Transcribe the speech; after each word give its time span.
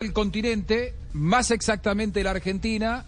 El 0.00 0.12
continente, 0.12 0.92
más 1.12 1.52
exactamente 1.52 2.24
la 2.24 2.32
Argentina, 2.32 3.04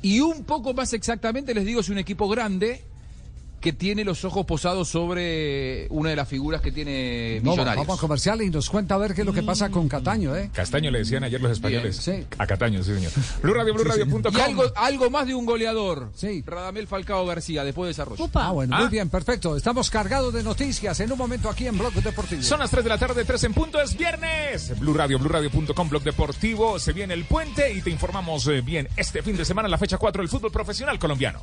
y 0.00 0.20
un 0.20 0.44
poco 0.44 0.72
más 0.72 0.94
exactamente, 0.94 1.52
les 1.52 1.66
digo, 1.66 1.80
es 1.80 1.90
un 1.90 1.98
equipo 1.98 2.28
grande 2.28 2.82
que 3.62 3.72
tiene 3.72 4.04
los 4.04 4.24
ojos 4.24 4.44
posados 4.44 4.88
sobre 4.88 5.86
una 5.88 6.10
de 6.10 6.16
las 6.16 6.28
figuras 6.28 6.60
que 6.60 6.72
tiene 6.72 7.40
No, 7.42 7.52
Millonarios. 7.52 7.86
vamos 7.86 7.98
a 7.98 8.00
comercial 8.00 8.42
y 8.42 8.50
nos 8.50 8.68
cuenta 8.68 8.96
a 8.96 8.98
ver 8.98 9.14
qué 9.14 9.20
es 9.22 9.26
lo 9.26 9.32
que 9.32 9.42
pasa 9.42 9.70
con 9.70 9.88
Cataño, 9.88 10.36
¿eh? 10.36 10.50
Castaño 10.52 10.90
le 10.90 10.98
decían 10.98 11.22
ayer 11.24 11.40
los 11.40 11.52
españoles. 11.52 12.04
Bien, 12.04 12.22
sí. 12.22 12.26
A 12.38 12.46
Cataño, 12.46 12.82
sí, 12.82 12.92
señor. 12.94 13.12
Blue 13.40 13.54
Radio, 13.54 13.72
Blue 13.72 13.84
Radio.com. 13.84 14.36
Y 14.36 14.40
algo, 14.40 14.64
algo 14.74 15.08
más 15.10 15.26
de 15.28 15.34
un 15.36 15.46
goleador. 15.46 16.10
Sí. 16.14 16.42
Radamel 16.44 16.86
Falcao 16.88 17.24
García, 17.24 17.62
después 17.64 17.86
de 17.86 17.88
desarrollo. 17.90 18.28
Ah, 18.34 18.50
bueno, 18.50 18.76
Ah. 18.76 18.80
muy 18.80 18.88
bien, 18.88 19.08
perfecto. 19.08 19.56
Estamos 19.56 19.88
cargados 19.90 20.34
de 20.34 20.42
noticias 20.42 20.98
en 21.00 21.12
un 21.12 21.18
momento 21.18 21.48
aquí 21.48 21.66
en 21.68 21.78
Blog 21.78 21.92
Deportivo. 21.94 22.42
Son 22.42 22.58
las 22.58 22.70
3 22.70 22.82
de 22.82 22.90
la 22.90 22.98
tarde, 22.98 23.24
3 23.24 23.44
en 23.44 23.54
punto, 23.54 23.80
es 23.80 23.96
viernes. 23.96 24.78
Blue 24.80 24.92
Radio, 24.94 25.18
Blue 25.20 25.28
Radio.com, 25.28 25.88
blog 25.88 26.02
deportivo. 26.02 26.80
Se 26.80 26.92
viene 26.92 27.14
el 27.14 27.24
puente 27.24 27.72
y 27.72 27.80
te 27.80 27.90
informamos 27.90 28.44
eh, 28.48 28.60
bien 28.60 28.88
este 28.96 29.22
fin 29.22 29.36
de 29.36 29.44
semana, 29.44 29.68
la 29.68 29.78
fecha 29.78 29.98
4 29.98 30.20
del 30.20 30.28
fútbol 30.28 30.50
profesional 30.50 30.98
colombiano. 30.98 31.42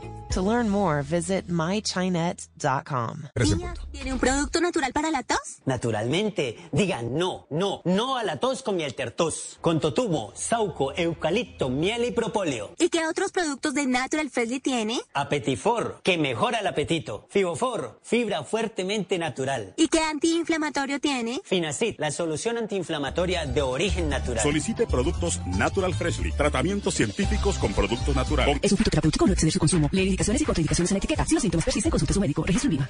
To 0.33 0.41
learn 0.41 0.69
more, 0.69 1.01
visit 1.03 1.49
mychinet.com. 1.49 3.23
3 3.33 3.51
en 3.51 3.59
punto. 3.59 3.81
tiene 3.91 4.13
un 4.13 4.19
producto 4.19 4.61
natural 4.61 4.93
para 4.93 5.11
la 5.11 5.23
tos. 5.23 5.59
Naturalmente, 5.65 6.55
digan 6.71 7.17
no, 7.17 7.47
no, 7.49 7.81
no 7.83 8.15
a 8.15 8.23
la 8.23 8.37
tos 8.39 8.63
con 8.63 8.77
miel 8.77 8.95
tertos. 8.95 9.57
Con 9.59 9.81
totumo, 9.81 10.31
sauco, 10.33 10.93
eucalipto, 10.95 11.69
miel 11.69 12.05
y 12.05 12.11
propóleo. 12.11 12.73
¿Y 12.79 12.87
qué 12.87 13.05
otros 13.07 13.33
productos 13.33 13.73
de 13.73 13.85
Natural 13.87 14.29
Freshly 14.29 14.61
tiene? 14.61 15.01
Apetifor, 15.13 15.99
que 16.01 16.17
mejora 16.17 16.59
el 16.59 16.67
apetito. 16.67 17.27
Fibofor, 17.29 17.99
fibra 18.01 18.43
fuertemente 18.45 19.17
natural. 19.19 19.73
¿Y 19.75 19.89
qué 19.89 19.99
antiinflamatorio 19.99 21.01
tiene? 21.01 21.41
Finacid, 21.43 21.95
la 21.97 22.09
solución 22.09 22.57
antiinflamatoria 22.57 23.45
de 23.45 23.61
origen 23.61 24.07
natural. 24.07 24.43
Solicite 24.43 24.87
productos 24.87 25.41
Natural 25.45 25.93
Freshly. 25.93 26.31
Tratamientos 26.31 26.93
científicos 26.95 27.57
con 27.57 27.73
productos 27.73 28.15
naturales. 28.15 28.59
Es 28.61 28.71
un 28.71 28.77
fitoterapéutico, 28.77 29.27
no 29.27 29.33
exceder 29.33 29.51
su 29.51 29.59
consumo. 29.59 29.89
Indicaciones 30.21 30.41
y 30.41 30.45
contraindicaciones 30.45 30.91
en 30.91 30.95
la 30.95 30.99
etiqueta. 30.99 31.25
Si 31.25 31.33
los 31.33 31.41
síntomas 31.41 31.65
persisten, 31.65 31.89
consulte 31.89 32.11
a 32.11 32.15
su 32.15 32.21
médico. 32.21 32.43
Registro 32.43 32.69
en 32.69 32.77
viva. 32.77 32.89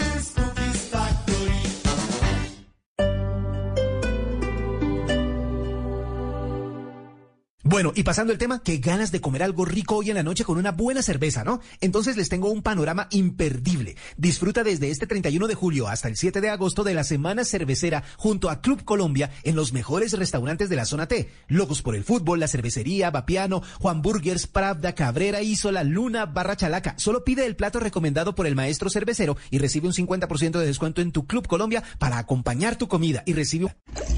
Bueno, 7.71 7.93
y 7.95 8.03
pasando 8.03 8.33
el 8.33 8.37
tema, 8.37 8.61
qué 8.61 8.79
ganas 8.79 9.13
de 9.13 9.21
comer 9.21 9.43
algo 9.43 9.63
rico 9.63 9.95
hoy 9.95 10.09
en 10.09 10.17
la 10.17 10.23
noche 10.23 10.43
con 10.43 10.57
una 10.57 10.73
buena 10.73 11.01
cerveza, 11.01 11.45
¿no? 11.45 11.61
Entonces 11.79 12.17
les 12.17 12.27
tengo 12.27 12.51
un 12.51 12.61
panorama 12.61 13.07
imperdible. 13.11 13.95
Disfruta 14.17 14.65
desde 14.65 14.89
este 14.89 15.07
31 15.07 15.47
de 15.47 15.55
julio 15.55 15.87
hasta 15.87 16.09
el 16.09 16.17
7 16.17 16.41
de 16.41 16.49
agosto 16.49 16.83
de 16.83 16.93
la 16.93 17.05
Semana 17.05 17.45
Cervecera 17.45 18.03
junto 18.17 18.49
a 18.49 18.59
Club 18.59 18.83
Colombia 18.83 19.31
en 19.43 19.55
los 19.55 19.71
mejores 19.71 20.11
restaurantes 20.11 20.67
de 20.67 20.75
la 20.75 20.83
zona 20.83 21.07
T. 21.07 21.31
Locos 21.47 21.81
por 21.81 21.95
el 21.95 22.03
fútbol, 22.03 22.41
la 22.41 22.49
cervecería, 22.49 23.09
Vapiano, 23.09 23.61
Juan 23.79 24.01
Burgers, 24.01 24.47
Pravda, 24.47 24.93
Cabrera, 24.93 25.41
Isola, 25.41 25.85
Luna, 25.85 26.25
Barra 26.25 26.57
Chalaca. 26.57 26.95
Solo 26.97 27.23
pide 27.23 27.45
el 27.45 27.55
plato 27.55 27.79
recomendado 27.79 28.35
por 28.35 28.47
el 28.47 28.55
maestro 28.55 28.89
cervecero 28.89 29.37
y 29.49 29.59
recibe 29.59 29.87
un 29.87 29.93
50% 29.93 30.59
de 30.59 30.65
descuento 30.65 30.99
en 30.99 31.13
tu 31.13 31.25
Club 31.25 31.47
Colombia 31.47 31.83
para 31.99 32.17
acompañar 32.17 32.75
tu 32.75 32.89
comida 32.89 33.23
y 33.25 33.31
recibe. 33.31 33.77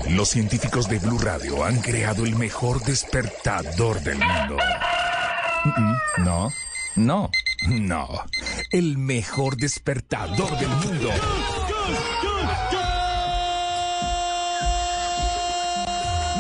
Los 0.10 0.30
científicos 0.30 0.90
de 0.90 0.98
Blue 0.98 1.20
Radio 1.20 1.64
han 1.64 1.80
creado 1.82 2.26
el 2.26 2.36
mejor 2.36 2.82
despertador 3.44 4.00
del 4.02 4.20
mundo. 4.20 4.58
No, 6.18 6.54
no, 6.96 7.30
no. 7.68 8.24
El 8.72 8.98
mejor 8.98 9.58
despertador 9.58 10.58
del 10.58 10.70
mundo. 10.70 11.10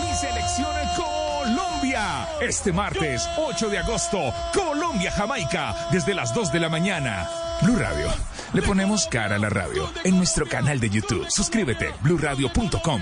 Mi 0.01 0.15
selección 0.15 0.67
Colombia. 0.95 2.29
Este 2.39 2.71
martes, 2.71 3.29
8 3.37 3.69
de 3.69 3.79
agosto, 3.79 4.33
Colombia-Jamaica, 4.53 5.89
desde 5.91 6.13
las 6.13 6.33
2 6.33 6.53
de 6.53 6.59
la 6.61 6.69
mañana. 6.69 7.27
Blue 7.61 7.75
Radio. 7.75 8.07
Le 8.53 8.61
ponemos 8.61 9.07
cara 9.07 9.35
a 9.35 9.39
la 9.39 9.49
radio 9.49 9.91
en 10.05 10.17
nuestro 10.17 10.47
canal 10.47 10.79
de 10.79 10.89
YouTube. 10.89 11.25
Suscríbete, 11.29 11.91
bluradio.com. 12.01 13.01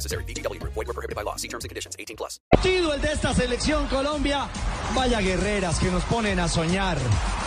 Group. 0.59 0.73
Void 0.73 0.87
were 0.87 0.93
prohibited 0.93 1.15
by 1.15 1.23
law. 1.23 1.35
See 1.35 1.47
terms 1.47 1.63
and 1.63 1.69
conditions. 1.69 1.95
18 1.97 2.15
plus. 2.17 2.39
el 2.63 3.01
de 3.01 3.11
esta 3.11 3.33
selección 3.33 3.87
Colombia. 3.87 4.47
Vaya 4.95 5.19
guerreras 5.19 5.79
que 5.79 5.89
nos 5.89 6.03
ponen 6.03 6.39
a 6.39 6.47
soñar. 6.47 6.97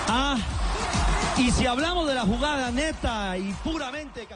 Ah, 0.08 0.38
y 1.36 1.50
si 1.50 1.66
hablamos 1.66 2.06
de 2.06 2.14
la 2.14 2.22
jugada 2.22 2.70
neta 2.70 3.36
y 3.38 3.52
puramente... 3.64 4.26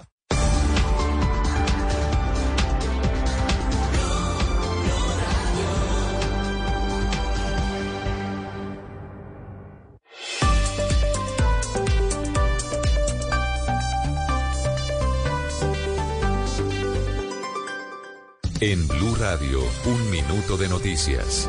En 18.60 18.88
Blue 18.88 19.14
Radio, 19.14 19.60
un 19.86 20.10
minuto 20.10 20.56
de 20.56 20.68
noticias. 20.68 21.48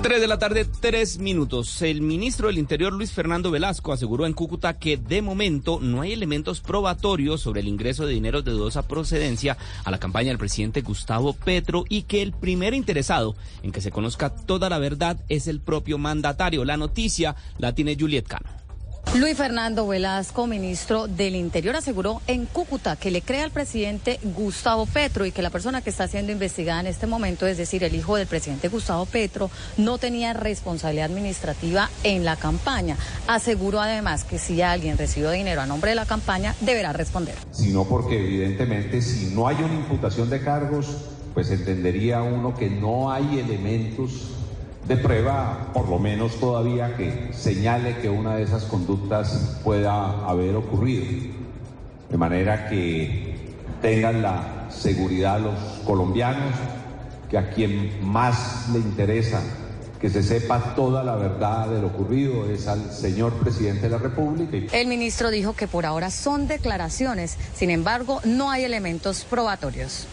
3 0.00 0.18
de 0.18 0.26
la 0.26 0.38
tarde, 0.38 0.64
tres 0.64 1.18
minutos. 1.18 1.82
El 1.82 2.00
ministro 2.00 2.46
del 2.46 2.56
Interior, 2.56 2.90
Luis 2.90 3.12
Fernando 3.12 3.50
Velasco, 3.50 3.92
aseguró 3.92 4.24
en 4.24 4.32
Cúcuta 4.32 4.78
que 4.78 4.96
de 4.96 5.20
momento 5.20 5.78
no 5.82 6.00
hay 6.00 6.14
elementos 6.14 6.62
probatorios 6.62 7.42
sobre 7.42 7.60
el 7.60 7.68
ingreso 7.68 8.06
de 8.06 8.14
dinero 8.14 8.40
de 8.40 8.52
dudosa 8.52 8.88
procedencia 8.88 9.58
a 9.84 9.90
la 9.90 10.00
campaña 10.00 10.28
del 10.28 10.38
presidente 10.38 10.80
Gustavo 10.80 11.34
Petro 11.34 11.84
y 11.90 12.04
que 12.04 12.22
el 12.22 12.32
primer 12.32 12.72
interesado 12.72 13.36
en 13.62 13.72
que 13.72 13.82
se 13.82 13.90
conozca 13.90 14.30
toda 14.34 14.70
la 14.70 14.78
verdad 14.78 15.20
es 15.28 15.48
el 15.48 15.60
propio 15.60 15.98
mandatario. 15.98 16.64
La 16.64 16.78
noticia 16.78 17.36
la 17.58 17.74
tiene 17.74 17.94
Juliet 18.00 18.26
Cano. 18.26 18.61
Luis 19.14 19.36
Fernando 19.36 19.86
Velasco, 19.86 20.46
ministro 20.46 21.06
del 21.06 21.36
Interior, 21.36 21.76
aseguró 21.76 22.22
en 22.26 22.46
Cúcuta 22.46 22.96
que 22.96 23.10
le 23.10 23.20
cree 23.20 23.42
al 23.42 23.50
presidente 23.50 24.18
Gustavo 24.22 24.86
Petro 24.86 25.26
y 25.26 25.32
que 25.32 25.42
la 25.42 25.50
persona 25.50 25.82
que 25.82 25.90
está 25.90 26.08
siendo 26.08 26.32
investigada 26.32 26.80
en 26.80 26.86
este 26.86 27.06
momento, 27.06 27.46
es 27.46 27.58
decir, 27.58 27.84
el 27.84 27.94
hijo 27.94 28.16
del 28.16 28.26
presidente 28.26 28.68
Gustavo 28.68 29.04
Petro, 29.04 29.50
no 29.76 29.98
tenía 29.98 30.32
responsabilidad 30.32 31.10
administrativa 31.10 31.90
en 32.04 32.24
la 32.24 32.36
campaña. 32.36 32.96
Aseguró 33.26 33.82
además 33.82 34.24
que 34.24 34.38
si 34.38 34.62
alguien 34.62 34.96
recibió 34.96 35.30
dinero 35.30 35.60
a 35.60 35.66
nombre 35.66 35.90
de 35.90 35.96
la 35.96 36.06
campaña, 36.06 36.54
deberá 36.60 36.94
responder. 36.94 37.34
Sino 37.50 37.84
porque 37.84 38.18
evidentemente 38.18 39.02
si 39.02 39.26
no 39.34 39.46
hay 39.46 39.56
una 39.56 39.74
imputación 39.74 40.30
de 40.30 40.40
cargos, 40.40 40.86
pues 41.34 41.50
entendería 41.50 42.22
uno 42.22 42.56
que 42.56 42.70
no 42.70 43.12
hay 43.12 43.40
elementos 43.40 44.41
de 44.96 45.02
prueba, 45.02 45.70
por 45.72 45.88
lo 45.88 45.98
menos 45.98 46.38
todavía 46.38 46.96
que 46.96 47.30
señale 47.32 47.96
que 47.98 48.10
una 48.10 48.36
de 48.36 48.42
esas 48.42 48.64
conductas 48.64 49.58
pueda 49.64 50.28
haber 50.28 50.54
ocurrido. 50.54 51.06
De 52.10 52.18
manera 52.18 52.68
que 52.68 53.54
tengan 53.80 54.20
la 54.20 54.66
seguridad 54.70 55.40
los 55.40 55.54
colombianos, 55.86 56.52
que 57.30 57.38
a 57.38 57.50
quien 57.50 58.04
más 58.04 58.68
le 58.70 58.80
interesa 58.80 59.40
que 59.98 60.10
se 60.10 60.22
sepa 60.22 60.74
toda 60.74 61.04
la 61.04 61.14
verdad 61.14 61.68
de 61.68 61.80
lo 61.80 61.86
ocurrido 61.86 62.50
es 62.50 62.66
al 62.66 62.90
señor 62.90 63.34
presidente 63.34 63.82
de 63.82 63.90
la 63.90 63.98
República. 63.98 64.76
El 64.76 64.88
ministro 64.88 65.30
dijo 65.30 65.54
que 65.54 65.68
por 65.68 65.86
ahora 65.86 66.10
son 66.10 66.48
declaraciones, 66.48 67.38
sin 67.54 67.70
embargo, 67.70 68.20
no 68.24 68.50
hay 68.50 68.64
elementos 68.64 69.24
probatorios. 69.24 70.08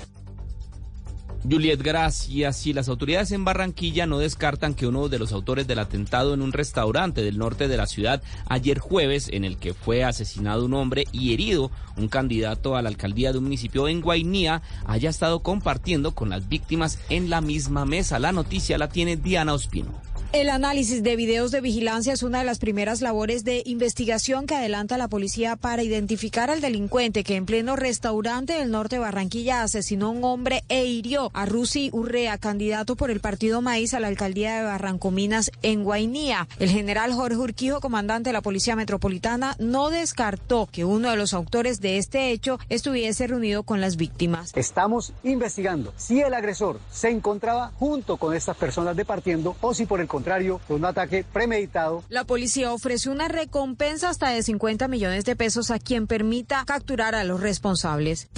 Juliet, 1.44 1.82
gracias. 1.82 2.66
Y 2.66 2.74
las 2.74 2.90
autoridades 2.90 3.32
en 3.32 3.46
Barranquilla 3.46 4.06
no 4.06 4.20
descartan 4.20 4.74
que 4.74 4.88
uno 4.88 5.08
de 5.08 5.20
los 5.20 5.32
autores 5.32 5.68
del 5.68 5.80
atentado 5.80 6.34
en 6.34 6.42
un 6.42 6.52
restaurante 6.52 7.22
del 7.22 7.38
norte 7.38 7.68
de 7.68 7.78
la 7.78 7.88
ciudad 7.88 8.22
ayer 8.48 8.80
jueves, 8.80 9.30
en 9.32 9.46
el 9.46 9.58
que 9.58 9.74
fue 9.74 10.04
asesinado 10.04 10.66
un 10.66 10.74
hombre 10.74 11.06
y 11.12 11.34
herido 11.34 11.72
un 11.96 12.08
candidato 12.08 12.76
a 12.76 12.82
la 12.82 12.90
alcaldía 12.90 13.32
de 13.32 13.38
un 13.38 13.46
municipio 13.46 13.88
en 13.88 14.02
Guainía, 14.02 14.62
haya 14.86 15.10
estado 15.10 15.40
compartiendo 15.42 16.14
con 16.14 16.30
las 16.30 16.48
víctimas 16.50 17.00
en 17.10 17.30
la 17.30 17.42
misma 17.42 17.86
mesa. 17.86 18.20
La 18.20 18.32
noticia 18.32 18.78
la 18.78 18.90
tiene 18.90 19.18
Diana 19.18 19.54
Ospino. 19.54 20.09
El 20.32 20.52
análisis 20.52 21.02
de 21.02 21.16
videos 21.16 21.50
de 21.50 21.60
vigilancia 21.60 22.14
es 22.14 22.22
una 22.22 22.38
de 22.38 22.46
las 22.46 22.60
primeras 22.60 23.02
labores 23.02 23.44
de 23.44 23.64
investigación 23.66 24.46
que 24.46 24.54
adelanta 24.54 24.96
la 25.00 25.08
policía 25.08 25.56
para 25.56 25.82
identificar 25.82 26.52
al 26.52 26.62
delincuente 26.62 27.24
que 27.24 27.36
en 27.36 27.48
pleno 27.48 27.76
restaurante 27.76 28.54
del 28.54 28.70
norte 28.70 28.98
de 28.98 29.00
Barranquilla 29.00 29.64
asesinó 29.64 30.06
a 30.06 30.10
un 30.12 30.24
hombre 30.24 30.64
e 30.70 30.86
hirió 30.86 31.32
a 31.34 31.48
Rusi 31.48 31.90
Urrea, 31.94 32.38
candidato 32.38 32.96
por 32.96 33.10
el 33.10 33.22
partido 33.22 33.64
Maíz 33.64 33.96
a 33.96 34.00
la 34.00 34.08
alcaldía 34.08 34.58
de 34.58 34.66
Barrancominas 34.66 35.50
en 35.64 35.84
Guainía. 35.84 36.48
El 36.60 36.70
general 36.70 37.12
Jorge 37.12 37.38
Urquijo, 37.38 37.80
comandante 37.80 38.30
de 38.30 38.34
la 38.34 38.44
Policía 38.44 38.76
Metropolitana, 38.76 39.56
no 39.58 39.90
descartó 39.90 40.70
que 40.72 40.86
uno 40.86 41.10
de 41.10 41.18
los 41.18 41.34
autores 41.34 41.82
de 41.82 41.98
este 41.98 42.30
hecho 42.30 42.60
estuviese 42.70 43.26
reunido 43.26 43.64
con 43.64 43.82
las 43.82 43.96
víctimas. 43.96 44.52
Estamos 44.56 45.12
investigando 45.24 45.92
si 45.98 46.22
el 46.22 46.36
agresor 46.36 46.80
se 46.92 47.10
encontraba 47.10 47.72
junto 47.80 48.18
con 48.18 48.36
estas 48.36 48.58
personas 48.58 48.96
departiendo 48.96 49.56
o 49.62 49.74
si 49.74 49.88
por 49.88 50.00
el 50.00 50.06
contrario 50.06 50.19
fue 50.68 50.76
un 50.76 50.86
ataque 50.86 51.26
premeditado. 51.32 52.04
La 52.10 52.24
policía 52.24 52.72
ofrece 52.74 53.10
una 53.10 53.28
recompensa 53.28 54.10
hasta 54.10 54.30
de 54.30 54.44
50 54.44 54.88
millones 54.88 55.26
de 55.26 55.36
pesos 55.36 55.72
a 55.72 55.80
quien 55.80 56.08
permita 56.08 56.64
capturar 56.66 57.16
a 57.16 57.24
los 57.24 57.40
responsables. 57.40 58.30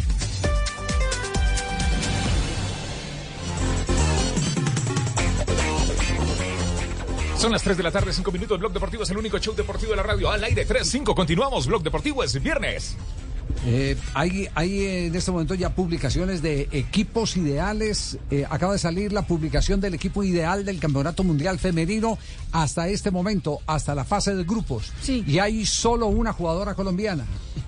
Son 7.41 7.51
las 7.51 7.63
3 7.63 7.75
de 7.75 7.81
la 7.81 7.91
tarde, 7.91 8.13
5 8.13 8.31
minutos. 8.31 8.59
Blog 8.59 8.71
Deportivo 8.71 9.01
es 9.01 9.09
el 9.09 9.17
único 9.17 9.39
show 9.39 9.55
deportivo 9.55 9.91
de 9.91 9.97
la 9.97 10.03
radio. 10.03 10.29
Al 10.29 10.43
aire 10.43 10.67
3-5. 10.67 11.15
Continuamos. 11.15 11.65
Blog 11.65 11.81
Deportivo 11.81 12.23
es 12.23 12.39
viernes. 12.39 12.95
Eh, 13.65 13.95
hay, 14.13 14.47
hay 14.55 14.85
en 14.85 15.15
este 15.15 15.31
momento 15.31 15.53
ya 15.53 15.69
publicaciones 15.69 16.41
de 16.41 16.67
equipos 16.71 17.37
ideales. 17.37 18.17
Eh, 18.31 18.45
acaba 18.49 18.73
de 18.73 18.79
salir 18.79 19.13
la 19.13 19.21
publicación 19.23 19.79
del 19.81 19.93
equipo 19.93 20.23
ideal 20.23 20.65
del 20.65 20.79
Campeonato 20.79 21.23
Mundial 21.23 21.59
Femenino 21.59 22.17
hasta 22.51 22.87
este 22.87 23.11
momento, 23.11 23.59
hasta 23.67 23.93
la 23.93 24.03
fase 24.03 24.35
de 24.35 24.43
grupos. 24.43 24.91
Sí. 25.01 25.23
Y 25.27 25.39
hay 25.39 25.65
solo 25.65 26.07
una 26.07 26.33
jugadora 26.33 26.73
colombiana. 26.73 27.25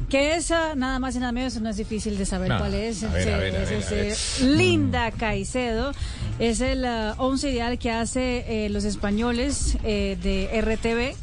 Que 0.10 0.36
esa, 0.36 0.76
nada 0.76 1.00
más 1.00 1.16
y 1.16 1.20
nada 1.20 1.32
menos, 1.32 1.60
no 1.60 1.70
es 1.70 1.78
difícil 1.78 2.18
de 2.18 2.26
saber 2.26 2.50
No. 2.50 2.60
cuál 2.60 2.74
es. 2.76 3.02
Ver, 3.02 3.26
ver, 3.26 3.52
ver, 3.52 3.74
ese. 3.74 4.46
Linda 4.46 5.12
Caicedo. 5.12 5.92
Es 6.40 6.62
el 6.62 6.84
uh, 6.86 7.14
once 7.22 7.50
ideal 7.50 7.78
que 7.78 7.92
hace 7.92 8.66
eh, 8.66 8.70
los 8.70 8.84
españoles 8.84 9.78
eh, 9.84 10.18
de 10.22 10.62
RTV. 10.62 11.16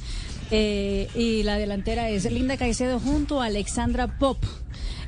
Eh, 0.50 1.08
y 1.14 1.43
la 1.43 1.56
delantera 1.56 2.08
es 2.08 2.31
Linda 2.31 2.56
Caicedo 2.56 2.99
junto 3.00 3.41
a 3.41 3.47
Alexandra 3.47 4.19
Pop. 4.19 4.38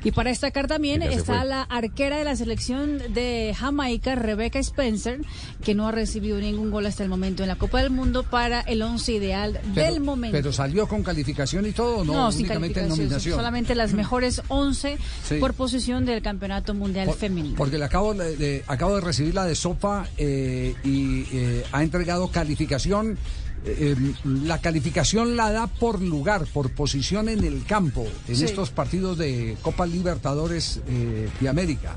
Y 0.05 0.11
para 0.11 0.31
destacar 0.31 0.67
también 0.67 1.01
está 1.01 1.37
fue. 1.39 1.45
la 1.45 1.61
arquera 1.61 2.17
de 2.17 2.25
la 2.25 2.35
selección 2.35 2.97
de 3.13 3.55
Jamaica, 3.57 4.15
Rebecca 4.15 4.59
Spencer, 4.59 5.21
que 5.63 5.73
no 5.75 5.87
ha 5.87 5.93
recibido 5.93 6.37
ningún 6.39 6.71
gol 6.71 6.85
hasta 6.87 7.03
el 7.03 7.09
momento 7.09 7.41
en 7.43 7.47
la 7.47 7.55
Copa 7.55 7.81
del 7.81 7.89
Mundo 7.89 8.23
para 8.23 8.59
el 8.59 8.81
once 8.81 9.13
ideal 9.13 9.61
del 9.73 10.01
momento. 10.01 10.35
Pero 10.35 10.51
salió 10.51 10.89
con 10.89 11.03
calificación 11.03 11.65
y 11.67 11.71
todo, 11.71 12.03
no, 12.03 12.11
No, 12.13 12.31
sin 12.33 12.41
únicamente 12.41 12.81
en 12.81 12.89
nominación. 12.89 13.37
solamente 13.37 13.75
las 13.75 13.93
mejores 13.93 14.41
11 14.49 14.97
Sí. 15.23 15.35
por 15.35 15.53
posición 15.53 16.03
del 16.03 16.21
Campeonato 16.21 16.73
Mundial 16.73 17.05
Por- 17.07 17.15
Femenino. 17.15 17.55
Porque 17.55 17.77
le 17.77 17.85
acabo 17.85 18.13
de, 18.13 18.35
de- 18.35 18.63
acabo 18.67 18.95
de 18.95 19.01
recibir 19.01 19.33
la 19.33 19.45
de 19.45 19.55
Sopa 19.55 20.05
eh, 20.17 20.75
y 20.83 21.23
eh, 21.31 21.63
ha 21.71 21.81
entregado 21.81 22.27
calificación. 22.27 23.17
Eh, 23.65 23.95
eh, 23.97 24.13
la 24.25 24.59
calificación 24.59 25.35
la 25.37 25.51
da 25.51 25.67
por 25.67 26.01
lugar, 26.01 26.45
por 26.53 26.71
posición 26.71 27.29
en 27.29 27.43
el 27.43 27.65
campo, 27.65 28.05
en 28.27 28.35
Sí. 28.35 28.45
estos 28.45 28.69
partidos 28.71 29.17
de 29.17 29.57
Copa 29.61 29.85
Libertadores 29.85 30.81
eh, 30.87 31.29
de 31.39 31.49
América. 31.49 31.95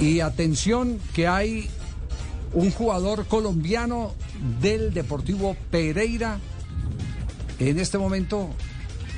Y 0.00 0.20
atención 0.20 0.98
que 1.14 1.26
hay 1.26 1.68
un 2.52 2.70
jugador 2.70 3.26
colombiano 3.26 4.14
del 4.60 4.92
Deportivo 4.94 5.56
Pereira 5.70 6.38
en 7.58 7.78
este 7.78 7.98
momento 7.98 8.50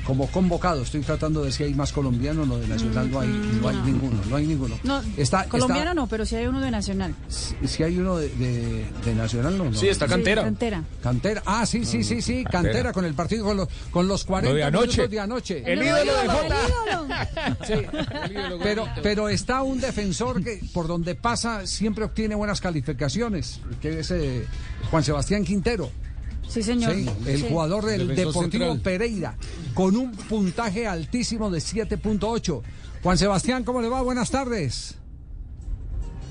como 0.09 0.27
convocado. 0.27 0.81
Estoy 0.81 1.01
tratando 1.01 1.39
de 1.41 1.45
ver 1.45 1.53
si 1.53 1.63
hay 1.63 1.73
más 1.75 1.93
colombianos, 1.93 2.47
no 2.47 2.57
de 2.57 2.67
Nacional 2.67 3.11
no 3.11 3.19
hay, 3.19 3.27
no 3.61 3.69
hay 3.69 3.75
no. 3.75 3.85
ninguno, 3.85 4.19
no 4.27 4.35
hay 4.35 4.47
ninguno. 4.47 4.79
No, 4.83 5.01
Está- 5.15 5.45
colombiano 5.45 5.81
está- 5.81 5.93
no, 5.93 6.07
pero 6.07 6.25
sí 6.25 6.35
hay 6.35 6.47
uno 6.47 6.59
de 6.59 6.71
Nacional. 6.71 7.13
Si 7.27 7.83
hay 7.83 7.97
uno 7.99 8.17
de, 8.17 8.29
de- 8.29 8.85
de 9.05 9.15
Nacional, 9.15 9.55
no, 9.57 9.65
no. 9.65 9.73
Sí, 9.77 9.87
Cantera. 9.99 10.83
Cantera. 11.03 11.43
Ah, 11.45 11.65
sí, 11.67 11.85
sí, 11.85 12.03
sí, 12.03 12.21
sí, 12.23 12.43
Cantera. 12.43 12.61
Cantera 12.63 12.93
con 12.93 13.05
el 13.05 13.13
partido 13.13 13.45
con 13.45 13.57
los, 13.57 13.67
con 13.91 14.07
los 14.07 14.25
40 14.25 14.49
Lo 14.49 14.55
de 14.55 14.63
anoche. 14.63 14.87
minutos 14.87 15.11
de 15.11 15.19
anoche. 15.19 15.63
El 15.73 15.83
ídolo 15.83 16.13
de 16.13 16.27
Jota. 16.27 16.55
Sí, 17.67 17.73
pero, 18.63 18.87
pero 19.03 19.29
está 19.29 19.61
un 19.61 19.79
defensor 19.79 20.43
que 20.43 20.59
por 20.73 20.87
donde 20.87 21.15
pasa 21.15 21.67
siempre 21.67 22.03
obtiene 22.05 22.33
buenas 22.35 22.61
calificaciones, 22.61 23.59
que 23.81 23.99
es 23.99 24.11
eh, 24.11 24.45
Juan 24.89 25.03
Sebastián 25.03 25.43
Quintero. 25.43 25.91
Sí, 26.49 26.63
señor. 26.63 26.93
Sí, 26.95 27.09
el 27.27 27.37
Sí. 27.41 27.45
jugador 27.49 27.85
del 27.85 28.07
Defensor 28.07 28.33
Deportivo 28.45 28.65
central. 28.73 28.79
Pereira, 28.81 29.37
con 29.73 29.95
un 29.95 30.11
puntaje 30.11 30.87
altísimo 30.87 31.49
de 31.51 31.59
7.8. 31.61 32.61
Juan 33.03 33.17
Sebastián, 33.17 33.63
¿cómo 33.63 33.81
le 33.81 33.87
va? 33.89 34.01
Buenas 34.01 34.29
tardes. 34.31 34.95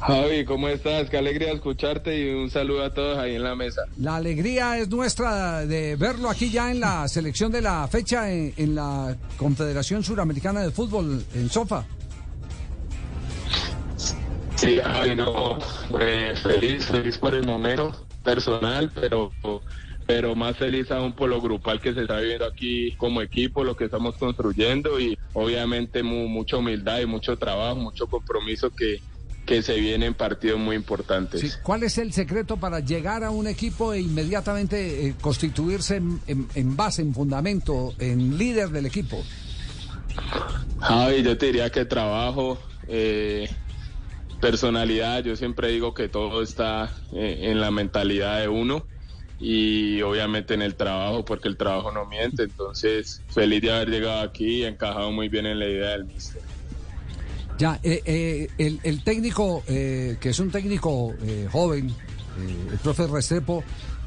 Javi, 0.00 0.44
¿cómo 0.44 0.68
estás? 0.68 1.08
Qué 1.10 1.18
alegría 1.18 1.50
escucharte 1.52 2.16
y 2.20 2.30
un 2.32 2.50
saludo 2.50 2.84
a 2.84 2.94
todos 2.94 3.18
ahí 3.18 3.34
en 3.34 3.42
la 3.42 3.56
mesa. 3.56 3.82
La 3.96 4.16
alegría 4.16 4.78
es 4.78 4.88
nuestra 4.88 5.66
de 5.66 5.96
verlo 5.96 6.30
aquí 6.30 6.50
ya 6.50 6.70
en 6.70 6.78
la 6.80 7.08
selección 7.08 7.50
de 7.50 7.62
la 7.62 7.88
fecha 7.88 8.30
en, 8.32 8.54
en 8.56 8.74
la 8.76 9.16
Confederación 9.36 10.04
Suramericana 10.04 10.60
de 10.62 10.70
Fútbol 10.70 11.24
en 11.34 11.50
Sofa. 11.50 11.84
Sí, 14.54 14.78
Javi, 14.82 15.14
no, 15.16 15.58
eh, 16.00 16.34
feliz, 16.42 16.86
feliz 16.86 17.18
por 17.18 17.34
el 17.34 17.46
momento 17.46 17.92
personal, 18.24 18.90
pero 18.94 19.30
pero 20.08 20.34
más 20.34 20.56
feliz 20.56 20.90
aún 20.90 21.12
por 21.12 21.28
lo 21.28 21.38
grupal 21.38 21.82
que 21.82 21.92
se 21.92 22.00
está 22.00 22.16
viviendo 22.18 22.46
aquí 22.46 22.96
como 22.96 23.20
equipo, 23.20 23.62
lo 23.62 23.76
que 23.76 23.84
estamos 23.84 24.16
construyendo 24.16 24.98
y 24.98 25.14
obviamente 25.34 26.02
mu- 26.02 26.28
mucha 26.28 26.56
humildad 26.56 27.00
y 27.00 27.04
mucho 27.04 27.36
trabajo, 27.36 27.76
mucho 27.76 28.06
compromiso 28.06 28.70
que, 28.74 29.02
que 29.44 29.60
se 29.60 29.78
viene 29.78 30.06
en 30.06 30.14
partidos 30.14 30.58
muy 30.58 30.76
importantes. 30.76 31.42
Sí, 31.42 31.50
¿Cuál 31.62 31.82
es 31.82 31.98
el 31.98 32.14
secreto 32.14 32.56
para 32.56 32.80
llegar 32.80 33.22
a 33.22 33.30
un 33.30 33.48
equipo 33.48 33.92
e 33.92 34.00
inmediatamente 34.00 35.08
eh, 35.08 35.14
constituirse 35.20 35.96
en, 35.96 36.18
en- 36.26 36.48
en 36.54 36.74
base, 36.74 37.02
en 37.02 37.12
fundamento, 37.12 37.92
en 37.98 38.38
líder 38.38 38.70
del 38.70 38.86
equipo? 38.86 39.22
Javi, 40.78 41.22
yo 41.22 41.36
te 41.36 41.44
diría 41.46 41.68
que 41.68 41.84
trabajo, 41.84 42.58
eh, 42.86 43.46
personalidad. 44.40 45.22
Yo 45.22 45.36
siempre 45.36 45.68
digo 45.68 45.92
que 45.92 46.08
todo 46.08 46.42
está 46.42 46.94
eh, 47.12 47.40
en 47.42 47.60
la 47.60 47.70
mentalidad 47.70 48.40
de 48.40 48.48
uno 48.48 48.86
y 49.40 50.00
obviamente 50.02 50.54
en 50.54 50.62
el 50.62 50.74
trabajo, 50.74 51.24
porque 51.24 51.48
el 51.48 51.56
trabajo 51.56 51.92
no 51.92 52.06
miente. 52.06 52.42
Entonces, 52.44 53.22
feliz 53.28 53.62
de 53.62 53.70
haber 53.72 53.88
llegado 53.90 54.20
aquí 54.22 54.62
y 54.62 54.64
encajado 54.64 55.12
muy 55.12 55.28
bien 55.28 55.46
en 55.46 55.58
la 55.58 55.66
idea 55.66 55.90
del 55.90 56.04
mister. 56.04 56.42
Ya, 57.58 57.78
eh, 57.82 58.02
eh, 58.04 58.48
el, 58.58 58.80
el 58.84 59.02
técnico, 59.02 59.64
eh, 59.66 60.16
que 60.20 60.28
es 60.30 60.38
un 60.38 60.50
técnico 60.50 61.14
eh, 61.22 61.48
joven, 61.50 61.88
eh, 61.88 62.68
el 62.72 62.78
profe 62.78 63.06
Restrepo, 63.08 63.64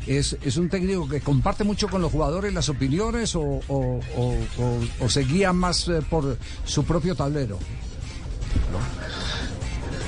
es, 0.07 0.38
es 0.41 0.57
un 0.57 0.69
técnico 0.69 1.07
que 1.07 1.19
comparte 1.21 1.63
mucho 1.63 1.88
con 1.88 2.01
los 2.01 2.11
jugadores 2.11 2.53
las 2.53 2.69
opiniones 2.69 3.35
o, 3.35 3.41
o- 3.41 4.00
o- 4.15 4.38
o- 4.57 4.81
o 5.05 5.09
se 5.09 5.21
guía 5.25 5.53
más 5.53 5.88
eh, 5.89 6.00
por 6.09 6.38
su 6.65 6.83
propio 6.85 7.13
tablero. 7.13 7.59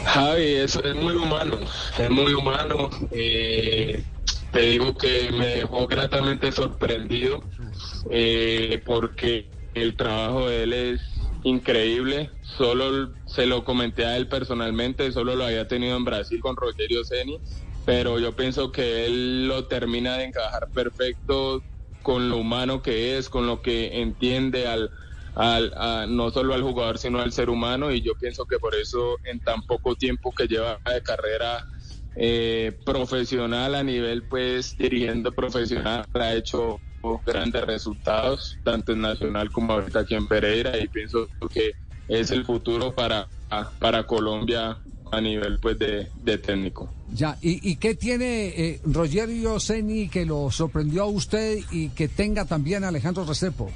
Javi, 0.05 0.43
es, 0.55 0.75
es 0.75 0.95
muy 0.95 1.13
humano, 1.15 1.57
es 1.97 2.09
muy 2.09 2.33
humano. 2.33 2.89
eh, 3.11 4.03
te 4.53 4.61
digo 4.61 4.95
que 4.95 5.31
me 5.31 5.47
dejó 5.47 5.87
gratamente 5.87 6.51
sorprendido 6.51 7.43
eh, 8.09 8.81
porque 8.85 9.49
el 9.73 9.95
trabajo 9.95 10.47
de 10.47 10.63
él 10.63 10.73
es 10.73 11.01
increíble. 11.43 12.29
Solo 12.41 13.13
se 13.25 13.45
lo 13.47 13.63
comenté 13.65 14.05
a 14.05 14.15
él 14.15 14.27
personalmente, 14.27 15.11
solo 15.11 15.35
lo 15.35 15.45
había 15.45 15.67
tenido 15.67 15.97
en 15.97 16.05
Brasil 16.05 16.39
con 16.39 16.55
Rogerio 16.55 17.03
Ceni, 17.03 17.39
pero 17.85 18.19
yo 18.19 18.35
pienso 18.35 18.71
que 18.71 19.05
él 19.07 19.47
lo 19.47 19.65
termina 19.65 20.17
de 20.17 20.25
encajar 20.25 20.69
perfecto 20.73 21.63
con 22.03 22.29
lo 22.29 22.37
humano 22.37 22.81
que 22.81 23.17
es, 23.17 23.29
con 23.29 23.47
lo 23.47 23.61
que 23.61 24.01
entiende 24.01 24.67
al, 24.67 24.91
al, 25.35 25.73
a- 25.75 26.05
no 26.07 26.29
solo 26.29 26.53
al 26.53 26.61
jugador, 26.61 26.97
sino 26.99 27.19
al 27.19 27.31
ser 27.31 27.49
humano. 27.49 27.91
Y 27.91 28.01
yo 28.01 28.13
pienso 28.19 28.45
que 28.45 28.59
por 28.59 28.75
eso 28.75 29.17
en 29.23 29.39
tan 29.39 29.63
poco 29.63 29.95
tiempo 29.95 30.31
que 30.31 30.47
lleva 30.47 30.79
de 30.85 31.01
carrera 31.01 31.65
eh, 32.15 32.77
profesional 32.85 33.75
a 33.75 33.83
nivel, 33.83 34.23
pues 34.23 34.77
dirigiendo 34.77 35.31
profesional, 35.31 36.05
ha 36.13 36.33
hecho 36.33 36.79
grandes 37.25 37.65
resultados, 37.65 38.57
tanto 38.63 38.93
en 38.93 39.01
Nacional 39.01 39.51
como 39.51 39.73
ahorita 39.73 39.99
aquí 39.99 40.15
en 40.15 40.27
Pereira. 40.27 40.77
Y 40.77 40.87
pienso 40.87 41.27
que 41.51 41.73
es 42.07 42.31
el 42.31 42.45
futuro 42.45 42.93
para, 42.93 43.27
para 43.79 44.05
Colombia 44.05 44.77
a 45.11 45.21
nivel 45.21 45.59
pues 45.59 45.77
de, 45.77 46.37
técnico. 46.39 46.91
Ya, 47.13 47.37
¿y, 47.41 47.69
y 47.69 47.75
qué 47.75 47.93
tiene 47.95 48.47
eh, 48.47 48.81
Rogerio 48.83 49.59
Ceni 49.59 50.09
que 50.09 50.25
lo 50.25 50.49
sorprendió 50.49 51.03
a 51.03 51.07
usted 51.07 51.59
y 51.71 51.89
que 51.89 52.07
tenga 52.07 52.45
también 52.45 52.83
a 52.83 52.87
Alejandro 52.87 53.23
Restrepo? 53.23 53.69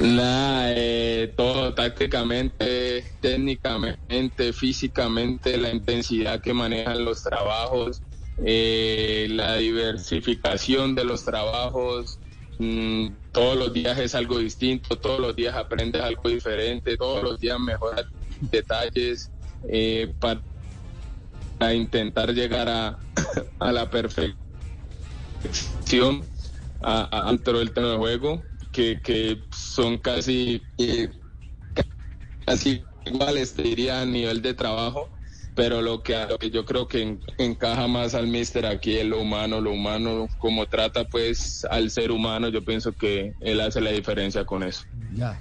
La, 0.00 0.72
eh, 0.76 1.34
todo 1.36 1.74
tácticamente, 1.74 3.04
técnicamente, 3.20 4.52
físicamente, 4.52 5.56
la 5.58 5.70
intensidad 5.70 6.40
que 6.40 6.54
manejan 6.54 7.04
los 7.04 7.20
trabajos, 7.24 8.00
eh, 8.44 9.26
la 9.30 9.56
diversificación 9.56 10.94
de 10.94 11.04
los 11.04 11.24
trabajos, 11.24 12.20
mm, 12.60 13.08
todos 13.32 13.56
los 13.58 13.72
días 13.72 13.98
es 13.98 14.14
algo 14.14 14.38
distinto, 14.38 14.94
todos 14.94 15.18
los 15.18 15.34
días 15.34 15.56
aprendes 15.56 16.00
algo 16.00 16.28
diferente, 16.28 16.96
todos 16.96 17.24
los 17.24 17.40
días 17.40 17.58
mejoras 17.58 18.04
detalles 18.52 19.32
eh, 19.68 20.14
para, 20.20 20.40
intentar 21.74 22.32
llegar 22.32 22.68
a, 22.68 22.98
a 23.58 23.72
la 23.72 23.90
perfección 23.90 24.36
a, 26.80 27.08
a- 27.10 27.30
dentro 27.32 27.58
del 27.58 27.72
terreno 27.72 27.92
de 27.94 27.98
juego 27.98 28.44
que, 28.72 29.00
que 29.02 29.42
son 29.50 29.98
casi 29.98 30.62
eh, 30.78 31.08
casi 32.46 32.84
iguales 33.06 33.54
te 33.54 33.62
diría 33.62 34.00
a 34.00 34.06
nivel 34.06 34.42
de 34.42 34.54
trabajo 34.54 35.10
pero 35.54 35.82
lo 35.82 36.04
que, 36.04 36.14
lo 36.28 36.38
que 36.38 36.50
yo 36.50 36.64
creo 36.64 36.86
que 36.86 37.02
en- 37.02 37.20
encaja 37.36 37.88
más 37.88 38.14
al 38.14 38.28
mister 38.28 38.64
aquí 38.64 38.96
es 38.96 39.04
lo 39.04 39.20
humano, 39.20 39.60
lo 39.60 39.72
humano, 39.72 40.28
como 40.38 40.66
trata 40.66 41.02
pues 41.02 41.66
al 41.68 41.90
ser 41.90 42.12
humano, 42.12 42.48
yo 42.48 42.64
pienso 42.64 42.92
que 42.92 43.34
él 43.40 43.60
hace 43.60 43.80
la 43.80 43.90
diferencia 43.90 44.44
con 44.44 44.62
eso. 44.62 44.82
Ya. 45.16 45.36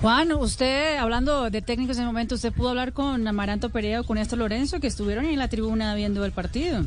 Juan, 0.00 0.32
usted, 0.32 0.96
hablando 0.96 1.50
de 1.50 1.60
técnicos 1.60 1.98
en 1.98 2.04
ese 2.04 2.06
momento, 2.06 2.36
¿usted 2.36 2.54
pudo 2.54 2.70
hablar 2.70 2.94
con 2.94 3.28
Amaranto 3.28 3.68
Perea 3.68 4.00
o 4.00 4.04
con 4.04 4.16
Néstor 4.16 4.38
Lorenzo, 4.38 4.80
que 4.80 4.86
estuvieron 4.86 5.26
en 5.26 5.38
la 5.38 5.48
tribuna 5.48 5.94
viendo 5.94 6.24
el 6.24 6.32
partido? 6.32 6.86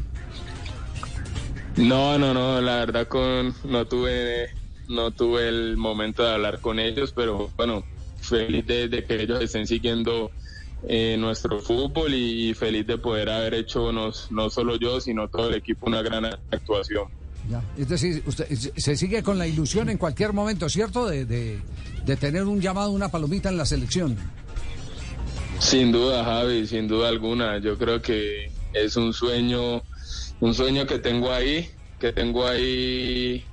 No, 1.75 2.17
no, 2.17 2.33
no, 2.33 2.59
la 2.59 2.77
verdad 2.77 3.07
con 3.07 3.53
no 3.65 3.85
tuve 3.85 4.49
no 4.87 5.11
tuve 5.11 5.47
el 5.49 5.77
momento 5.77 6.23
de 6.23 6.31
hablar 6.31 6.59
con 6.59 6.79
ellos, 6.79 7.13
pero 7.15 7.51
bueno, 7.57 7.83
feliz 8.19 8.65
de, 8.65 8.87
de 8.87 9.03
que 9.05 9.21
ellos 9.21 9.41
estén 9.41 9.65
siguiendo 9.67 10.31
eh, 10.87 11.15
nuestro 11.17 11.59
fútbol 11.59 12.13
y, 12.13 12.53
feliz 12.53 12.85
de 12.85 12.97
poder 12.97 13.29
haber 13.29 13.53
hecho 13.53 13.91
no, 13.91 14.11
no 14.31 14.49
solo 14.49 14.75
yo, 14.77 14.99
sino 14.99 15.27
todo 15.29 15.49
el 15.49 15.55
equipo 15.55 15.87
una 15.87 16.01
gran 16.01 16.25
actuación. 16.25 17.05
Ya. 17.49 17.61
Es 17.77 17.89
decir, 17.89 18.23
usted 18.25 18.47
se- 18.49 18.71
se 18.75 18.95
sigue 18.95 19.21
con 19.23 19.37
la 19.37 19.47
ilusión 19.47 19.89
en 19.89 19.97
cualquier 19.97 20.31
momento, 20.33 20.69
¿cierto? 20.69 21.07
De, 21.07 21.25
de, 21.25 21.59
de 22.05 22.15
tener 22.17 22.43
un 22.43 22.61
llamado, 22.61 22.91
una 22.91 23.09
palomita 23.09 23.49
en 23.49 23.57
la 23.57 23.65
selección. 23.65 24.17
Sin 25.59 25.91
duda, 25.91 26.23
Javi, 26.23 26.67
sin 26.67 26.87
duda 26.87 27.09
alguna. 27.09 27.57
Yo 27.59 27.77
creo 27.77 28.01
que 28.01 28.49
es 28.73 28.95
un 28.97 29.13
sueño, 29.13 29.83
un 30.39 30.53
sueño 30.53 30.85
que 30.85 30.99
tengo 30.99 31.31
ahí, 31.31 31.69
que 31.99 32.11
tengo 32.11 32.45
ahí 32.45 33.43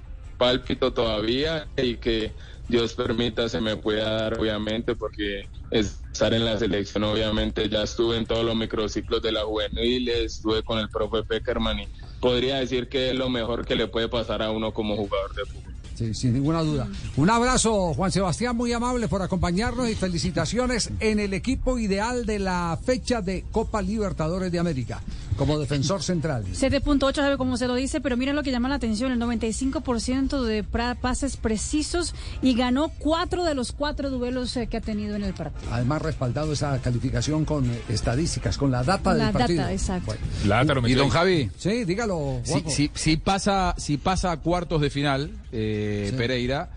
pálpito 0.41 0.95
todavía 0.95 1.69
y 1.77 1.97
que 1.97 2.33
Dios 2.67 2.95
permita 2.95 3.47
se 3.51 3.61
me 3.61 3.77
pueda 3.77 4.11
dar, 4.11 4.39
obviamente, 4.41 4.97
porque 4.97 5.47
estar 5.71 6.33
en 6.33 6.47
la 6.47 6.59
selección, 6.59 7.05
obviamente, 7.05 7.69
ya 7.69 7.83
estuve 7.83 8.17
en 8.17 8.25
todos 8.25 8.43
los 8.43 8.57
microciclos 8.57 9.21
de 9.21 9.33
la 9.33 9.43
juvenil, 9.43 10.09
estuve 10.09 10.63
con 10.63 10.79
el 10.79 10.89
profe 10.89 11.25
Peckerman 11.25 11.81
y 11.81 11.89
podría 12.21 12.57
decir 12.57 12.89
que 12.89 13.11
es 13.11 13.17
lo 13.17 13.29
mejor 13.29 13.67
que 13.67 13.77
le 13.77 13.87
puede 13.87 14.09
pasar 14.09 14.41
a 14.43 14.51
uno 14.51 14.73
como 14.73 14.97
jugador 14.97 15.35
de 15.35 15.45
fútbol. 15.45 15.75
Sí, 15.95 16.15
sin 16.15 16.33
ninguna 16.33 16.63
duda. 16.63 16.89
Un 17.17 17.29
abrazo, 17.29 17.93
Juan 17.93 18.11
Sebastián, 18.11 18.57
muy 18.57 18.73
amable 18.73 19.07
por 19.07 19.21
acompañarnos 19.21 19.91
y 19.91 19.95
felicitaciones 19.95 20.91
en 21.01 21.21
el 21.21 21.35
equipo 21.35 21.79
ideal 21.79 22.25
de 22.25 22.39
la 22.39 22.79
fecha 22.83 23.21
de 23.21 23.45
Copa 23.53 23.83
Libertadores 23.83 24.51
de 24.51 24.59
América, 24.59 25.03
como 25.41 25.59
defensor 25.59 26.03
central. 26.03 26.45
7.8 26.53 27.15
sabe 27.15 27.39
cómo 27.39 27.57
se 27.57 27.67
lo 27.67 27.75
dice, 27.75 28.03
pero 28.03 28.15
miren 28.19 28.37
lo 28.37 28.43
que 28.43 28.51
llama 28.51 28.69
la 28.69 28.75
atención, 28.75 29.11
el 29.11 29.19
95% 29.19 30.43
de 30.43 30.63
pases 30.63 31.39
precisos 31.39 32.15
y 32.43 32.55
ganó 32.55 32.91
cuatro 32.99 33.43
de 33.45 33.55
los 33.55 33.73
cuatro 33.73 34.11
duelos 34.11 34.55
eh, 34.59 34.67
que 34.67 34.77
ha 34.77 34.81
tenido 34.83 35.17
en 35.17 35.25
el 35.25 35.33
partido. 35.33 35.73
Además, 35.73 36.03
respaldado 36.03 36.53
esa 36.53 36.79
calificación 36.83 37.47
con 37.47 37.65
eh, 37.71 37.81
estadísticas, 37.89 38.59
con 38.59 38.71
la 38.71 38.83
data 38.85 39.15
La 39.15 39.25
del 39.27 39.33
partido. 39.33 39.63
data, 39.63 39.73
exacto. 39.73 40.13
Bueno. 40.45 40.89
y 40.89 40.93
don 40.95 41.09
Javi. 41.09 41.51
Sí, 41.57 41.85
dígalo. 41.85 42.41
Si, 42.45 42.61
si- 42.69 42.91
si 42.95 43.17
pasa, 43.17 43.75
si 43.79 43.97
pasa 43.97 44.33
a 44.33 44.37
cuartos 44.39 44.81
de 44.83 44.91
final, 44.91 45.31
eh, 45.53 46.09
Sí. 46.11 46.17
Pereira 46.17 46.69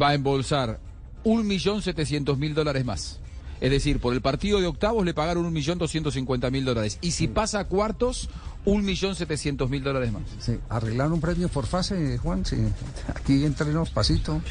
va 0.00 0.10
a 0.10 0.14
embolsar 0.14 0.78
un 1.24 1.46
millón 1.46 1.80
setecientos 1.82 2.36
mil 2.38 2.54
dólares 2.54 2.84
más. 2.84 3.19
Es 3.60 3.70
decir, 3.70 4.00
por 4.00 4.14
el 4.14 4.20
partido 4.22 4.60
de 4.60 4.66
octavos 4.66 5.04
le 5.04 5.12
pagaron 5.14 5.44
un 5.44 5.52
millón 5.52 5.78
doscientos 5.78 6.14
cincuenta 6.14 6.50
mil 6.50 6.64
dólares. 6.64 6.98
Y 7.02 7.10
si 7.10 7.28
pasa 7.28 7.60
a 7.60 7.64
cuartos, 7.64 8.28
un 8.64 8.84
millón 8.84 9.14
setecientos 9.14 9.68
mil 9.70 9.82
dólares 9.82 10.12
más. 10.12 10.22
Sí, 10.38 10.58
arreglar 10.68 11.12
un 11.12 11.20
premio 11.20 11.48
por 11.48 11.66
fase, 11.66 12.18
Juan. 12.18 12.44
Sí. 12.44 12.56
Aquí 13.14 13.44
entrenos 13.44 13.90
pasito. 13.90 14.40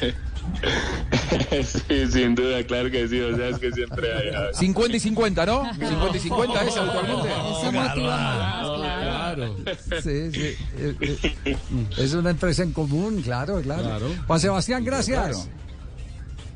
sí, 1.64 2.06
sin 2.10 2.34
duda, 2.34 2.64
claro 2.64 2.90
que 2.90 3.08
sí, 3.08 3.20
o 3.20 3.36
sea, 3.36 3.48
es 3.48 3.58
que 3.58 3.72
siempre 3.72 4.12
hay. 4.12 4.32
Javi. 4.32 4.54
50 4.54 4.96
y 4.96 5.00
50, 5.00 5.46
¿no? 5.46 5.74
50 5.74 6.16
y 6.16 6.20
50 6.20 6.64
es 6.64 6.76
habitualmente. 6.76 7.28
Eso 7.28 7.72
motiva 7.72 8.16
más, 8.16 8.80
claro. 8.80 9.56
Sí, 10.02 10.32
sí. 10.32 10.56
Eh, 10.78 10.96
eh, 11.44 11.56
Es 11.98 12.14
una 12.14 12.30
empresa 12.30 12.62
en 12.62 12.72
común, 12.72 13.22
claro, 13.22 13.60
claro. 13.60 14.08
Juan 14.26 14.40
Sebastián, 14.40 14.84
gracias. 14.84 15.48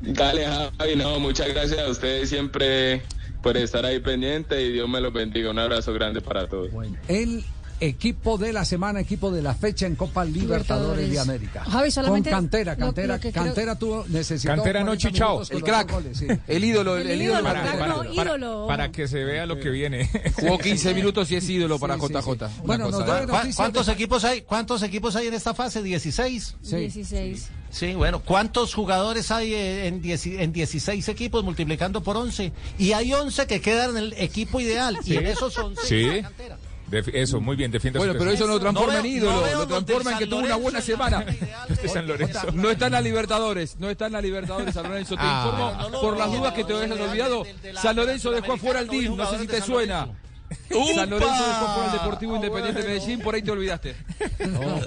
Dale, 0.05 0.45
Javi, 0.77 0.95
no, 0.95 1.19
muchas 1.19 1.47
gracias 1.49 1.79
a 1.79 1.89
ustedes 1.89 2.29
siempre 2.29 3.01
por 3.41 3.57
estar 3.57 3.85
ahí 3.85 3.99
pendiente 3.99 4.61
y 4.61 4.71
Dios 4.71 4.87
me 4.89 5.01
los 5.01 5.13
bendiga. 5.13 5.49
Un 5.51 5.59
abrazo 5.59 5.93
grande 5.93 6.21
para 6.21 6.47
todos. 6.47 6.69
El 7.07 7.43
equipo 7.81 8.37
de 8.37 8.53
la 8.53 8.63
semana, 8.63 9.01
equipo 9.01 9.31
de 9.31 9.41
la 9.41 9.53
fecha 9.53 9.85
en 9.85 9.95
Copa 9.95 10.23
Libertadores, 10.23 11.09
Libertadores. 11.09 11.11
de 11.11 11.19
América. 11.19 11.63
Javi, 11.65 11.91
solamente 11.91 12.29
Con 12.29 12.39
cantera, 12.39 12.73
lo- 12.73 12.79
cantera, 12.79 13.15
lo 13.15 13.19
creo- 13.19 13.33
cantera 13.33 13.77
tuvo, 13.77 14.05
necesitó 14.07 14.53
Cantera 14.55 14.79
no 14.79 14.85
40 14.91 15.09
chichao. 15.09 15.41
El 15.49 15.61
crack. 15.63 15.91
dos 15.91 16.01
goles, 16.03 16.17
sí. 16.17 16.27
El 16.47 16.63
ídolo, 16.63 16.97
el, 16.97 17.07
El 17.09 17.21
ídolo. 17.21 17.43
para- 17.43 17.61
crack, 17.63 17.77
para- 17.79 17.87
no, 17.87 17.97
para- 17.97 18.13
ídolo. 18.13 18.65
Para 18.67 18.91
que 18.91 19.07
se 19.09 19.23
vea 19.25 19.45
lo 19.45 19.59
que 19.59 19.69
viene. 19.69 20.09
Jugó 20.39 20.57
15 20.57 20.93
minutos 20.93 21.29
y 21.31 21.35
es 21.35 21.49
ídolo 21.49 21.77
para 21.77 21.95
Sí, 21.95 22.01
sí, 22.07 22.13
JJ. 22.13 22.47
sí. 22.49 22.55
Bueno, 22.63 22.89
nos 22.89 23.05
da 23.05 23.21
¿Cu- 23.25 23.27
noticias 23.33 23.55
¿Cuántos 23.57 23.85
de- 23.87 23.91
equipos 23.93 24.23
hay? 24.23 24.41
¿Cuántos 24.43 24.81
equipos 24.81 25.15
hay 25.17 25.27
en 25.27 25.33
esta 25.33 25.53
fase? 25.53 25.83
16. 25.83 26.55
Sí. 26.61 26.75
16. 26.77 27.49
Sí, 27.75 27.93
bueno, 27.93 28.19
¿cuántos 28.21 28.73
jugadores 28.73 29.31
hay 29.31 29.53
eh, 29.53 29.87
en, 29.87 30.01
dieci- 30.01 30.39
en 30.39 30.53
16 30.53 31.09
equipos 31.09 31.43
multiplicando 31.43 31.99
por 32.01 32.15
11? 32.15 32.53
Y 32.77 32.93
hay 32.93 33.11
11 33.11 33.47
que 33.47 33.59
quedan 33.59 33.91
en 33.91 33.97
el 33.97 34.13
equipo 34.13 34.61
ideal. 34.61 34.97
Y 35.03 35.17
en 35.17 35.27
esos 35.27 35.57
11 35.57 35.81
Sí. 35.85 36.03
está 36.05 36.15
la 36.15 36.21
cantera. 36.23 36.57
Def- 36.89 37.09
eso, 37.13 37.41
muy 37.41 37.57
bien, 37.57 37.71
defienda 37.71 37.97
Bueno, 37.97 38.13
su 38.13 38.19
pero 38.19 38.31
eso 38.31 38.47
no 38.47 38.53
lo 38.53 38.59
transforma 38.61 38.95
en 38.97 39.03
veo- 39.03 39.11
ídolo, 39.11 39.31
no 39.35 39.41
veo 39.41 39.57
lo 39.57 39.67
transforma 39.67 40.11
en 40.13 40.17
que 40.19 40.27
tuvo 40.27 40.39
una 40.39 40.55
buena 40.55 40.79
semana. 40.81 41.25
Este 41.67 41.89
San 41.89 42.07
Lorenzo. 42.07 42.51
No 42.53 42.69
está 42.71 42.85
en 42.85 42.91
la 42.93 43.01
Libertadores, 43.01 43.75
no 43.77 43.89
está 43.89 44.05
en 44.05 44.13
la 44.13 44.21
Libertadores 44.21 44.73
San 44.73 44.83
Lorenzo. 44.87 45.15
Te 45.15 45.21
Ah. 45.25 45.43
informo 45.45 45.89
No 45.89 45.99
por 45.99 46.17
las 46.17 46.31
dudas 46.31 46.53
que 46.53 46.63
te 46.63 46.73
habías 46.73 46.97
olvidado. 46.97 47.43
Del- 47.43 47.61
del- 47.61 47.77
San 47.77 47.95
Lorenzo 47.97 48.31
dejó 48.31 48.53
afuera 48.53 48.79
al 48.79 48.85
americano, 48.87 49.15
DIM, 49.15 49.17
no 49.17 49.29
sé 49.31 49.39
si 49.39 49.47
te 49.47 49.55
de 49.55 49.61
suena. 49.63 50.07
¡Upa! 50.71 50.93
San 50.95 51.09
Lorenzo 51.09 51.43
dejó 51.47 51.91
Deportivo 51.91 52.33
Ah, 52.33 52.35
Independiente 52.35 52.81
bueno. 52.81 52.95
Medellín, 52.95 53.19
por 53.21 53.35
ahí 53.35 53.41
te 53.41 53.51
olvidaste. 53.51 53.95
No- 54.47 54.79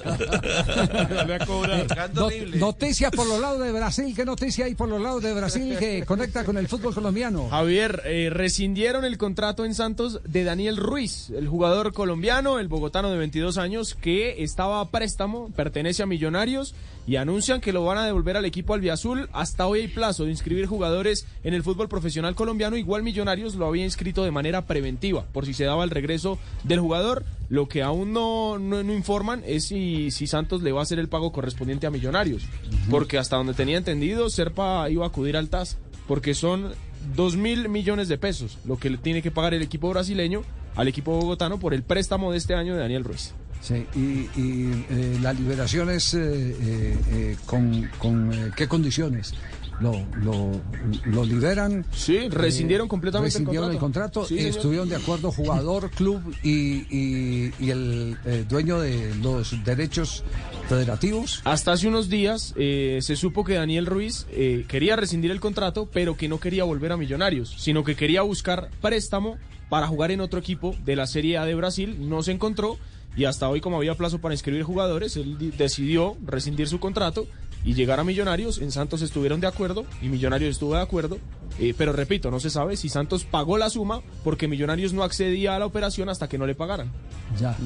noticias 2.57 3.11
por 3.11 3.27
los 3.27 3.41
lados 3.41 3.61
de 3.61 3.73
Brasil. 3.73 4.13
¿Qué 4.15 4.25
noticia 4.25 4.67
hay 4.67 4.75
por 4.75 4.89
los 4.89 5.01
lados 5.01 5.23
de 5.23 5.33
Brasil 5.35 5.77
que 5.79 6.05
conecta 6.05 6.45
con 6.45 6.59
el 6.59 6.69
fútbol 6.69 6.95
colombiano? 6.95 7.49
Javier, 7.49 8.03
eh, 8.05 8.31
rescindieron 8.31 9.05
el 9.05 9.19
contrato 9.19 9.65
en 9.65 9.75
Santos 9.75 10.21
de 10.25 10.45
Daniel 10.45 10.77
Ruiz, 10.77 11.31
el 11.31 11.49
jugador 11.49 11.93
colombiano, 11.93 12.59
el 12.59 12.69
bogotano 12.69 13.11
de 13.11 13.19
22 13.19 13.59
años, 13.59 13.95
que 13.95 14.43
estaba 14.43 14.81
a 14.81 14.89
préstamo, 14.91 15.51
pertenece 15.57 16.03
a 16.03 16.07
Millonarios 16.07 16.75
y 17.09 17.17
anuncian 17.17 17.63
que 17.63 17.73
lo 17.73 17.87
van 17.87 17.97
a 17.97 18.05
devolver 18.05 18.37
al 18.37 18.45
equipo 18.45 18.75
albiazul. 18.75 19.31
Hasta 19.33 19.67
hoy 19.67 19.81
hay 19.81 19.89
plazo 19.89 20.25
de 20.25 20.31
inscribir 20.31 20.67
jugadores 20.67 21.27
en 21.43 21.55
el 21.55 21.63
fútbol 21.63 21.89
profesional 21.89 22.35
colombiano. 22.35 22.77
Igual 22.77 23.03
Millonarios 23.03 23.55
lo 23.55 23.67
había 23.67 23.85
inscrito 23.85 24.25
de 24.25 24.31
manera 24.31 24.67
preventiva, 24.67 25.25
por 25.33 25.47
si 25.47 25.55
se 25.55 25.65
daba 25.65 25.85
el 25.85 25.91
regreso 25.91 26.39
del 26.65 26.81
jugador. 26.81 27.25
Lo 27.49 27.67
que 27.67 27.83
aún 27.83 28.13
no, 28.13 28.59
no, 28.59 28.83
no 28.83 28.93
informan 28.93 29.43
es 29.47 29.69
si, 29.69 30.11
si 30.11 30.27
Santos 30.27 30.63
le 30.63 30.71
va 30.71 30.81
a 30.81 30.83
hacer 30.83 30.99
el 30.99 31.09
pago 31.09 31.33
correspondiente 31.33 31.87
a 31.87 31.91
Millonarios. 31.91 32.43
Porque 32.91 33.17
hasta 33.17 33.37
donde 33.37 33.55
tenía 33.55 33.79
entendido, 33.79 34.29
Serpa 34.29 34.91
iba 34.91 35.07
a 35.07 35.09
acudir 35.09 35.39
al 35.39 35.49
TAS, 35.49 35.79
porque 36.07 36.35
son 36.35 36.75
dos 37.17 37.37
mil 37.37 37.71
millones 37.71 38.09
de 38.09 38.19
pesos 38.19 38.59
lo 38.67 38.77
que 38.77 38.91
le 38.91 38.99
tiene 38.99 39.23
que 39.23 39.31
pagar 39.31 39.55
el 39.55 39.63
equipo 39.63 39.89
brasileño 39.89 40.43
al 40.77 40.89
equipo 40.89 41.13
bogotano 41.13 41.59
por 41.59 41.73
el 41.73 41.83
préstamo 41.83 42.33
de 42.33 42.39
este 42.39 42.55
año 42.55 42.75
de 42.75 42.81
Daniel 42.81 43.05
Ruiz. 43.05 43.33
Sí, 43.61 43.87
y, 43.95 43.99
y, 44.41 44.87
eh, 44.91 45.19
la 45.21 45.33
liberación 45.33 45.91
es 45.91 46.15
eh, 46.15 46.21
eh, 46.23 46.97
eh, 47.11 47.37
con, 47.47 47.89
con, 47.99 48.33
eh, 48.33 48.51
qué 48.57 48.69
condiciones. 48.69 49.35
Lo, 49.81 49.93
lo, 50.25 50.61
lo 51.05 51.25
liberan. 51.25 51.87
Sí, 51.93 52.29
rescindieron 52.29 52.89
completamente 52.89 53.29
el 53.39 53.45
rescindieron 53.45 53.71
el 53.71 53.79
contrato. 53.79 54.23
contrato. 54.23 54.29
Sí, 54.29 54.39
señor. 54.41 54.57
estuvieron 54.57 54.89
de 54.89 54.97
acuerdo 54.97 55.31
jugador, 55.31 55.91
club 55.97 56.21
y, 56.43 56.79
y, 56.91 57.53
y 57.61 57.71
el 57.71 58.19
eh, 58.25 58.45
dueño 58.49 58.81
de 58.81 59.15
los 59.23 59.55
derechos 59.65 60.25
federativos. 60.69 61.43
Hasta 61.45 61.73
hace 61.73 61.87
unos 61.87 62.09
días 62.09 62.55
eh, 62.57 62.99
se 63.03 63.15
supo 63.15 63.45
que 63.45 63.55
Daniel 63.55 63.87
Ruiz 63.87 64.27
eh, 64.33 64.65
quería 64.67 64.97
rescindir 64.97 65.31
el 65.31 65.39
contrato, 65.39 65.89
pero 65.93 66.17
que 66.17 66.29
no 66.29 66.41
quería 66.41 66.65
volver 66.65 66.91
a 66.91 66.97
Millonarios, 66.97 67.55
sino 67.57 67.85
que 67.85 67.95
quería 67.95 68.23
buscar 68.23 68.71
préstamo 68.83 69.39
para 69.69 69.87
jugar 69.87 70.11
en 70.11 70.21
otro 70.21 70.41
equipo 70.41 70.75
de 70.85 70.97
la 70.97 71.07
Serie 71.07 71.39
A 71.39 71.45
de 71.45 71.55
Brasil. 71.55 72.09
No 72.09 72.25
se 72.25 72.33
encontró 72.33 72.79
y 73.19 73.25
hasta 73.27 73.49
hoy, 73.49 73.61
como 73.61 73.77
había 73.77 73.95
plazo 73.97 74.21
para 74.21 74.33
inscribir 74.35 74.63
jugadores, 74.63 75.17
él 75.17 75.37
di- 75.37 75.51
decidió 75.51 76.17
rescindir 76.25 76.69
su 76.69 76.79
contrato 76.81 77.27
y 77.65 77.75
llegar 77.75 77.99
a 78.01 78.05
Millonarios. 78.05 78.59
En 78.59 78.71
Santos 78.71 79.03
estuvieron 79.03 79.41
de 79.41 79.49
acuerdo 79.49 79.85
y 80.01 80.09
Millonarios 80.09 80.53
estuvo 80.53 80.75
de 80.75 80.81
acuerdo. 80.81 81.19
eh, 81.59 81.75
pero 81.77 81.93
repito, 81.93 82.31
no 82.31 82.39
se 82.39 82.51
sabe 82.51 82.77
si 82.77 82.89
Santos 82.89 83.25
pagó 83.25 83.59
la 83.59 83.69
suma 83.69 84.01
porque 84.23 84.47
Millonarios 84.47 84.93
no 84.93 85.03
accedía 85.03 85.57
a 85.57 85.59
la 85.59 85.67
operación 85.67 86.09
hasta 86.09 86.29
que 86.29 86.39
no 86.39 86.47
le 86.47 86.55
pagaran. 86.55 86.93
Ya. 87.41 87.57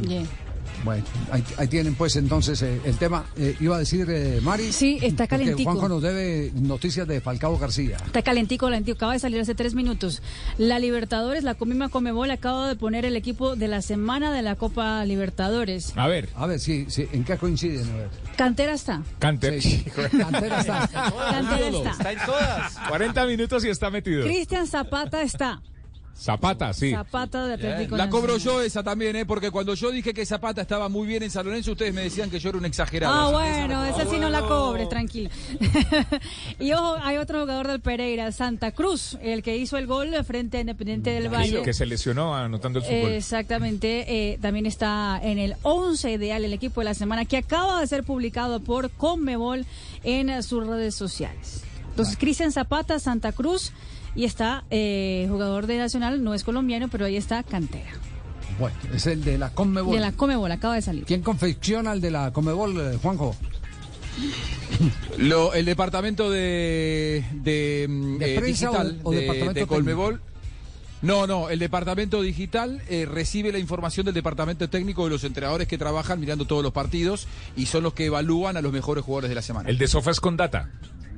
Bueno, 0.84 1.04
ahí, 1.30 1.44
ahí 1.58 1.68
tienen 1.68 1.94
pues 1.94 2.16
entonces 2.16 2.60
eh, 2.62 2.80
el 2.84 2.96
tema. 2.96 3.24
Eh, 3.36 3.56
iba 3.60 3.76
a 3.76 3.78
decir 3.78 4.06
eh, 4.10 4.40
Mari. 4.42 4.72
Sí, 4.72 4.98
está 5.00 5.26
calentico. 5.26 5.70
Juanjo 5.70 5.88
nos 5.88 6.02
debe 6.02 6.50
noticias 6.54 7.06
de 7.06 7.20
Falcao 7.20 7.56
García. 7.58 7.96
Está 8.04 8.22
calentico, 8.22 8.66
calentico. 8.66 8.96
Acaba 8.96 9.12
de 9.12 9.18
salir 9.18 9.40
hace 9.40 9.54
tres 9.54 9.74
minutos. 9.74 10.22
La 10.58 10.78
Libertadores, 10.78 11.44
la 11.44 11.54
Comima 11.54 11.88
Comebol, 11.88 12.30
acaba 12.30 12.68
de 12.68 12.76
poner 12.76 13.04
el 13.04 13.16
equipo 13.16 13.56
de 13.56 13.68
la 13.68 13.82
semana 13.82 14.32
de 14.32 14.42
la 14.42 14.56
Copa 14.56 15.04
Libertadores. 15.04 15.92
A 15.96 16.08
ver. 16.08 16.28
A 16.34 16.46
ver, 16.46 16.60
sí, 16.60 16.86
sí, 16.88 17.06
¿en 17.12 17.24
qué 17.24 17.36
coinciden? 17.36 17.88
A 17.90 17.96
ver. 17.96 18.08
Cantera 18.36 18.74
está. 18.74 19.02
Cante. 19.18 19.58
Cantera 19.94 20.60
está. 20.60 20.88
Cantera 20.88 21.68
está. 21.68 21.90
Está 21.90 22.12
en 22.12 22.18
todas. 22.26 22.78
40 22.88 23.26
minutos 23.26 23.64
y 23.64 23.68
está 23.68 23.90
metido. 23.90 24.24
Cristian 24.24 24.66
Zapata 24.66 25.22
está. 25.22 25.60
Zapata, 26.16 26.72
sí. 26.72 26.92
Zapata 26.92 27.46
de 27.46 27.54
Atlético 27.54 27.96
La 27.96 28.08
cobro 28.08 28.36
yo 28.36 28.62
esa 28.62 28.82
también, 28.82 29.16
¿eh? 29.16 29.26
porque 29.26 29.50
cuando 29.50 29.74
yo 29.74 29.90
dije 29.90 30.14
que 30.14 30.24
Zapata 30.24 30.62
estaba 30.62 30.88
muy 30.88 31.06
bien 31.06 31.22
en 31.22 31.30
San 31.30 31.44
Lorenzo, 31.44 31.72
ustedes 31.72 31.92
me 31.92 32.02
decían 32.02 32.30
que 32.30 32.38
yo 32.38 32.50
era 32.50 32.58
un 32.58 32.64
exagerado. 32.64 33.12
Ah, 33.12 33.30
bueno, 33.30 33.84
esa 33.86 34.08
sí 34.08 34.18
no 34.18 34.28
la 34.28 34.42
cobres, 34.42 34.88
tranquilo. 34.88 35.30
y 36.60 36.72
ojo, 36.72 36.96
hay 37.02 37.16
otro 37.16 37.40
jugador 37.40 37.68
del 37.68 37.80
Pereira, 37.80 38.30
Santa 38.30 38.70
Cruz, 38.72 39.18
el 39.20 39.42
que 39.42 39.56
hizo 39.56 39.76
el 39.78 39.86
gol 39.86 40.14
frente 40.24 40.58
a 40.58 40.60
Independiente 40.60 41.10
del 41.10 41.28
Valle. 41.28 41.62
Que 41.62 41.72
se 41.72 41.86
lesionó 41.86 42.36
anotando 42.36 42.78
el 42.78 42.84
fútbol. 42.84 43.12
Exactamente, 43.12 44.32
eh, 44.32 44.38
también 44.40 44.66
está 44.66 45.18
en 45.22 45.38
el 45.38 45.56
11 45.62 46.12
ideal 46.12 46.44
el 46.44 46.52
equipo 46.52 46.80
de 46.80 46.84
la 46.84 46.94
semana 46.94 47.24
que 47.24 47.38
acaba 47.38 47.80
de 47.80 47.86
ser 47.86 48.04
publicado 48.04 48.60
por 48.60 48.90
Conmebol 48.90 49.66
en 50.04 50.42
sus 50.42 50.66
redes 50.66 50.94
sociales. 50.94 51.62
Entonces, 51.90 52.16
Cristian 52.16 52.52
Zapata, 52.52 52.98
Santa 52.98 53.32
Cruz 53.32 53.72
y 54.14 54.24
está 54.24 54.64
eh, 54.70 55.26
jugador 55.30 55.66
de 55.66 55.78
Nacional, 55.78 56.22
no 56.22 56.34
es 56.34 56.44
colombiano, 56.44 56.88
pero 56.88 57.04
ahí 57.06 57.16
está 57.16 57.42
Cantera. 57.42 57.90
Bueno, 58.58 58.76
es 58.94 59.06
el 59.06 59.24
de 59.24 59.38
la 59.38 59.50
Conmebol. 59.50 59.94
De 59.94 60.00
la 60.00 60.12
Conmebol, 60.12 60.52
acaba 60.52 60.74
de 60.74 60.82
salir. 60.82 61.04
¿Quién 61.04 61.22
confecciona 61.22 61.92
el 61.92 62.00
de 62.00 62.10
la 62.10 62.32
Conmebol, 62.32 62.78
eh, 62.78 62.98
Juanjo? 63.00 63.34
Lo- 65.18 65.54
el 65.54 65.64
departamento 65.64 66.30
de, 66.30 67.24
de, 67.32 67.86
mm, 67.88 68.18
¿De 68.18 68.34
eh, 68.34 68.38
o- 68.38 68.42
digital 68.42 69.00
o 69.02 69.10
de, 69.10 69.20
departamento 69.20 69.60
de 69.60 69.66
Colmebol. 69.66 70.20
No, 71.00 71.26
no, 71.26 71.48
el 71.50 71.58
departamento 71.58 72.22
digital 72.22 72.80
eh, 72.88 73.06
recibe 73.10 73.50
la 73.50 73.58
información 73.58 74.04
del 74.06 74.14
departamento 74.14 74.68
técnico 74.70 75.02
de 75.04 75.10
los 75.10 75.24
entrenadores 75.24 75.66
que 75.66 75.76
trabajan 75.76 76.20
mirando 76.20 76.44
todos 76.44 76.62
los 76.62 76.72
partidos 76.72 77.26
y 77.56 77.66
son 77.66 77.82
los 77.82 77.92
que 77.94 78.06
evalúan 78.06 78.56
a 78.56 78.62
los 78.62 78.72
mejores 78.72 79.02
jugadores 79.04 79.28
de 79.28 79.34
la 79.34 79.42
semana. 79.42 79.68
El 79.68 79.78
de 79.78 79.88
Sofa 79.88 80.12
es 80.12 80.20
con 80.20 80.36
data. 80.36 80.70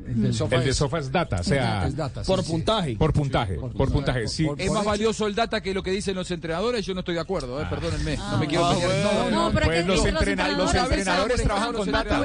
El 0.07 0.23
de 0.23 0.33
Sofa 0.33 0.57
El 0.57 0.65
de 0.65 0.71
es- 0.71 1.13
data, 1.13 1.37
o 1.41 1.45
sea, 1.45 1.87
Es 1.87 1.97
data, 1.97 2.23
sí, 2.25 2.27
por 2.31 2.43
sí. 2.43 2.51
puntaje. 2.53 2.97
por 2.97 3.13
puntaje, 3.13 3.55
por 3.55 3.91
puntaje, 3.91 4.29
sí. 4.29 4.47
es 4.59 4.71
más 4.71 4.85
valioso 4.85 5.27
el 5.27 5.35
data 5.35 5.61
que 5.63 5.73
lo 5.75 5.83
que 5.83 5.91
dicen 5.91 6.15
los 6.15 6.31
entrenadores, 6.31 6.85
yo 6.85 6.95
no 6.95 7.01
estoy 7.01 7.15
de 7.15 7.21
acuerdo, 7.21 7.61
eh, 7.61 7.67
perdónenme, 7.71 8.17
no 8.17 8.39
me 8.39 8.47
quiero 8.47 8.67
Ah, 8.67 8.75
pelear. 8.75 8.91
bueno. 9.23 9.31
No, 9.45 9.51
pero 9.53 9.67
Pues 9.67 9.87
los, 9.87 9.97
los 9.97 10.07
entrena- 10.07 10.49
los 10.57 10.75
entrenadores- 10.75 11.43
trabajan 11.43 11.73
con 11.75 11.91
data. 11.91 12.23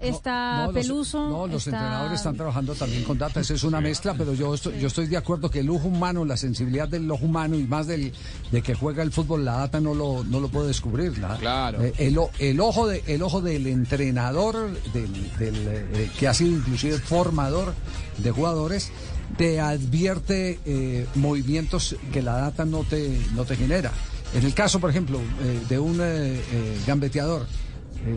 Está 0.00 0.56
No, 0.56 0.64
los- 0.72 0.74
Peluso. 0.74 1.28
No, 1.28 1.46
los 1.46 1.66
está- 1.66 1.76
entrenadores 1.78 2.18
están 2.18 2.36
trabajando 2.36 2.74
también 2.74 3.04
con 3.04 3.18
data. 3.18 3.40
Esa 3.40 3.54
es 3.54 3.62
una 3.64 3.80
mezcla, 3.80 4.14
pero 4.16 4.34
yo 4.34 4.54
estoy, 4.54 4.78
yo 4.80 4.86
estoy 4.88 5.06
de 5.06 5.16
acuerdo 5.16 5.50
que 5.50 5.60
el 5.60 5.70
ojo 5.70 5.88
humano, 5.88 6.24
la 6.24 6.36
sensibilidad 6.36 6.88
del 6.88 7.10
ojo 7.10 7.24
humano 7.26 7.56
y 7.56 7.64
más 7.64 7.86
del, 7.86 8.12
de 8.50 8.62
que 8.62 8.74
juega 8.74 9.02
el 9.02 9.12
fútbol, 9.12 9.44
la 9.44 9.56
data 9.58 9.80
no 9.80 9.94
lo, 9.94 10.24
no 10.24 10.40
lo 10.40 10.48
puede 10.48 10.68
descubrir. 10.68 11.18
la- 11.18 11.36
Claro. 11.36 11.82
eh, 11.82 11.92
el, 11.98 12.16
o- 12.18 12.30
el 12.38 12.60
ojo 12.60 12.86
de, 12.86 13.02
el 13.06 13.22
ojo 13.22 13.40
del 13.40 13.66
entrenador, 13.66 14.70
del, 14.92 15.12
del, 15.38 15.54
eh, 15.68 16.10
que 16.18 16.28
ha 16.28 16.34
sido 16.34 16.50
inclusive 16.52 17.00
formador 17.04 17.74
de 18.18 18.30
jugadores, 18.30 18.90
te 19.36 19.60
advierte 19.60 20.58
eh, 20.64 21.06
movimientos 21.14 21.96
que 22.12 22.22
la 22.22 22.34
data 22.34 22.64
no 22.64 22.84
te, 22.84 23.18
no 23.34 23.44
te 23.44 23.56
genera. 23.56 23.92
En 24.34 24.44
el 24.44 24.54
caso, 24.54 24.80
por 24.80 24.90
ejemplo, 24.90 25.18
eh, 25.42 25.60
de 25.68 25.78
un 25.78 26.00
eh, 26.00 26.36
eh, 26.36 26.80
gambeteador, 26.86 27.46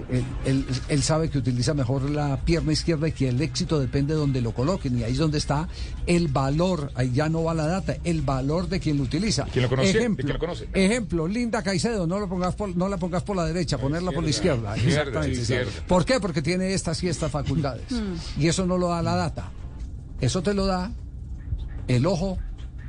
él, 0.10 0.26
él- 0.46 0.66
él 0.90 1.04
sabe 1.04 1.30
que 1.30 1.38
utiliza 1.38 1.74
mejor 1.74 2.10
la 2.10 2.38
pierna 2.44 2.74
izquierda 2.74 3.08
y 3.08 3.12
que 3.12 3.30
el 3.30 3.40
éxito 3.42 3.80
depende 3.80 4.14
de 4.14 4.20
donde 4.20 4.42
lo 4.42 4.52
coloquen. 4.52 4.98
Y 4.98 5.04
ahí 5.04 5.12
es 5.12 5.18
donde 5.20 5.38
está 5.38 5.68
el 6.08 6.28
valor, 6.28 6.92
ahí 6.96 7.12
ya 7.12 7.30
no 7.30 7.44
va 7.44 7.54
la 7.54 7.68
data, 7.68 7.96
el 8.04 8.22
valor 8.22 8.68
de 8.68 8.80
quien 8.80 8.98
lo 8.98 9.04
utiliza. 9.04 9.46
¿Quién 9.52 9.64
lo 9.64 9.70
conoce? 9.70 9.94
¿De 9.94 10.00
Ejemplo, 10.00 10.24
quién 10.26 10.34
lo 10.34 10.40
conoce? 10.40 10.68
ejemplo 10.74 11.28
Linda 11.28 11.62
Caicedo, 11.62 12.08
no, 12.08 12.20
lo 12.20 12.28
pongas 12.28 12.56
por, 12.56 12.76
no 12.76 12.88
la 12.90 12.98
pongas 12.98 13.24
por 13.24 13.36
la 13.36 13.46
derecha, 13.46 13.78
ponerla 13.78 14.12
por 14.12 14.24
la 14.24 14.30
izquierda. 14.30 14.76
Izquierda, 14.76 15.02
Exactamente. 15.02 15.42
izquierda. 15.42 15.72
¿Por 15.88 16.06
qué? 16.06 16.20
Porque 16.20 16.42
tiene 16.42 16.74
estas 16.74 17.04
y 17.04 17.08
estas 17.10 17.32
facultades. 17.32 17.84
Y 18.40 18.48
eso 18.48 18.66
no 18.66 18.78
lo 18.78 18.90
da 18.90 19.02
la 19.02 19.16
data. 19.16 19.52
Eso 20.20 20.42
te 20.42 20.54
lo 20.54 20.66
da 20.66 20.92
el 21.88 22.06
ojo 22.06 22.38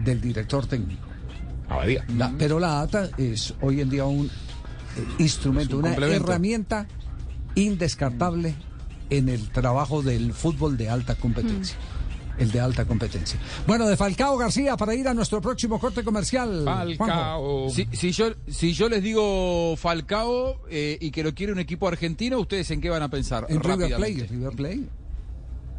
del 0.04 0.20
director 0.20 0.66
técnico. 0.66 1.02
Abadía. 1.68 2.04
La- 2.16 2.32
pero 2.38 2.58
la 2.60 2.68
data 2.86 3.10
es 3.18 3.52
hoy 3.60 3.80
en 3.80 3.90
día 3.90 4.04
un 4.04 4.30
instrumento, 5.18 5.78
un 5.78 5.84
una 5.86 5.94
herramienta 5.94 6.86
indescartable 7.54 8.54
en 9.10 9.28
el 9.28 9.48
trabajo 9.50 10.02
del 10.02 10.32
fútbol 10.32 10.76
de 10.76 10.88
alta 10.88 11.14
competencia. 11.14 11.76
El 12.38 12.50
de 12.50 12.60
alta 12.60 12.84
competencia. 12.84 13.40
Bueno, 13.66 13.86
de 13.86 13.96
Falcao 13.96 14.36
García 14.36 14.76
para 14.76 14.94
ir 14.94 15.08
a 15.08 15.14
nuestro 15.14 15.40
próximo 15.40 15.80
corte 15.80 16.04
comercial. 16.04 16.64
Falcao. 16.66 17.70
Si, 17.70 17.88
si 17.92 18.12
yo, 18.12 18.26
si 18.46 18.74
yo 18.74 18.90
les 18.90 19.02
digo 19.02 19.74
Falcao 19.76 20.60
eh, 20.68 20.98
y 21.00 21.10
que 21.10 21.22
lo 21.22 21.34
quiere 21.34 21.52
un 21.54 21.58
equipo 21.60 21.88
argentino, 21.88 22.38
¿ustedes 22.38 22.70
en 22.72 22.82
qué 22.82 22.90
van 22.90 23.02
a 23.02 23.08
pensar? 23.08 23.46
En 23.48 23.62
River. 23.62 23.96
Plate, 23.96 24.26
River 24.28 24.52
Plate. 24.52 24.84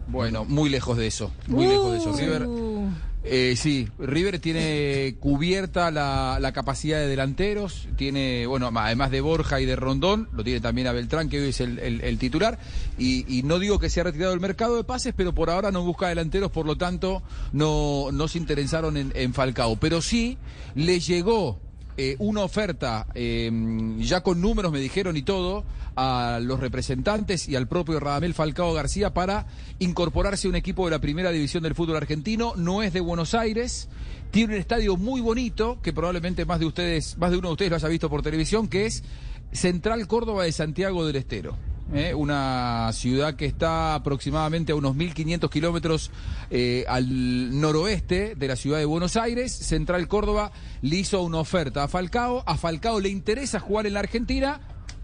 Bueno, 0.08 0.46
muy 0.46 0.70
lejos 0.70 0.98
de 0.98 1.06
eso, 1.06 1.32
muy 1.48 1.68
lejos 1.68 1.92
de 1.92 1.98
eso. 2.00 2.14
River, 2.18 2.48
Uh, 2.48 2.90
eh, 3.30 3.56
sí, 3.58 3.88
River 4.00 4.40
tiene 4.40 5.16
cubierta 5.20 5.92
la, 5.92 6.38
la 6.40 6.52
capacidad 6.52 7.00
de 7.00 7.08
delanteros, 7.08 7.88
tiene, 7.96 8.46
bueno, 8.48 8.72
además 8.74 9.12
de 9.12 9.22
Borja 9.22 9.60
y 9.62 9.66
de 9.66 9.76
Rondón, 9.76 10.30
lo 10.34 10.44
tiene 10.44 10.60
también 10.62 10.88
a 10.88 10.92
Beltrán, 10.94 11.30
que 11.30 11.40
hoy 11.42 11.50
es 11.50 11.62
el, 11.62 11.80
el- 11.80 12.02
el 12.02 12.18
titular, 12.18 12.60
y, 12.98 13.26
y 13.28 13.44
no 13.44 13.60
digo 13.60 13.80
que 13.80 13.90
se 13.90 14.02
ha 14.02 14.04
retirado 14.04 14.32
del 14.32 14.40
mercado 14.40 14.78
de 14.78 14.84
pases, 14.84 15.14
pero 15.16 15.34
por 15.34 15.50
ahora 15.50 15.72
no 15.72 15.84
busca 15.84 16.08
delanteros, 16.10 16.52
por 16.52 16.66
lo 16.66 16.78
tanto 16.78 17.22
no, 17.54 18.10
no 18.12 18.28
se 18.28 18.38
interesaron 18.38 18.98
en, 18.98 19.12
en 19.16 19.34
Falcao, 19.34 19.76
pero 19.78 20.02
sí 20.02 20.38
le 20.76 21.00
llegó 21.00 21.60
eh, 21.98 22.16
una 22.20 22.44
oferta, 22.44 23.08
eh, 23.16 23.52
ya 23.98 24.22
con 24.22 24.40
números 24.40 24.72
me 24.72 24.80
dijeron 24.80 25.18
y 25.18 25.24
todo, 25.24 25.66
a 25.96 26.40
los 26.42 26.60
representantes 26.60 27.50
y 27.50 27.56
al 27.56 27.68
propio 27.68 28.00
Radamel 28.00 28.36
Falcao 28.36 28.72
García 28.72 29.16
para 29.16 29.48
incorporarse 29.80 30.48
a 30.48 30.52
un 30.52 30.56
equipo 30.56 30.86
de 30.86 30.92
la 30.92 31.00
primera 31.00 31.32
división 31.32 31.64
del 31.64 31.74
fútbol 31.74 31.98
argentino. 31.98 32.54
No 32.56 32.84
es 32.84 32.94
de 32.94 33.00
Buenos 33.00 33.34
Aires, 33.34 33.90
tiene 34.30 34.54
un 34.54 34.60
estadio 34.60 34.96
muy 34.96 35.22
bonito, 35.22 35.80
que 35.82 35.92
probablemente 35.92 36.46
más 36.46 36.60
de 36.60 36.68
ustedes, 36.68 37.18
más 37.18 37.32
de 37.32 37.38
uno 37.38 37.48
de 37.50 37.54
ustedes 37.54 37.72
lo 37.72 37.78
haya 37.78 37.88
visto 37.88 38.10
por 38.10 38.22
televisión, 38.22 38.68
que 38.68 38.86
es 38.86 39.04
Central 39.52 40.08
Córdoba 40.08 40.44
de 40.44 40.52
Santiago 40.52 41.06
del 41.06 41.16
Estero. 41.16 41.56
¿Eh? 41.94 42.14
una 42.14 42.90
ciudad 42.94 43.36
que 43.36 43.46
está 43.46 43.96
aproximadamente 43.96 44.72
a 44.72 44.76
unos 44.76 44.96
1.500 44.96 45.50
kilómetros 45.50 46.12
eh, 46.50 46.86
al 46.88 47.60
noroeste 47.60 48.36
de 48.36 48.48
la 48.48 48.56
ciudad 48.56 48.80
de 48.80 48.86
Buenos 48.86 49.16
Aires. 49.16 49.52
Central 49.52 50.08
Córdoba 50.08 50.52
le 50.82 50.96
hizo 50.98 51.22
una 51.22 51.40
oferta 51.40 51.84
a 51.84 51.88
Falcao. 51.88 52.44
A 52.46 52.58
Falcao 52.58 53.00
le 53.00 53.10
interesa 53.10 53.60
jugar 53.60 53.88
en 53.88 53.94
la 53.94 54.02
Argentina. 54.02 54.60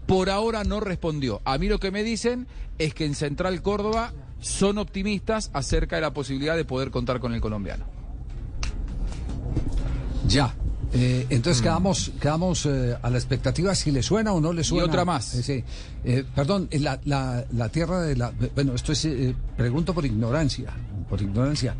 Por 0.06 0.28
ahora 0.28 0.64
no 0.64 0.80
respondió. 0.80 1.40
A 1.44 1.56
mí 1.58 1.68
lo 1.68 1.78
que 1.78 1.90
me 1.90 2.02
dicen 2.02 2.46
es 2.78 2.94
que 2.94 3.06
en 3.06 3.14
Central 3.14 3.62
Córdoba 3.62 4.12
son 4.40 4.78
optimistas 4.78 5.50
acerca 5.54 5.96
de 5.96 6.02
la 6.02 6.12
posibilidad 6.12 6.56
de 6.56 6.64
poder 6.64 6.90
contar 6.90 7.20
con 7.20 7.32
el 7.32 7.40
colombiano. 7.40 7.86
Ya. 10.26 10.54
Eh, 10.96 11.26
entonces 11.30 11.60
quedamos, 11.60 12.12
quedamos 12.20 12.66
eh, 12.66 12.96
a 13.02 13.10
la 13.10 13.18
expectativa 13.18 13.74
si 13.74 13.90
le 13.90 14.02
suena 14.02 14.32
o 14.32 14.40
no 14.40 14.52
le 14.52 14.62
suena. 14.62 14.84
otra 14.86 15.04
más. 15.04 15.34
Eh, 15.34 15.42
sí. 15.42 15.64
Eh, 16.04 16.24
perdón, 16.34 16.68
la, 16.72 17.00
la, 17.04 17.44
la 17.52 17.68
tierra 17.68 18.00
de 18.02 18.14
la. 18.16 18.32
Bueno, 18.54 18.74
esto 18.74 18.92
es. 18.92 19.04
eh, 19.04 19.34
pregunto 19.56 19.92
por 19.92 20.06
ignorancia. 20.06 20.72
Por 21.08 21.20
ignorancia. 21.20 21.74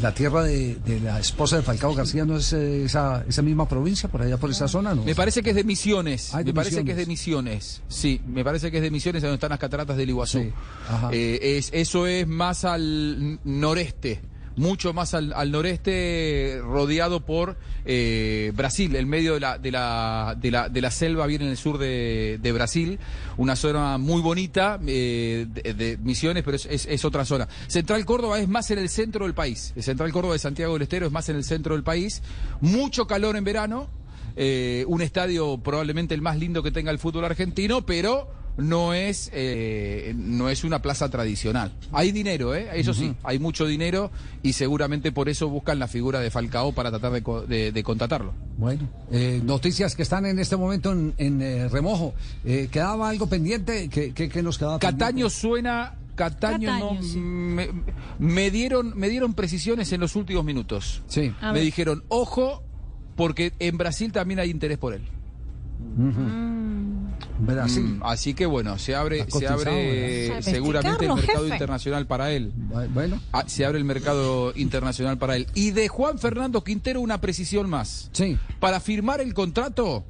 La 0.00 0.14
tierra 0.14 0.44
de, 0.44 0.76
de 0.76 1.00
la 1.00 1.18
esposa 1.18 1.56
de 1.56 1.62
Falcao 1.62 1.92
García 1.92 2.24
no 2.24 2.36
es 2.36 2.52
esa, 2.52 3.24
esa 3.28 3.42
misma 3.42 3.66
provincia, 3.68 4.08
por 4.08 4.22
allá 4.22 4.36
por 4.36 4.48
esa 4.50 4.68
zona, 4.68 4.94
¿no? 4.94 5.02
Me 5.02 5.16
parece 5.16 5.42
que 5.42 5.50
es 5.50 5.56
de 5.56 5.64
Misiones. 5.64 6.32
Ah, 6.32 6.42
me 6.44 6.54
parece 6.54 6.84
que 6.84 6.92
es 6.92 6.96
de 6.96 7.06
Misiones. 7.06 7.82
Sí, 7.88 8.20
me 8.28 8.44
parece 8.44 8.70
que 8.70 8.76
es 8.76 8.82
de 8.84 8.92
Misiones, 8.92 9.22
donde 9.22 9.34
están 9.34 9.50
las 9.50 9.58
cataratas 9.58 9.96
del 9.96 10.08
Iguazú. 10.10 10.38
Sí, 10.38 10.52
ajá. 10.88 11.08
Eh, 11.12 11.56
es, 11.58 11.70
eso 11.72 12.06
es 12.06 12.28
más 12.28 12.64
al 12.64 13.40
noreste, 13.42 14.20
mucho 14.56 14.92
más 14.92 15.14
al, 15.14 15.32
al 15.34 15.50
noreste, 15.52 16.60
rodeado 16.62 17.20
por 17.24 17.56
eh, 17.84 18.52
Brasil, 18.54 18.96
el 18.96 19.06
medio 19.06 19.34
de 19.34 19.40
la, 19.40 19.58
de, 19.58 19.70
la, 19.70 20.36
de, 20.40 20.50
la, 20.50 20.68
de 20.68 20.80
la 20.80 20.90
selva, 20.90 21.26
bien 21.26 21.42
en 21.42 21.48
el 21.48 21.56
sur 21.56 21.78
de, 21.78 22.38
de 22.42 22.52
Brasil. 22.52 22.98
Una 23.36 23.54
zona 23.56 23.98
muy 23.98 24.20
bonita 24.22 24.80
eh, 24.86 25.46
de, 25.48 25.74
de 25.74 25.98
Misiones, 25.98 26.42
pero 26.42 26.56
es, 26.56 26.66
es- 26.66 26.86
es 26.86 27.04
otra 27.04 27.24
zona. 27.24 27.46
Central 27.68 28.04
Córdoba 28.04 28.38
es 28.40 28.48
más 28.48 28.70
en 28.70 28.78
el 28.78 28.88
centro 28.88 29.24
del 29.24 29.34
país. 29.34 29.74
Central 29.78 30.10
Córdoba 30.12 30.32
de 30.34 30.38
Santiago 30.38 30.72
del 30.72 30.82
Estero 30.82 31.06
es 31.06 31.12
más 31.12 31.28
en 31.28 31.36
el 31.36 31.44
centro 31.44 31.74
del 31.74 31.84
país. 31.84 32.22
Mucho 32.60 33.06
calor 33.06 33.36
en 33.36 33.44
verano. 33.44 33.88
Eh, 34.38 34.84
un 34.88 35.00
estadio 35.00 35.58
probablemente 35.58 36.14
el 36.14 36.20
más 36.20 36.38
lindo 36.38 36.62
que 36.62 36.70
tenga 36.70 36.90
el 36.90 36.98
fútbol 36.98 37.24
argentino, 37.24 37.86
pero 37.86 38.28
no 38.56 38.94
es 38.94 39.30
eh, 39.34 40.14
no 40.16 40.48
es 40.48 40.64
una 40.64 40.80
plaza 40.80 41.08
tradicional. 41.10 41.72
Hay 41.92 42.10
dinero, 42.12 42.54
¿eh? 42.54 42.68
eso 42.74 42.94
sí, 42.94 43.14
hay 43.22 43.38
mucho 43.38 43.66
dinero 43.66 44.10
y 44.42 44.54
seguramente 44.54 45.12
por 45.12 45.28
eso 45.28 45.48
buscan 45.48 45.78
la 45.78 45.88
figura 45.88 46.20
de 46.20 46.30
Falcao 46.30 46.72
para 46.72 46.90
tratar 46.90 47.12
de, 47.12 47.22
co- 47.22 47.42
de- 47.42 47.70
de 47.72 47.82
contratarlo. 47.82 48.32
Bueno, 48.56 48.88
eh, 49.10 49.40
noticias 49.44 49.94
que 49.94 50.02
están 50.02 50.24
en 50.26 50.38
este 50.38 50.56
momento 50.56 50.92
en, 50.92 51.12
en, 51.18 51.42
eh, 51.42 51.68
remojo. 51.68 52.14
Eh, 52.44 52.68
¿Quedaba 52.70 53.08
algo 53.10 53.26
pendiente? 53.28 53.88
¿Qué, 53.90 54.12
qué- 54.12 54.28
qué 54.30 54.42
nos 54.42 54.56
quedaba 54.58 54.78
Cataño 54.78 55.28
suena, 55.28 55.94
Cataño, 56.14 56.68
Cataño, 56.68 56.94
no, 56.94 57.02
sí. 57.02 57.18
me, 57.18 57.68
me 58.18 58.50
dieron 58.50 58.96
me 58.96 59.10
dieron 59.10 59.34
precisiones 59.34 59.92
en 59.92 60.00
los 60.00 60.16
últimos 60.16 60.44
minutos. 60.46 61.02
Sí. 61.08 61.30
Me 61.52 61.60
dijeron, 61.60 62.04
ojo, 62.08 62.62
porque 63.16 63.52
en 63.58 63.76
Brasil 63.76 64.12
también 64.12 64.40
hay 64.40 64.48
interés 64.50 64.78
por 64.78 64.94
él. 64.94 65.02
Brasil. 67.38 67.82
Mm, 67.82 68.02
así 68.02 68.34
que 68.34 68.46
bueno, 68.46 68.78
se 68.78 68.94
abre, 68.94 69.26
se 69.30 69.46
abre 69.46 69.64
¿verdad? 69.64 70.38
eh, 70.38 70.42
seguramente 70.42 71.04
el 71.06 71.14
mercado 71.14 71.42
jefe. 71.44 71.54
internacional 71.54 72.06
para 72.06 72.32
él. 72.32 72.52
Bueno, 72.94 73.20
Ah, 73.32 73.44
se 73.46 73.64
abre 73.64 73.78
el 73.78 73.84
mercado 73.84 74.52
internacional 74.56 75.18
para 75.18 75.36
él. 75.36 75.46
Y 75.54 75.70
de 75.72 75.88
Juan 75.88 76.18
Fernando 76.18 76.62
Quintero 76.64 77.00
una 77.00 77.20
precisión 77.20 77.68
más. 77.68 78.10
sí. 78.12 78.38
Para 78.60 78.80
firmar 78.80 79.20
el 79.20 79.34
contrato, 79.34 80.04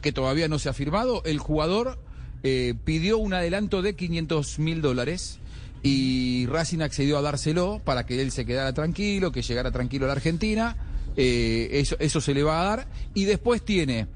que 0.00 0.12
todavía 0.12 0.48
no 0.48 0.58
se 0.58 0.68
ha 0.68 0.72
firmado, 0.72 1.22
el 1.24 1.38
jugador 1.38 1.98
eh, 2.42 2.74
pidió 2.84 3.18
un 3.18 3.32
adelanto 3.34 3.80
de 3.82 3.94
500 3.94 4.58
mil 4.58 4.82
dólares 4.82 5.38
y 5.84 6.46
Racing 6.46 6.80
accedió 6.80 7.18
a 7.18 7.22
dárselo 7.22 7.80
para 7.84 8.04
que 8.06 8.20
él 8.20 8.30
se 8.32 8.44
quedara 8.44 8.72
tranquilo, 8.72 9.32
que 9.32 9.42
llegara 9.42 9.70
tranquilo 9.70 10.04
a 10.04 10.08
la 10.08 10.14
Argentina. 10.14 10.76
Eh, 11.16 11.68
eso, 11.72 11.96
eso 11.98 12.20
se 12.20 12.34
le 12.34 12.42
va 12.42 12.60
a 12.62 12.64
dar. 12.64 12.88
Y 13.14 13.24
después 13.24 13.62
tiene 13.64 14.06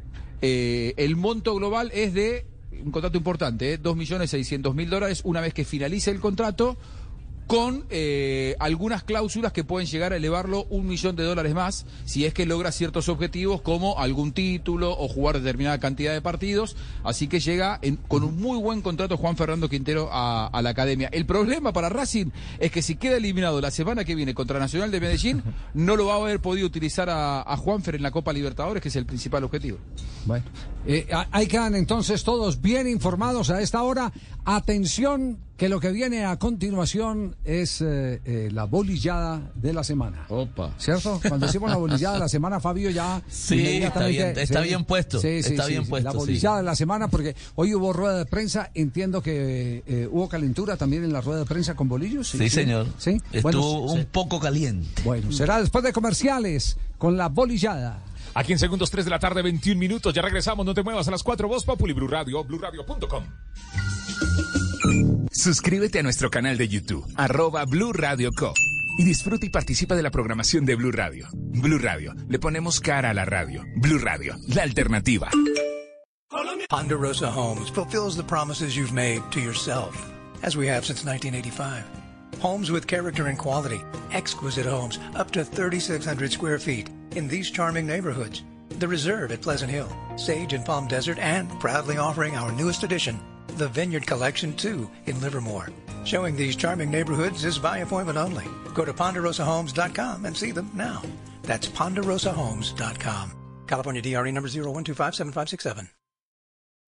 eh, 0.42 0.94
el 0.96 1.16
monto 1.16 1.54
global 1.54 1.90
es 1.94 2.14
de 2.14 2.46
un 2.84 2.90
contrato 2.90 3.16
importante, 3.16 3.74
¿eh? 3.74 3.82
2.600.000 3.82 4.88
dólares 4.88 5.20
una 5.24 5.40
vez 5.40 5.54
que 5.54 5.64
finalice 5.64 6.10
el 6.10 6.20
contrato 6.20 6.76
con 7.46 7.84
eh, 7.90 8.56
algunas 8.58 9.04
cláusulas 9.04 9.52
que 9.52 9.62
pueden 9.62 9.86
llegar 9.88 10.12
a 10.12 10.16
elevarlo 10.16 10.64
un 10.68 10.86
millón 10.88 11.14
de 11.14 11.22
dólares 11.22 11.54
más 11.54 11.86
si 12.04 12.24
es 12.24 12.34
que 12.34 12.44
logra 12.44 12.72
ciertos 12.72 13.08
objetivos 13.08 13.60
como 13.62 14.00
algún 14.00 14.32
título 14.32 14.90
o 14.98 15.06
jugar 15.06 15.38
determinada 15.38 15.78
cantidad 15.78 16.12
de 16.12 16.20
partidos. 16.20 16.76
Así 17.04 17.28
que 17.28 17.38
llega 17.38 17.78
en- 17.82 17.96
con 17.96 18.24
un 18.24 18.36
muy 18.40 18.58
buen 18.58 18.82
contrato 18.82 19.16
Juan 19.16 19.36
Fernando 19.36 19.68
Quintero 19.68 20.08
a, 20.10 20.46
a 20.48 20.62
la 20.62 20.70
academia. 20.70 21.08
El 21.12 21.24
problema 21.24 21.72
para 21.72 21.88
Racing 21.88 22.30
es 22.58 22.72
que 22.72 22.82
si 22.82 22.96
queda 22.96 23.16
eliminado 23.18 23.60
la 23.60 23.70
semana 23.70 24.04
que 24.04 24.14
viene 24.16 24.34
contra 24.34 24.58
Nacional 24.58 24.90
de 24.90 25.00
Medellín, 25.00 25.42
no 25.74 25.94
lo 25.94 26.06
va 26.06 26.14
a 26.14 26.16
haber 26.16 26.40
podido 26.40 26.66
utilizar 26.66 27.08
a, 27.08 27.42
a 27.42 27.56
Juanfer 27.56 27.94
en 27.94 28.02
la 28.02 28.10
Copa 28.10 28.32
Libertadores, 28.32 28.82
que 28.82 28.88
es 28.88 28.96
el 28.96 29.06
principal 29.06 29.44
objetivo. 29.44 29.78
Bueno, 30.24 30.44
eh, 30.84 31.06
ahí 31.30 31.46
quedan 31.46 31.76
entonces 31.76 32.24
todos 32.24 32.60
bien 32.60 32.88
informados 32.88 33.50
a 33.50 33.60
esta 33.60 33.82
hora. 33.84 34.12
Atención, 34.44 35.38
que 35.56 35.68
lo 35.70 35.80
que 35.80 35.90
viene 35.90 36.24
a 36.26 36.38
continuación 36.38 37.34
es 37.44 37.80
eh, 37.80 38.20
eh, 38.24 38.50
la 38.52 38.64
bolillada 38.64 39.40
de 39.54 39.72
la 39.72 39.84
semana. 39.84 40.26
Opa. 40.28 40.74
¿Cierto? 40.78 41.18
Cuando 41.26 41.46
decimos 41.46 41.70
la 41.70 41.76
bolillada 41.76 42.14
de 42.14 42.20
la 42.20 42.28
semana, 42.28 42.60
Fabio 42.60 42.90
ya. 42.90 43.22
Sí, 43.28 43.82
está 43.82 44.06
bien, 44.06 44.38
está 44.38 44.60
bien 44.60 44.84
puesto, 44.84 45.20
Sí, 45.20 45.42
sí, 45.42 45.50
está 45.50 45.66
bien 45.66 45.86
puesto, 45.86 46.10
La 46.10 46.16
bolillada 46.16 46.58
de 46.58 46.62
la 46.64 46.76
semana, 46.76 47.08
porque 47.08 47.34
hoy 47.54 47.74
hubo 47.74 47.92
rueda 47.92 48.18
de 48.18 48.26
prensa. 48.26 48.70
Entiendo 48.74 49.22
que 49.22 49.82
eh, 49.86 50.08
hubo 50.10 50.28
calentura 50.28 50.76
también 50.76 51.04
en 51.04 51.12
la 51.12 51.20
rueda 51.20 51.40
de 51.40 51.46
prensa 51.46 51.74
con 51.74 51.88
bolillos. 51.88 52.28
Sí, 52.28 52.50
señor. 52.50 52.86
Sí. 52.98 53.20
Estuvo 53.32 53.42
Bueno, 53.42 53.92
un 53.92 54.04
poco 54.06 54.38
caliente. 54.40 55.02
Bueno, 55.04 55.32
será 55.32 55.60
después 55.60 55.84
de 55.84 55.92
comerciales 55.92 56.76
con 56.98 57.16
la 57.16 57.28
bolillada. 57.28 58.02
Aquí 58.36 58.52
en 58.52 58.58
segundos 58.58 58.90
3 58.90 59.06
de 59.06 59.10
la 59.10 59.18
tarde, 59.18 59.40
21 59.40 59.78
minutos. 59.80 60.12
Ya 60.12 60.20
regresamos, 60.20 60.66
no 60.66 60.74
te 60.74 60.82
muevas 60.82 61.08
a 61.08 61.10
las 61.10 61.22
4. 61.22 61.48
Voz 61.48 61.64
Populi, 61.64 61.94
Blue 61.94 62.06
Radio, 62.06 62.44
BlueRadio.com. 62.44 63.24
Suscríbete 65.32 66.00
a 66.00 66.02
nuestro 66.02 66.30
canal 66.30 66.58
de 66.58 66.68
YouTube, 66.68 67.06
arroba 67.16 67.64
Blue 67.64 67.94
Radio 67.94 68.30
Co. 68.32 68.52
Y 68.98 69.04
disfruta 69.04 69.46
y 69.46 69.48
participa 69.48 69.94
de 69.94 70.02
la 70.02 70.10
programación 70.10 70.66
de 70.66 70.74
Blue 70.74 70.92
Radio. 70.92 71.28
Blue 71.32 71.78
Radio, 71.78 72.14
le 72.28 72.38
ponemos 72.38 72.78
cara 72.80 73.08
a 73.08 73.14
la 73.14 73.24
radio. 73.24 73.64
Blue 73.76 73.98
Radio, 73.98 74.36
la 74.48 74.64
alternativa. 74.64 75.30
Ponderosa 76.68 77.30
Homes 77.30 77.70
fulfills 77.70 78.16
the 78.16 78.22
promises 78.22 78.76
you've 78.76 78.92
made 78.92 79.22
to 79.30 79.40
yourself, 79.40 79.96
as 80.42 80.56
we 80.56 80.68
have 80.68 80.84
since 80.84 81.06
1985. 81.06 82.05
Homes 82.40 82.70
with 82.70 82.86
character 82.86 83.26
and 83.26 83.38
quality, 83.38 83.80
exquisite 84.12 84.66
homes 84.66 84.98
up 85.14 85.30
to 85.32 85.44
3,600 85.44 86.32
square 86.32 86.58
feet 86.58 86.90
in 87.12 87.28
these 87.28 87.50
charming 87.50 87.86
neighborhoods. 87.86 88.42
The 88.78 88.88
Reserve 88.88 89.32
at 89.32 89.40
Pleasant 89.40 89.70
Hill, 89.70 89.88
Sage 90.16 90.52
and 90.52 90.64
Palm 90.64 90.86
Desert, 90.86 91.18
and 91.18 91.48
proudly 91.60 91.96
offering 91.96 92.36
our 92.36 92.52
newest 92.52 92.82
addition, 92.82 93.18
the 93.56 93.68
Vineyard 93.68 94.06
Collection 94.06 94.54
2 94.54 94.90
in 95.06 95.20
Livermore. 95.20 95.70
Showing 96.04 96.36
these 96.36 96.56
charming 96.56 96.90
neighborhoods 96.90 97.44
is 97.44 97.58
by 97.58 97.78
appointment 97.78 98.18
only. 98.18 98.44
Go 98.74 98.84
to 98.84 98.92
ponderosahomes.com 98.92 100.26
and 100.26 100.36
see 100.36 100.50
them 100.52 100.70
now. 100.74 101.02
That's 101.42 101.68
ponderosahomes.com. 101.68 103.32
California 103.66 104.02
DRE 104.02 104.30
number 104.30 104.48
01257567. 104.48 105.88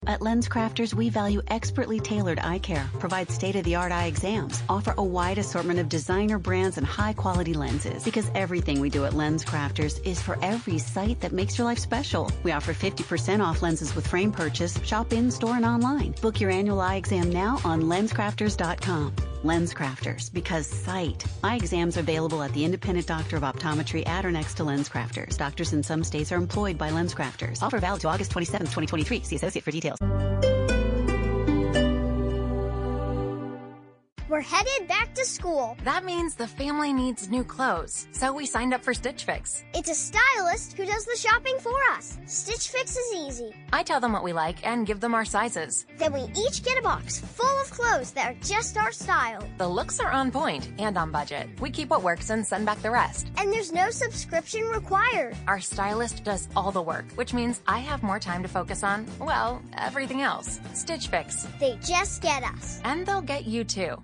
At 0.07 0.21
LensCrafters, 0.21 0.93
we 0.93 1.09
value 1.09 1.41
expertly 1.49 1.99
tailored 1.99 2.39
eye 2.39 2.59
care, 2.59 2.89
provide 2.99 3.29
state-of-the-art 3.29 3.91
eye 3.91 4.05
exams, 4.05 4.63
offer 4.69 4.93
a 4.97 5.03
wide 5.03 5.37
assortment 5.37 5.79
of 5.79 5.89
designer 5.89 6.39
brands 6.39 6.77
and 6.77 6.87
high-quality 6.87 7.53
lenses. 7.53 8.03
Because 8.03 8.31
everything 8.33 8.79
we 8.79 8.89
do 8.89 9.05
at 9.05 9.13
LensCrafters 9.13 10.05
is 10.05 10.21
for 10.21 10.37
every 10.41 10.77
sight 10.77 11.19
that 11.19 11.33
makes 11.33 11.57
your 11.57 11.65
life 11.65 11.79
special. 11.79 12.31
We 12.43 12.53
offer 12.53 12.73
50% 12.73 13.45
off 13.45 13.61
lenses 13.61 13.93
with 13.93 14.07
frame 14.07 14.31
purchase, 14.31 14.81
shop 14.83 15.11
in-store 15.11 15.57
and 15.57 15.65
online. 15.65 16.15
Book 16.21 16.39
your 16.39 16.49
annual 16.49 16.79
eye 16.79 16.95
exam 16.95 17.29
now 17.29 17.59
on 17.65 17.83
LensCrafters.com. 17.83 19.28
LensCrafters, 19.43 20.31
because 20.33 20.67
sight. 20.67 21.23
Eye 21.43 21.55
exams 21.55 21.97
available 21.97 22.43
at 22.43 22.53
the 22.53 22.63
independent 22.63 23.07
doctor 23.07 23.37
of 23.37 23.43
optometry 23.43 24.07
at 24.07 24.25
or 24.25 24.31
next 24.31 24.55
to 24.55 24.63
LensCrafters. 24.63 25.37
Doctors 25.37 25.73
in 25.73 25.83
some 25.83 26.03
states 26.03 26.31
are 26.31 26.37
employed 26.37 26.77
by 26.77 26.91
LensCrafters. 26.91 27.63
Offer 27.63 27.79
valid 27.79 28.01
to 28.01 28.07
August 28.09 28.31
27, 28.31 28.67
2023. 28.67 29.23
See 29.23 29.35
associate 29.35 29.63
for 29.63 29.71
details. 29.71 29.97
We're 34.29 34.41
headed 34.41 34.87
back 34.87 35.15
to 35.15 35.25
school. 35.25 35.75
That 35.83 36.05
means 36.05 36.35
the 36.35 36.45
family 36.45 36.93
needs 36.93 37.31
new 37.31 37.43
clothes, 37.43 38.07
so 38.11 38.31
we 38.31 38.45
signed 38.45 38.75
up 38.75 38.83
for 38.83 38.93
Stitch 38.93 39.23
Fix. 39.23 39.63
It's 39.73 39.89
a 39.89 39.95
stylist 39.95 40.73
who 40.73 40.85
does 40.85 41.03
the 41.05 41.17
shopping 41.17 41.57
for 41.59 41.73
us. 41.93 42.19
Stitch 42.27 42.69
Fix 42.69 42.95
is 42.95 43.15
easy. 43.15 43.55
I 43.73 43.81
tell 43.81 43.99
them 43.99 44.13
what 44.13 44.23
we 44.23 44.31
like 44.31 44.63
and 44.67 44.85
give 44.85 44.99
them 44.99 45.15
our 45.15 45.25
sizes. 45.25 45.87
Then 45.97 46.13
we 46.13 46.29
each 46.37 46.61
get 46.63 46.77
a 46.77 46.83
box 46.83 47.19
full 47.19 47.59
of 47.59 47.71
clothes 47.71 48.11
that 48.11 48.31
are 48.31 48.39
just 48.41 48.77
our 48.77 48.91
style. 48.91 49.43
The 49.57 49.67
looks 49.67 49.99
are 49.99 50.11
on 50.11 50.29
point 50.29 50.69
and 50.77 50.95
on 50.95 51.11
budget. 51.11 51.49
We 51.59 51.71
keep 51.71 51.89
what 51.89 52.03
works 52.03 52.29
and 52.29 52.45
send 52.45 52.67
back 52.67 52.83
the 52.83 52.91
rest. 52.91 53.31
And 53.37 53.51
there's 53.51 53.73
no 53.73 53.89
subscription 53.89 54.63
required. 54.65 55.35
Our 55.47 55.59
stylist 55.59 56.23
does 56.23 56.47
all 56.55 56.71
the 56.71 56.83
work, 56.83 57.11
which 57.15 57.33
means 57.33 57.63
I 57.65 57.79
have 57.79 58.03
more 58.03 58.19
time 58.19 58.43
to 58.43 58.49
focus 58.49 58.83
on, 58.83 59.07
well, 59.17 59.59
everything 59.75 60.21
else. 60.21 60.59
Stitch 60.75 61.07
Fix. 61.07 61.47
They 61.59 61.79
just 61.83 62.21
get 62.21 62.43
us. 62.43 62.79
And 62.83 63.07
they'll 63.07 63.21
get 63.21 63.45
you 63.45 63.63
too. 63.63 64.03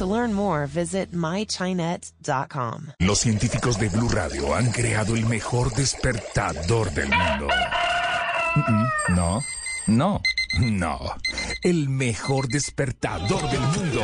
To 0.00 0.06
learn 0.06 0.32
more, 0.32 0.66
visit 0.66 1.12
mychinet.com. 1.12 2.94
Los 3.00 3.18
científicos 3.18 3.78
de 3.78 3.90
Blue 3.90 4.08
Radio 4.08 4.54
han 4.54 4.72
creado 4.72 5.14
el 5.14 5.26
mejor 5.26 5.74
despertador 5.74 6.90
del 6.92 7.10
mundo. 7.10 7.48
No, 9.10 9.44
no, 9.86 10.22
no. 10.58 11.00
El 11.62 11.90
mejor 11.90 12.48
despertador 12.48 13.42
del 13.50 13.60
mundo. 13.60 14.00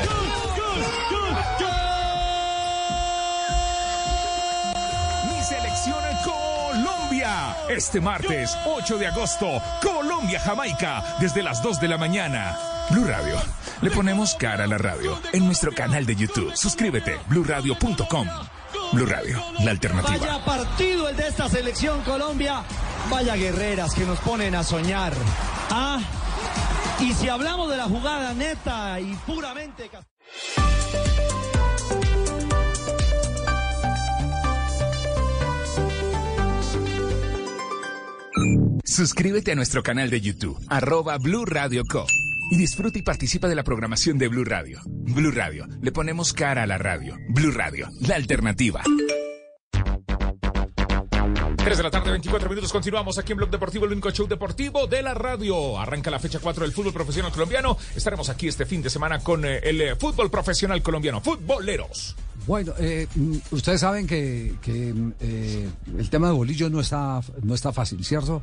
Mi 5.31 5.43
selección 5.43 6.05
Colombia. 6.23 7.57
Este 7.71 8.03
martes 8.03 8.55
8 8.67 8.99
de 8.99 9.07
agosto, 9.07 9.63
Colombia-Jamaica, 9.81 11.17
desde 11.21 11.43
las 11.43 11.63
2 11.63 11.81
de 11.81 11.89
la 11.89 11.97
mañana. 11.97 12.59
Blue 12.91 13.07
Radio. 13.07 13.39
Le 13.83 13.91
ponemos 13.91 14.35
cara 14.35 14.65
a 14.65 14.67
la 14.67 14.79
radio 14.79 15.19
en 15.33 15.45
nuestro 15.45 15.73
canal 15.73 16.07
de 16.07 16.17
YouTube. 16.17 16.53
Suscríbete, 16.57 17.19
bluradio.com. 17.29 18.29
Blue 18.93 19.07
Radio, 19.07 19.43
la 19.65 19.73
alternativa. 19.73 20.17
Vaya 20.17 20.45
partido 20.45 21.09
el 21.09 21.17
de 21.17 21.29
esta 21.29 21.49
selección 21.49 22.01
Colombia. 22.03 22.63
Vaya 23.11 23.35
guerreras 23.37 23.95
que 23.95 24.05
nos 24.05 24.19
ponen 24.21 24.55
a 24.55 24.63
soñar. 24.63 25.13
Ah, 25.71 26.01
y 27.01 27.13
si 27.13 27.29
hablamos 27.29 27.69
de 27.69 27.77
la 27.77 27.85
jugada 27.85 28.33
neta 28.33 29.01
y 29.01 29.15
puramente... 29.27 29.91
Suscríbete 38.85 39.53
a 39.53 39.55
nuestro 39.57 39.83
canal 39.83 40.09
de 40.09 40.21
YouTube, 40.21 40.59
arroba 40.69 41.19
Blue 41.19 41.45
Radio 41.45 41.83
Co. 41.85 42.07
Y 42.51 42.57
disfruta 42.57 42.99
y 42.99 43.03
participa 43.03 43.49
de 43.49 43.55
la 43.55 43.65
programación 43.65 44.19
de 44.19 44.29
Blue 44.29 44.45
Radio. 44.45 44.81
Blue 44.87 45.33
Radio, 45.33 45.67
le 45.81 45.93
ponemos 45.93 46.33
cara 46.33 46.63
a 46.63 46.67
la 46.67 46.79
radio. 46.79 47.19
Blue 47.29 47.51
Radio, 47.51 47.89
la 48.01 48.15
alternativa. 48.15 48.83
3 51.67 51.79
de 51.79 51.83
la 51.83 51.91
tarde, 51.91 52.13
24 52.13 52.49
minutos. 52.49 52.73
Continuamos 52.73 53.19
aquí 53.19 53.33
en 53.33 53.39
Blog 53.39 53.51
Deportivo, 53.51 53.87
el 53.87 53.91
único 53.91 54.09
show 54.13 54.29
deportivo 54.29 54.87
de 54.87 55.03
la 55.03 55.15
radio. 55.15 55.77
Arranca 55.77 56.13
la 56.13 56.21
fecha 56.21 56.39
4 56.39 56.63
del 56.63 56.73
fútbol 56.73 56.93
profesional 56.93 57.33
colombiano. 57.33 57.77
Estaremos 57.97 58.29
aquí 58.29 58.47
este 58.47 58.67
fin 58.67 58.83
de 58.83 58.89
semana 58.89 59.19
con 59.19 59.45
eh, 59.45 59.59
el 59.65 59.81
eh, 59.81 59.97
fútbol 59.97 60.31
profesional 60.31 60.81
colombiano. 60.81 61.21
Futboleros. 61.21 62.15
Bueno, 62.47 62.73
eh, 62.79 63.09
mm, 63.13 63.37
ustedes 63.51 63.81
saben 63.81 64.07
que, 64.07 64.55
que, 64.63 64.95
mm, 64.95 65.13
eh, 65.19 65.69
el 65.99 66.09
tema 66.09 66.29
de 66.29 66.35
Bolillo 66.35 66.71
no 66.71 66.79
está, 66.81 67.21
no 67.43 67.55
está 67.55 67.73
fácil, 67.73 68.05
¿cierto? 68.05 68.41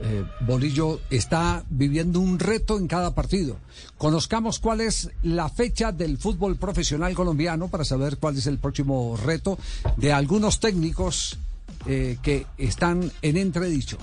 Eh, 0.00 0.24
Bolillo 0.40 1.00
está 1.08 1.64
viviendo 1.70 2.20
un 2.20 2.38
reto 2.38 2.76
en 2.76 2.86
cada 2.86 3.14
partido. 3.14 3.56
Conozcamos 3.96 4.58
cuál 4.58 4.82
es 4.82 5.10
la 5.22 5.48
fecha 5.48 5.92
del 5.92 6.18
fútbol 6.18 6.56
profesional 6.56 7.14
colombiano 7.14 7.68
para 7.68 7.84
saber 7.84 8.18
cuál 8.18 8.36
es 8.36 8.46
el 8.46 8.58
próximo 8.58 9.16
reto 9.16 9.58
de 9.96 10.12
algunos 10.12 10.60
técnicos 10.60 11.38
eh, 11.86 12.16
que 12.22 12.46
están 12.58 13.10
en 13.22 13.36
entredicho. 13.36 13.98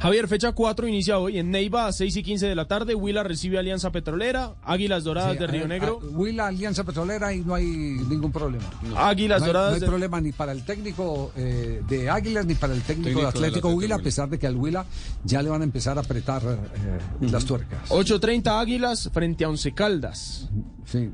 Javier, 0.00 0.26
fecha 0.26 0.50
4 0.50 0.88
inicia 0.88 1.18
hoy 1.20 1.38
en 1.38 1.52
Neiva 1.52 1.86
a 1.86 1.92
6 1.92 2.16
y 2.16 2.22
15 2.24 2.46
de 2.46 2.56
la 2.56 2.66
tarde. 2.66 2.92
Huila 2.96 3.22
recibe 3.22 3.58
Alianza 3.58 3.92
Petrolera, 3.92 4.54
Águilas 4.64 5.04
Doradas 5.04 5.34
Sí, 5.34 5.38
de 5.38 5.46
Río 5.46 5.68
Negro. 5.68 6.00
a- 6.02 6.06
Huila, 6.06 6.48
Alianza 6.48 6.82
Petrolera 6.82 7.32
y 7.32 7.40
no 7.42 7.54
hay 7.54 7.66
ningún 7.66 8.32
problema. 8.32 8.64
Águilas 8.96 9.40
no 9.40 9.44
hay, 9.46 9.48
Doradas 9.52 9.70
No 9.70 9.74
hay 9.76 9.80
de- 9.80 9.86
problema 9.86 10.20
ni 10.20 10.32
para 10.32 10.50
el 10.50 10.64
técnico 10.64 11.30
eh, 11.36 11.82
de 11.88 12.10
Águilas 12.10 12.46
ni 12.46 12.54
para 12.56 12.74
el 12.74 12.82
técnico, 12.82 13.10
Técnico 13.10 13.20
de 13.20 13.32
del 13.32 13.44
Atlético 13.44 13.68
Huila, 13.68 13.94
a 13.94 13.98
pesar 14.00 14.28
de 14.28 14.38
que 14.40 14.46
al 14.48 14.56
Huila 14.56 14.86
ya 15.22 15.40
le 15.40 15.50
van 15.50 15.60
a 15.60 15.64
empezar 15.64 15.96
a 15.98 16.00
apretar 16.00 16.42
eh, 16.42 16.98
las 17.30 17.44
tuercas. 17.44 17.88
8.30 17.90 18.58
Águilas 18.60 19.08
frente 19.12 19.44
a 19.44 19.50
Once 19.50 19.72
Caldas. 19.72 20.48
Sí. 20.84 21.10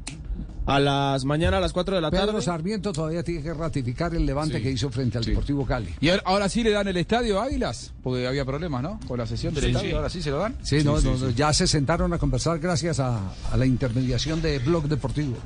A 0.69 0.79
las 0.79 1.25
mañana 1.25 1.57
a 1.57 1.61
las 1.61 1.73
4 1.73 1.95
de 1.97 2.01
la 2.03 2.11
Pedro 2.11 2.27
tarde. 2.27 2.43
Sarmiento 2.43 2.93
todavía 2.93 3.23
tiene 3.23 3.43
que 3.43 3.55
ratificar 3.55 4.15
el 4.15 4.27
levante 4.27 4.59
Sí. 4.59 4.63
que 4.63 4.71
hizo 4.71 4.91
frente 4.91 5.17
al 5.17 5.25
Deportivo 5.25 5.65
Cali. 5.65 5.95
Y 6.01 6.11
ahora, 6.11 6.23
ahora 6.27 6.49
sí 6.51 6.63
le 6.63 6.71
dan 6.71 6.87
el 6.89 6.97
estadio 6.99 7.41
a 7.41 7.45
Águilas, 7.45 7.93
porque 8.03 8.27
había 8.29 8.45
problemas, 8.45 8.83
¿no? 8.83 9.01
Con 9.09 9.19
la 9.19 9.27
sesión 9.27 9.55
del 9.55 9.65
Sí, 9.65 9.71
estadio, 9.71 9.89
sí. 9.91 9.97
ahora 9.97 10.11
sí 10.11 10.21
se 10.23 10.31
lo 10.31 10.39
dan. 10.39 10.57
Sí, 10.63 10.85
no, 10.85 11.01
no, 11.01 11.17
no, 11.17 11.31
ya 11.31 11.53
se 11.55 11.67
sentaron 11.67 12.13
a 12.13 12.19
conversar 12.19 12.59
gracias 12.59 13.01
a, 13.01 13.19
a 13.51 13.57
la 13.57 13.65
intermediación 13.65 14.43
de 14.43 14.59
Blog 14.59 14.89
Deportivo. 14.89 15.37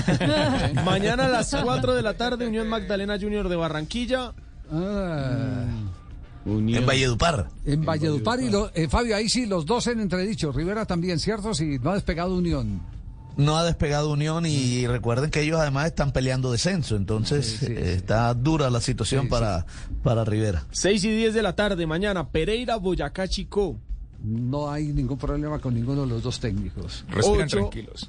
Mañana 0.84 1.26
a 1.26 1.28
las 1.28 1.54
4 1.60 1.94
de 1.94 2.02
la 2.02 2.14
tarde, 2.16 2.46
Unión 2.46 2.68
Magdalena 2.68 3.18
Junior 3.20 3.48
de 3.48 3.56
Barranquilla. 3.56 4.32
En 6.44 6.86
Valledupar. 6.86 7.48
En 7.64 7.84
Valledupar 7.84 8.40
y 8.40 8.50
lo- 8.50 8.70
eh, 8.74 8.88
Fabio, 8.88 9.14
ahí 9.16 9.28
sí, 9.28 9.46
los 9.46 9.64
dos 9.66 9.86
en 9.86 10.00
entredicho. 10.00 10.50
Rivera 10.52 10.84
también, 10.86 11.18
¿cierto? 11.18 11.54
Si 11.54 11.78
no 11.78 11.90
ha 11.90 11.94
despegado 11.94 12.34
Unión. 12.34 12.80
No 13.36 13.56
ha 13.56 13.64
despegado 13.64 14.10
Unión 14.10 14.46
y 14.46 14.86
recuerden 14.86 15.30
que 15.30 15.42
ellos 15.42 15.58
además 15.58 15.86
están 15.86 16.12
peleando 16.12 16.52
descenso, 16.52 16.96
entonces 16.96 17.62
eh, 17.62 17.94
está 17.94 18.32
dura 18.34 18.70
la 18.70 18.80
situación 18.80 19.28
para, 19.28 19.66
para 20.02 20.24
Rivera. 20.24 20.66
6 20.70 21.04
y 21.04 21.16
10 21.16 21.34
de 21.34 21.42
la 21.42 21.54
tarde, 21.54 21.86
mañana, 21.86 22.28
Pereira, 22.28 22.76
Boyacá, 22.76 23.28
Chico. 23.28 23.76
No 24.22 24.70
hay 24.70 24.86
ningún 24.86 25.18
problema 25.18 25.58
con 25.58 25.74
ninguno 25.74 26.02
de 26.02 26.08
los 26.08 26.22
dos 26.22 26.38
técnicos. 26.38 27.04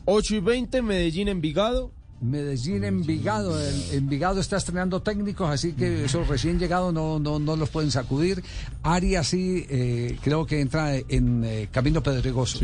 8 0.05 0.35
y 0.35 0.39
20, 0.39 0.81
Medellín, 0.81 1.27
Envigado. 1.27 1.91
Medellín, 2.21 2.83
Envigado. 2.85 3.59
El 3.59 3.75
Envigado 3.91 4.39
está 4.39 4.57
estrenando 4.57 5.01
técnicos, 5.01 5.49
así 5.49 5.73
que 5.73 6.05
esos 6.05 6.27
recién 6.27 6.57
llegados 6.57 6.93
no, 6.93 7.19
no, 7.19 7.37
no 7.39 7.55
los 7.57 7.69
pueden 7.69 7.91
sacudir. 7.91 8.41
Arias 8.81 9.27
sí, 9.27 9.65
eh, 9.69 10.17
creo 10.23 10.45
que 10.45 10.61
entra 10.61 10.95
en 10.95 11.43
eh, 11.43 11.67
camino 11.71 12.01
pedregoso. 12.01 12.59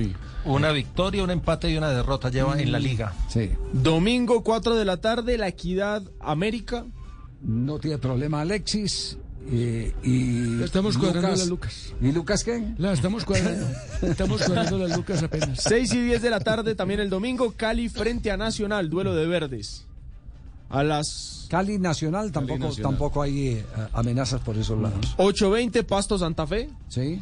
Una 0.46 0.72
victoria, 0.72 1.24
un 1.24 1.32
empate 1.32 1.70
y 1.70 1.78
una 1.78 1.90
derrota 1.90 2.30
lleva 2.30 2.60
en 2.60 2.72
la 2.72 2.80
Mm. 2.80 2.84
liga. 2.84 3.14
Sí. 3.28 3.50
Domingo, 3.74 4.44
4 4.44 4.76
de 4.76 4.86
la 4.86 4.98
tarde, 4.98 5.38
La 5.38 5.50
Equidad, 5.50 6.04
América. 6.22 6.86
No 7.42 7.80
tiene 7.80 7.98
problema 7.98 8.42
Alexis. 8.42 9.18
Eh, 9.52 9.94
y 10.04 10.58
La 10.58 10.66
estamos 10.66 10.98
cuadrando 10.98 11.36
la 11.36 11.46
Lucas. 11.46 11.94
¿Y 12.02 12.12
Lucas 12.12 12.44
qué? 12.44 12.64
La 12.78 12.94
estamos 12.94 13.26
cuadrando. 13.26 13.66
Estamos 14.02 14.44
cuadrando 14.44 14.78
las 14.78 14.98
Lucas 14.98 15.24
apenas. 15.24 15.60
6 15.64 15.94
y 15.94 16.02
10 16.04 16.22
de 16.22 16.30
la 16.30 16.40
tarde, 16.40 16.76
también 16.76 17.00
el 17.00 17.10
domingo, 17.10 17.54
Cali 17.56 17.90
frente 17.90 18.32
a 18.32 18.38
Nacional, 18.38 18.90
duelo 18.90 19.16
de 19.16 19.28
verdes. 19.28 19.86
A 20.70 20.84
las 20.84 21.48
Cali 21.50 21.80
Nacional 21.80 22.32
tampoco, 22.32 22.66
Nacional. 22.66 22.92
tampoco 22.92 23.22
hay 23.24 23.48
eh, 23.48 23.66
amenazas 23.94 24.42
por 24.42 24.56
esos 24.58 24.80
lados. 24.80 25.16
8.20, 25.18 25.84
Pasto 25.84 26.20
Santa 26.20 26.46
Fe. 26.46 26.70
Sí. 26.90 27.20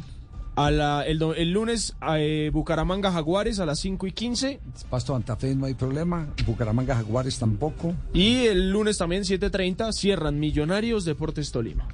A 0.58 0.70
la, 0.72 1.02
el, 1.06 1.22
el 1.36 1.52
lunes, 1.52 1.94
eh, 2.16 2.50
Bucaramanga 2.52 3.12
Jaguares 3.12 3.60
a 3.60 3.66
las 3.66 3.78
5 3.78 4.06
y 4.08 4.12
15. 4.12 4.60
Pasto 4.90 5.12
Santa 5.12 5.36
Fe 5.36 5.54
no 5.54 5.66
hay 5.66 5.74
problema. 5.74 6.26
Bucaramanga 6.46 6.96
Jaguares 6.96 7.38
tampoco. 7.38 7.94
Y 8.12 8.46
el 8.46 8.70
lunes 8.70 8.98
también, 8.98 9.22
7.30, 9.22 9.92
cierran 9.92 10.40
Millonarios 10.40 11.04
Deportes 11.04 11.52
Tolima. 11.52 11.86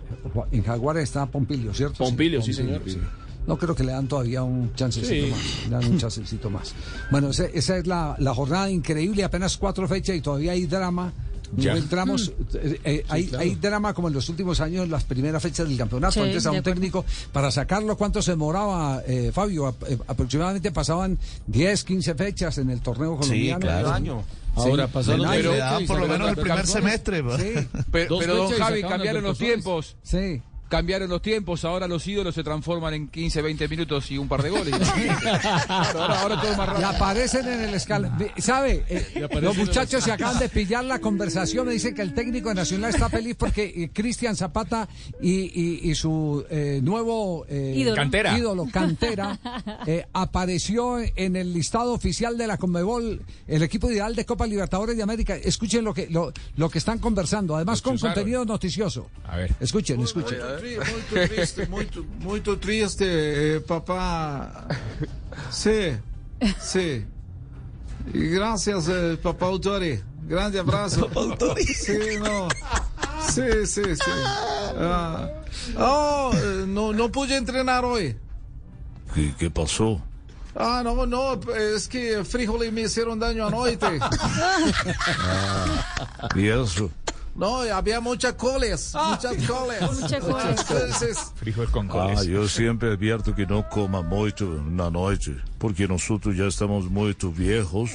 En 0.50 0.62
Jaguares 0.62 1.02
está 1.04 1.26
Pompilio, 1.26 1.74
¿cierto? 1.74 1.98
Pompilio, 2.04 2.40
sí, 2.40 2.52
señor. 2.54 2.80
No 3.46 3.58
creo 3.58 3.74
que 3.74 3.84
le 3.84 3.92
dan 3.92 4.08
todavía 4.08 4.42
un 4.42 4.72
chancecito 4.74 5.26
Sí. 5.26 5.30
más. 5.30 5.64
Le 5.64 5.70
dan 5.70 5.84
un 5.92 5.98
chancecito 5.98 6.48
más. 6.48 6.74
Bueno, 7.10 7.28
ese- 7.28 7.50
esa 7.52 7.76
es 7.76 7.86
la, 7.86 8.16
la 8.18 8.32
jornada 8.34 8.70
increíble. 8.70 9.22
Apenas 9.22 9.58
cuatro 9.58 9.86
fechas 9.86 10.16
y 10.16 10.22
todavía 10.22 10.52
hay 10.52 10.64
drama 10.64 11.12
Ya. 11.56 11.76
Entramos, 11.76 12.32
eh, 12.54 12.80
eh, 12.84 13.04
hay, 13.08 13.30
hay 13.38 13.54
drama 13.54 13.94
como 13.94 14.08
en 14.08 14.14
los 14.14 14.28
últimos 14.28 14.60
años, 14.60 14.84
en 14.84 14.90
las 14.90 15.04
primeras 15.04 15.42
fechas 15.42 15.68
del 15.68 15.76
campeonato. 15.76 16.12
Sí, 16.12 16.20
Antes 16.20 16.46
a 16.46 16.50
un 16.50 16.62
técnico, 16.62 17.04
para 17.32 17.50
sacarlo, 17.50 17.96
¿cuánto 17.96 18.22
se 18.22 18.32
demoraba, 18.32 19.02
eh, 19.06 19.30
Fabio? 19.32 19.74
Eh, 19.86 19.98
aproximadamente 20.06 20.72
pasaban 20.72 21.18
10, 21.46 21.84
15 21.84 22.14
fechas 22.14 22.58
en 22.58 22.70
el 22.70 22.80
torneo 22.80 23.16
colombiano. 23.16 23.60
claro. 23.60 23.88
Sí. 23.88 23.94
Año. 23.94 24.24
Ahora 24.56 24.86
pasaron 24.86 25.26
año. 25.26 25.52
Le 25.52 25.58
daban 25.58 25.86
por 25.86 26.00
lo 26.00 26.08
menos 26.08 26.28
el 26.30 26.36
primer 26.36 26.66
semestre. 26.66 27.22
Sí. 27.38 27.68
Pero, 27.90 28.18
pero 28.18 28.36
don 28.36 28.52
Javi, 28.52 28.82
las 28.82 29.22
los 29.22 29.38
tiempos. 29.38 29.96
Sí. 30.02 30.40
Cambiaron 30.74 31.08
los 31.08 31.22
tiempos, 31.22 31.64
ahora 31.64 31.86
los 31.86 32.04
ídolos 32.08 32.34
se 32.34 32.42
transforman 32.42 32.94
en 32.94 33.06
15, 33.06 33.42
20 33.42 33.68
minutos 33.68 34.10
y 34.10 34.18
un 34.18 34.26
par 34.26 34.42
de 34.42 34.50
goles. 34.50 34.74
Ahora, 35.68 36.20
ahora 36.20 36.40
todo 36.40 36.56
más 36.56 36.66
Y 36.68 36.70
rápido. 36.72 36.88
aparecen 36.88 37.46
en 37.48 37.60
el 37.60 37.74
escala. 37.74 38.18
¿Sabe? 38.38 38.84
Eh, 38.88 39.28
los 39.40 39.56
muchachos 39.56 40.02
se 40.02 40.10
acaban 40.10 40.38
de 40.40 40.48
pillar 40.48 40.84
la 40.84 40.98
conversación. 40.98 41.66
Me 41.66 41.72
dicen 41.74 41.94
que 41.94 42.02
el 42.02 42.12
técnico 42.12 42.48
de 42.48 42.56
Nacional 42.56 42.90
está 42.90 43.08
feliz 43.08 43.36
porque 43.38 43.64
eh, 43.64 43.90
Cristian 43.92 44.34
Zapata 44.34 44.88
y, 45.22 45.30
y- 45.30 45.90
y 45.90 45.94
su 45.94 46.44
eh, 46.50 46.80
nuevo 46.82 47.46
eh, 47.48 47.74
Ídolo. 47.76 47.94
Cantera. 47.96 48.36
ídolo, 48.36 48.66
Cantera, 48.72 49.38
eh, 49.86 50.06
apareció 50.12 50.98
en 50.98 51.36
el 51.36 51.52
listado 51.52 51.92
oficial 51.92 52.36
de 52.36 52.48
la 52.48 52.56
Conmebol, 52.58 53.22
el 53.46 53.62
equipo 53.62 53.88
ideal 53.90 54.16
de 54.16 54.24
Copa 54.26 54.44
Libertadores 54.46 54.96
de 54.96 55.02
América. 55.04 55.36
Escuchen 55.36 55.84
lo 55.84 55.94
que, 55.94 56.08
lo, 56.10 56.32
lo 56.56 56.68
que 56.68 56.78
están 56.78 56.98
conversando, 56.98 57.54
además 57.54 57.80
con 57.80 57.96
contenido 57.96 58.44
noticioso. 58.44 59.08
A 59.28 59.36
ver. 59.36 59.54
Escuchen, 59.60 60.00
escuchen. 60.00 60.38
Muito 60.64 61.28
triste, 61.28 61.68
muito, 61.68 62.06
muito 62.20 62.56
triste, 62.56 63.04
eh, 63.04 63.60
papá. 63.66 64.66
Sí, 65.50 65.96
sí. 66.58 67.04
Y 68.12 68.28
gracias, 68.28 68.88
eh, 68.88 69.18
papá 69.22 69.46
Autori. 69.46 70.02
Grande 70.26 70.58
abrazo. 70.58 71.10
Sí, 71.66 72.18
no. 72.18 72.48
Sí, 73.28 73.66
sí, 73.66 73.82
sí. 73.94 74.10
Ah, 74.78 75.28
oh, 75.78 76.30
eh, 76.34 76.64
no, 76.66 76.92
no 76.92 77.10
pude 77.10 77.36
entrenar 77.36 77.84
hoy. 77.84 78.16
¿Qué, 79.14 79.34
qué 79.38 79.50
pasó? 79.50 80.00
Ah, 80.56 80.82
no, 80.84 81.04
no, 81.04 81.34
es 81.52 81.88
que 81.88 82.24
frijoles 82.24 82.72
me 82.72 82.82
hicieron 82.82 83.18
daño 83.18 83.46
anoche. 83.46 83.76
¿Y 86.36 86.48
eso? 86.48 86.90
No, 87.36 87.56
había 87.62 88.00
muchas 88.00 88.34
coles, 88.34 88.92
muchas 89.10 89.36
coles. 89.46 90.00
Muchas 90.00 90.64
coles. 90.64 91.32
Frijol 91.34 91.68
con 91.70 91.86
Ah, 91.88 91.92
coles. 91.92 92.26
eu 92.28 92.48
sempre 92.48 92.92
advierto 92.92 93.34
que 93.34 93.44
não 93.44 93.62
coma 93.62 94.02
muito 94.02 94.44
na 94.70 94.88
noite, 94.88 95.34
porque 95.58 95.86
nós 95.88 96.02
já 96.34 96.46
estamos 96.46 96.88
muito 96.88 97.30
viejos 97.30 97.90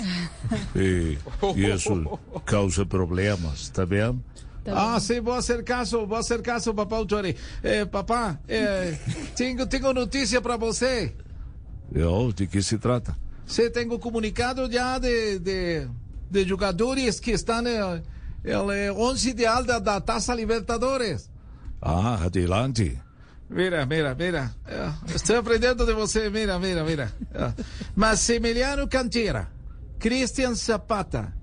e, 0.75 1.17
e 1.56 1.65
isso 1.73 2.19
causa 2.45 2.86
problemas, 2.86 3.69
tá 3.69 3.86
bem? 3.86 4.21
Ah, 4.67 4.99
sí, 4.99 5.19
voy 5.21 5.36
a 5.36 5.38
hacer 5.38 5.63
caso, 5.63 6.06
voy 6.06 6.17
a 6.17 6.19
hacer 6.19 6.41
caso, 6.41 6.73
papá 6.73 6.97
Autori. 6.97 7.34
Eh, 7.63 7.86
papá, 7.86 8.39
eh, 8.47 8.97
tengo, 9.36 9.65
tengo 9.65 9.93
noticia 9.93 10.41
para 10.41 10.58
você. 10.58 11.15
E, 11.95 12.04
ó, 12.04 12.30
de 12.32 12.45
que 12.45 12.62
se 12.62 12.78
trata? 12.78 13.17
Sí, 13.47 13.69
tengo 13.71 13.97
comunicado 13.99 14.67
ya 14.69 14.99
de, 14.99 15.39
de, 15.39 15.88
de 16.30 16.45
jugadores 16.47 17.19
que 17.21 17.32
están 17.32 17.65
en 17.65 18.04
el 18.43 18.69
eh, 18.71 18.89
once 18.91 19.30
ideal 19.30 19.65
da, 19.65 19.80
da 19.80 19.99
Taça 19.99 20.36
Libertadores. 20.36 21.30
Ah, 21.82 22.19
adelante. 22.23 23.02
Mira, 23.49 23.86
mira, 23.86 24.15
mira. 24.15 24.56
Eh, 24.67 24.91
estoy 25.15 25.38
aprendiendo 25.38 25.86
de 25.86 25.93
você, 25.93 26.30
mira, 26.30 26.60
mira, 26.60 26.84
mira. 26.84 27.12
Eh, 27.34 27.63
Massimiliano 27.95 28.88
Cantera, 28.88 29.49
Cristian 29.97 30.56
Zapata, 30.56 31.34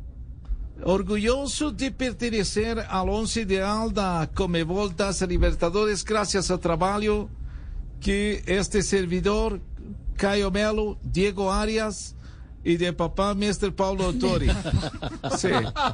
orgulloso 0.82 1.70
de 1.70 1.90
pertenecer 1.90 2.78
al 2.88 3.08
once 3.08 3.40
ideal 3.40 3.90
da 3.90 4.28
Comebol 4.34 4.94
Taça 4.94 5.26
Libertadores 5.26 6.04
gracias 6.04 6.50
al 6.50 6.60
trabajo 6.60 7.28
que 8.00 8.42
este 8.46 8.82
servidor, 8.82 9.60
Caio 10.16 10.50
Melo, 10.50 10.98
Diego 11.02 11.50
Arias 11.52 12.15
y 12.68 12.76
de 12.78 12.92
papá 12.92 13.30
Mr. 13.34 13.72
Paulo 13.74 14.04
Autori. 14.06 14.48
Sí. 15.38 15.48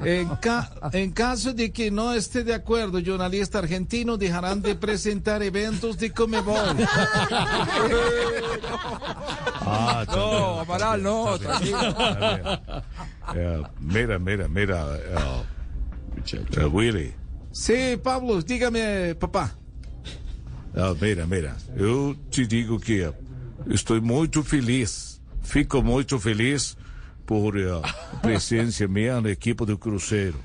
En, 0.04 0.28
ca- 0.36 0.70
en 0.92 1.10
caso 1.12 1.52
de 1.52 1.72
que 1.72 1.90
no 1.90 2.12
esté 2.14 2.44
de 2.44 2.54
acuerdo, 2.54 2.98
jornalista 3.04 3.58
argentino 3.58 4.16
dejarán 4.16 4.62
de 4.62 4.74
presentar 4.74 5.42
eventos 5.42 5.96
de 5.98 6.10
Comebol. 6.12 6.76
Ah, 9.64 10.04
No, 10.10 10.60
Amaral, 10.60 11.02
no. 11.02 11.34
É, 13.34 13.62
mira, 13.80 14.18
mira, 14.18 14.48
mira. 14.48 15.00
É, 15.04 16.60
é, 16.60 16.64
Willy, 16.66 17.14
Sí, 17.52 17.96
Pablo, 18.02 18.42
dígame, 18.42 19.14
papá. 19.14 19.52
Ah, 20.74 20.94
mira, 21.00 21.26
mira, 21.26 21.54
eu 21.76 22.14
te 22.30 22.46
digo 22.46 22.78
que 22.80 23.12
estou 23.68 24.00
muito 24.02 24.42
feliz, 24.42 25.11
fico 25.42 25.82
muito 25.82 26.18
feliz 26.18 26.76
por 27.26 27.56
eh, 27.58 27.70
a 27.70 28.16
presença 28.18 28.86
minha 28.88 29.20
na 29.20 29.30
equipe 29.30 29.64
do 29.64 29.76
Cruzeiro. 29.78 30.38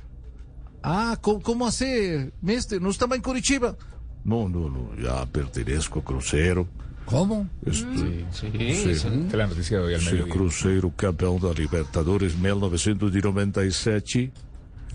Ah, 0.83 1.17
¿cómo, 1.21 1.41
cómo 1.41 1.65
así, 1.67 2.31
mister? 2.41 2.81
¿No 2.81 2.89
estaba 2.89 3.15
en 3.15 3.21
Curitiba? 3.21 3.75
Não, 4.23 4.47
não, 4.49 4.69
não, 4.69 4.89
já 4.97 5.25
pertenço 5.25 5.89
ao 5.95 6.01
Cruzeiro. 6.01 6.67
¿Cómo? 7.05 7.47
Estou, 7.65 7.95
Sí, 8.31 8.47
Esta 8.59 8.99
es 8.99 9.33
la 9.33 9.47
noticia 9.47 9.77
de 9.77 9.83
hoy 9.85 9.93
al 9.93 10.01
Sim, 10.01 10.11
mediodía. 10.11 10.33
Cruzeiro 10.33 10.91
campeão 10.91 11.39
da 11.39 11.51
Libertadores 11.53 12.35
1997, 12.35 14.31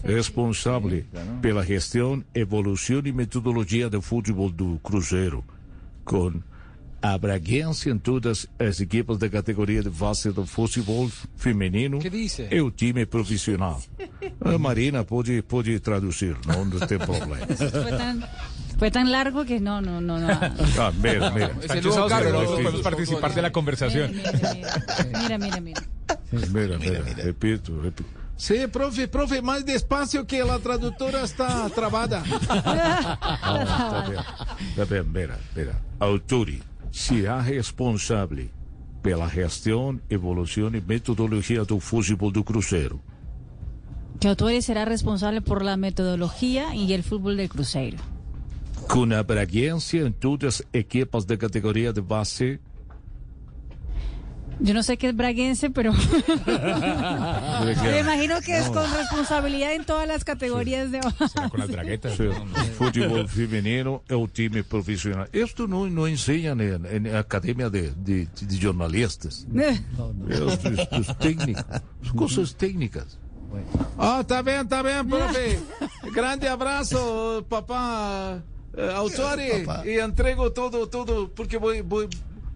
responsável 0.05 1.05
pela 1.41 1.65
gestão, 1.65 2.23
evolução 2.35 3.01
e 3.05 3.13
metodologia 3.13 3.89
do 3.89 4.03
futebol 4.03 4.51
do 4.51 4.79
Cruzeiro, 4.83 5.43
com 6.05 6.35
abrangência 7.03 7.91
em 7.91 7.99
todas 7.99 8.47
as 8.59 8.81
equipes 8.81 9.19
da 9.19 9.29
categoria 9.29 9.83
de 9.83 9.91
base 9.91 10.31
do 10.31 10.47
futebol 10.47 11.11
feminino 11.37 11.99
e 12.51 12.61
o 12.61 12.71
time 12.71 13.05
profissional. 13.05 13.83
A 14.41 14.57
Marina 14.57 15.05
pode, 15.05 15.43
pode 15.43 15.79
traduzir, 15.81 16.37
não, 16.47 16.65
não 16.65 16.87
tem 16.87 16.99
problema. 16.99 17.37
Fue 17.47 17.91
tan, 17.99 18.23
fue 18.79 18.91
tan 18.91 19.11
largo 19.11 19.45
que 19.45 19.61
no, 19.61 19.81
no, 19.81 20.01
no, 20.01 20.19
no. 20.19 20.29
Ah, 20.29 20.93
mira, 20.97 21.31
mira. 21.31 21.55
Están 21.61 21.79
el 21.79 21.85
nuevo 21.85 22.09
los 22.09 22.33
nosotros 22.33 22.57
podemos 22.63 22.81
participar 22.81 23.35
de 23.35 23.43
la 23.43 23.51
conversación. 23.53 24.13
Mira, 24.13 25.39
mira, 25.39 25.61
mira. 25.61 25.83
Mira, 26.53 26.79
mira, 26.79 27.03
repito, 27.17 27.81
repito. 27.81 28.09
Sí, 28.37 28.67
profe, 28.67 29.07
profe, 29.07 29.41
más 29.41 29.65
despacio 29.65 30.27
que 30.27 30.43
la 30.43 30.59
traductora 30.59 31.23
está 31.23 31.69
trabada. 31.71 32.25
Ah, 32.49 33.89
tá 33.91 34.09
bem. 34.09 34.75
Tá 34.75 34.85
bem, 34.85 35.05
mira, 35.05 35.39
mira. 35.55 35.81
Autori 36.01 36.61
será 36.93 37.41
responsável 37.41 38.49
pela 39.03 39.29
gestão, 39.29 39.99
evolução 40.09 40.71
e 40.75 40.81
metodologia 40.81 41.65
do 41.65 41.81
futebol 41.81 42.31
do 42.31 42.45
Cruzeiro. 42.45 43.01
Que 44.21 44.29
Autori 44.29 44.63
será 44.63 44.85
responsable 44.85 45.41
por 45.41 45.65
la 45.65 45.77
metodología 45.77 46.77
y 46.77 46.93
el 46.93 47.03
fútbol 47.03 47.37
del 47.37 47.49
Cruzeiro. 47.49 47.97
Com 48.89 49.13
abrangência 49.13 50.07
em 50.07 50.13
todas 50.13 50.61
as 50.61 50.67
equipas 50.73 51.25
da 51.25 51.37
categoria 51.37 51.93
de 51.93 52.01
base. 52.01 52.61
Yo 54.63 54.75
no 54.75 54.83
sé 54.85 54.97
qué 54.97 55.09
es 55.09 55.17
braguense, 55.17 55.71
pero 55.71 55.93
me 57.83 57.99
imagino 57.99 58.41
que 58.41 58.59
es 58.59 58.67
con 58.69 58.85
responsabilidad 58.95 59.75
en 59.75 59.85
todas 59.85 60.07
las 60.07 60.25
categorías 60.25 60.93
de 60.93 61.01
Con 61.01 61.59
las 61.59 61.69
braguetas. 61.77 62.17
Sim, 62.17 62.31
futebol 62.79 63.29
feminino 63.29 64.03
é 64.09 64.15
o 64.15 64.29
time 64.29 64.63
profissional. 64.63 65.27
Isto 65.33 65.67
não, 65.67 65.87
não 65.91 66.07
ensina 66.07 66.55
em, 66.63 67.09
em 67.09 67.15
academia 67.17 67.69
de, 67.69 67.91
de, 67.91 68.27
de 68.27 68.57
jornalistas. 68.57 69.47
Isto, 70.31 70.69
isto, 70.69 71.01
isto 71.01 71.15
técnico, 71.17 71.65
coisas 72.17 72.53
técnicas. 72.55 73.19
Ah, 73.99 74.21
está 74.21 74.43
bien, 74.43 74.63
está 74.63 74.83
bien, 74.83 75.07
profe. 75.07 75.59
Grande 76.15 76.49
abrazo, 76.49 77.45
papá 77.49 78.43
eh, 78.77 78.93
Autori. 78.95 79.67
Y 79.85 79.99
entrego 79.99 80.53
todo, 80.53 80.89
todo, 80.89 81.29
porque 81.29 81.59
voy, 81.59 81.83
voy, 81.83 82.09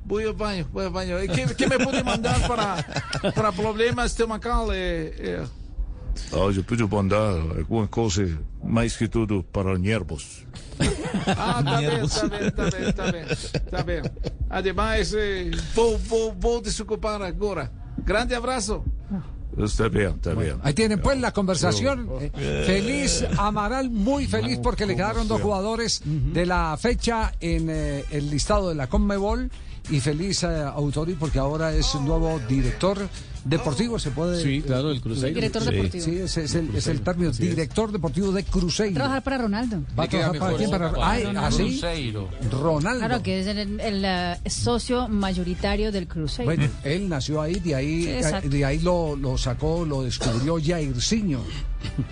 voy 0.07 0.25
al 0.25 0.33
baño, 0.33 0.67
voy 0.73 0.87
al 0.87 0.93
baño. 0.93 1.23
¿Y 1.23 1.29
¿Qué, 1.29 1.47
qué 1.57 1.67
me 1.67 1.79
puede 1.79 2.03
mandar 2.03 2.47
para, 2.47 2.85
para 3.35 3.53
problemas 3.53 4.13
estomacales? 4.13 4.77
Eh, 4.77 5.15
eh? 5.19 5.47
Ah, 6.33 6.49
eu 6.51 6.65
pude 6.65 6.83
mandar 6.87 7.37
alguma 7.59 7.87
coisa 7.87 8.27
mais 8.65 8.97
que 8.97 9.07
tudo 9.07 9.43
para 9.43 9.77
nervos. 9.79 10.47
Ah, 11.27 11.61
está 11.61 11.79
bien, 11.81 12.05
está 12.05 12.27
bien, 12.29 12.45
está 12.45 12.65
bien, 12.71 12.85
está 12.89 13.13
bien, 13.13 13.27
está 13.55 13.83
bien. 13.83 14.03
Además, 14.49 15.13
eh, 15.15 15.51
vou, 15.75 15.99
vou, 15.99 16.33
vou 16.33 16.61
desocupar 16.63 17.23
agora. 17.23 17.71
Grande 18.05 18.35
abrazo. 18.35 18.83
Está 19.59 19.89
bem, 19.89 20.09
está 20.09 20.35
bem. 20.35 20.55
Ahí 20.63 20.75
tienen 20.75 21.01
pues 21.01 21.19
la 21.19 21.33
conversación. 21.33 22.09
Eh, 22.21 22.65
Feliz 22.67 23.25
Amaral, 23.39 23.89
muy 23.91 24.27
feliz 24.27 24.59
porque 24.63 24.85
le 24.85 24.95
quedaron 24.95 25.29
dos 25.29 25.41
jugadores 25.41 26.03
de 26.05 26.45
la 26.45 26.77
fecha 26.77 27.33
en 27.41 27.69
eh, 27.71 28.05
el 28.11 28.31
listado 28.31 28.69
de 28.69 28.75
la 28.75 28.87
Conmebol 28.87 29.51
y 29.91 30.01
feliz 30.01 30.43
eh, 30.43 30.47
Autori 30.75 31.15
porque 31.15 31.39
ahora 31.39 31.73
es 31.75 31.95
nuevo 31.97 32.41
director 32.49 33.09
deportivo, 33.45 33.99
se 33.99 34.11
puede. 34.11 34.43
Sí, 34.43 34.61
claro, 34.63 34.89
del 34.89 35.01
Cruzeiro. 35.01 35.35
Director 35.35 35.63
Sí. 35.63 35.71
deportivo. 35.71 36.05
Sí, 36.05 36.19
ese 36.19 36.45
es 36.45 36.55
el, 36.57 36.75
es 36.75 36.87
el 36.89 37.01
término, 37.01 37.31
director 37.31 37.93
deportivo 37.93 38.33
de 38.33 38.45
Cruzeiro. 38.45 38.95
Trabajar 38.95 39.23
para 39.23 39.39
Ronaldo. 39.39 39.83
¿Va 39.99 40.05
a 40.05 40.09
trabajar 40.09 40.39
para 40.39 40.57
quién? 40.57 40.71
Para, 40.71 40.93
ah, 40.97 41.17
¿ah, 41.37 41.51
sí? 41.53 41.81
Ronaldo. 42.51 42.99
Claro, 43.07 43.23
que 43.23 43.41
es 43.41 43.47
el, 43.47 43.81
el, 43.81 44.05
eh, 44.05 44.37
socio 44.47 45.09
mayoritario 45.09 45.93
del 45.93 46.09
Cruzeiro. 46.09 46.53
Bueno, 46.53 46.69
él 46.83 47.09
nació 47.09 47.41
ahí, 47.41 47.55
de 47.61 47.75
ahí, 47.75 48.21
Sí, 48.43 48.49
de 48.49 48.65
ahí 48.65 48.81
lo, 48.81 49.15
lo 49.15 49.39
sacó, 49.39 49.85
lo 49.85 50.03
descubrió 50.03 50.59
Jairzinho, 50.63 51.41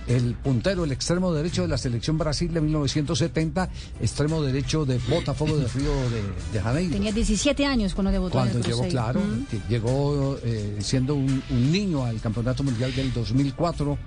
el 0.07 0.35
puntero, 0.35 0.85
el 0.85 0.93
extremo 0.93 1.33
derecho 1.33 1.62
de 1.62 1.68
la 1.68 1.79
selección 1.79 2.18
Brasil 2.18 2.53
de 2.53 2.61
1970, 2.61 3.68
extremo 4.01 4.43
derecho 4.43 4.85
de 4.85 4.99
Botafogo 5.09 5.57
de 5.57 5.68
Río 5.68 5.93
de, 6.11 6.22
de 6.53 6.61
Janeiro. 6.61 6.93
Tenía 6.93 7.12
17 7.12 7.64
años 7.66 7.95
cuando 7.95 8.11
debutó 8.11 8.33
Cuando 8.35 8.59
en 8.59 8.64
el 8.64 8.64
llegó, 8.64 8.89
claro, 8.89 9.20
Mm. 9.20 9.45
que 9.51 9.61
llegó 9.68 10.39
eh, 10.45 10.79
siendo 10.81 11.14
un, 11.14 11.43
un 11.51 11.72
niño 11.72 12.05
al 12.05 12.20
Campeonato 12.20 12.62
Mundial 12.62 12.95
del 12.95 13.12
2004, 13.12 13.99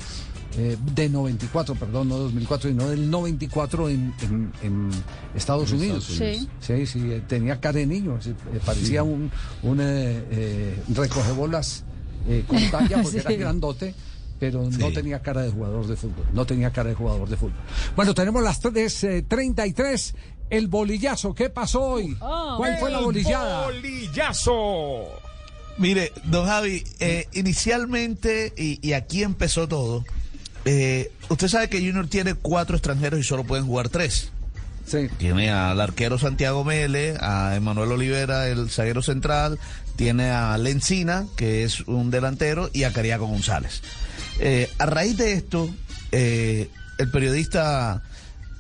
eh, 0.60 0.76
de 0.96 1.10
94, 1.10 1.76
perdón, 1.76 2.10
no 2.10 2.18
2004, 2.18 2.70
sino 2.72 2.90
del 2.90 3.10
94 3.12 3.90
en, 3.90 4.14
en- 4.22 4.52
en 4.64 4.90
Estados 5.36 5.72
En 5.72 5.78
Unidos. 5.78 6.10
Estados 6.10 6.20
Unidos. 6.40 6.50
Sí, 6.60 6.86
sí, 6.88 7.00
eh, 7.12 7.22
tenía 7.28 7.60
cara 7.60 7.78
de 7.80 7.86
niño, 7.86 8.18
sí, 8.22 8.32
eh, 8.32 8.60
parecía 8.66 9.04
un, 9.04 9.30
un 9.64 9.80
eh, 9.82 10.24
eh, 10.32 10.80
recogebolas 10.96 11.84
eh, 12.28 12.44
con 12.48 12.58
talla 12.72 13.02
porque 13.04 13.18
era 13.20 13.30
Sí. 13.30 13.38
grandote. 13.38 13.94
Pero 14.40 14.70
no 14.70 14.92
tenía 14.92 15.20
cara 15.22 15.42
de 15.42 15.52
jugador 15.52 15.88
de 15.88 15.96
fútbol. 15.96 16.26
No 16.34 16.46
tenía 16.46 16.72
cara 16.72 16.90
de 16.90 16.96
jugador 16.96 17.28
de 17.28 17.38
fútbol. 17.38 17.56
Bueno, 17.96 18.14
tenemos 18.14 18.44
las 18.44 18.62
3.33. 18.62 20.14
El 20.50 20.68
bolillazo. 20.68 21.34
¿Qué 21.34 21.50
pasó 21.50 21.82
hoy? 21.82 22.16
¿Cuál 22.16 22.78
fue 22.80 22.90
la 22.92 23.00
El 23.00 23.06
bolillada? 23.06 23.66
Bolillazo. 23.66 25.06
Mire, 25.78 26.12
don 26.26 26.46
Javi, 26.48 26.84
eh, 27.00 27.28
inicialmente, 27.34 28.54
y, 28.58 28.80
y 28.88 28.94
aquí 28.94 29.24
empezó 29.24 29.68
todo, 29.68 30.04
eh, 30.66 31.12
usted 31.30 31.48
sabe 31.48 31.70
que 31.70 31.78
Junior 31.80 32.08
tiene 32.08 32.34
cuatro 32.34 32.76
extranjeros 32.76 33.20
y 33.20 33.24
solo 33.24 33.44
pueden 33.44 33.66
jugar 33.68 33.90
tres. 33.90 34.32
Sí. 34.86 35.08
Tiene 35.18 35.52
al 35.52 35.80
arquero 35.82 36.18
Santiago 36.18 36.64
Mele, 36.64 37.16
a 37.20 37.56
Emanuel 37.56 37.92
Olivera, 37.92 38.48
el 38.48 38.70
zaguero 38.70 39.02
central, 39.02 39.60
tiene 39.98 40.30
a 40.30 40.58
Lencina, 40.58 41.26
que 41.36 41.64
es 41.64 41.82
un 41.82 42.10
delantero, 42.10 42.70
y 42.74 42.84
a 42.84 42.94
Cariaco 42.94 43.28
González. 43.28 43.82
Eh, 44.40 44.70
a 44.78 44.86
raíz 44.86 45.18
de 45.18 45.34
esto, 45.34 45.70
eh, 46.12 46.70
el 46.98 47.10
periodista 47.12 48.02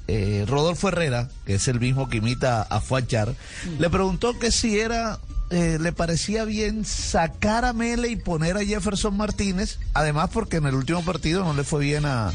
eh, 0.07 0.45
Rodolfo 0.47 0.87
Herrera, 0.89 1.29
que 1.45 1.55
es 1.55 1.67
el 1.67 1.79
mismo 1.79 2.09
que 2.09 2.17
imita 2.17 2.61
a 2.63 2.81
Fuachar, 2.81 3.33
le 3.79 3.89
preguntó 3.89 4.37
que 4.39 4.51
si 4.51 4.79
era, 4.79 5.19
eh, 5.49 5.77
le 5.79 5.91
parecía 5.91 6.45
bien 6.45 6.85
sacar 6.85 7.65
a 7.65 7.73
Mele 7.73 8.07
y 8.09 8.15
poner 8.15 8.57
a 8.57 8.63
Jefferson 8.65 9.15
Martínez, 9.17 9.79
además 9.93 10.29
porque 10.33 10.57
en 10.57 10.65
el 10.65 10.75
último 10.75 11.03
partido 11.03 11.43
no 11.43 11.53
le 11.53 11.63
fue 11.63 11.81
bien 11.83 12.05
a 12.05 12.31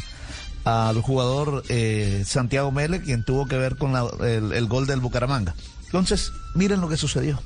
al 0.65 1.01
jugador 1.03 1.65
eh, 1.71 2.23
Santiago 2.25 2.71
Mele, 2.71 3.01
quien 3.03 3.25
tuvo 3.25 3.47
que 3.47 3.57
ver 3.57 3.75
con 3.77 3.93
la- 3.93 4.07
el, 4.21 4.53
el 4.53 4.67
gol 4.67 4.87
del 4.87 5.01
Bucaramanga. 5.01 5.57
Entonces, 5.87 6.31
miren 6.55 6.81
lo 6.81 6.89
que 6.89 6.97
sucedió. 6.97 7.43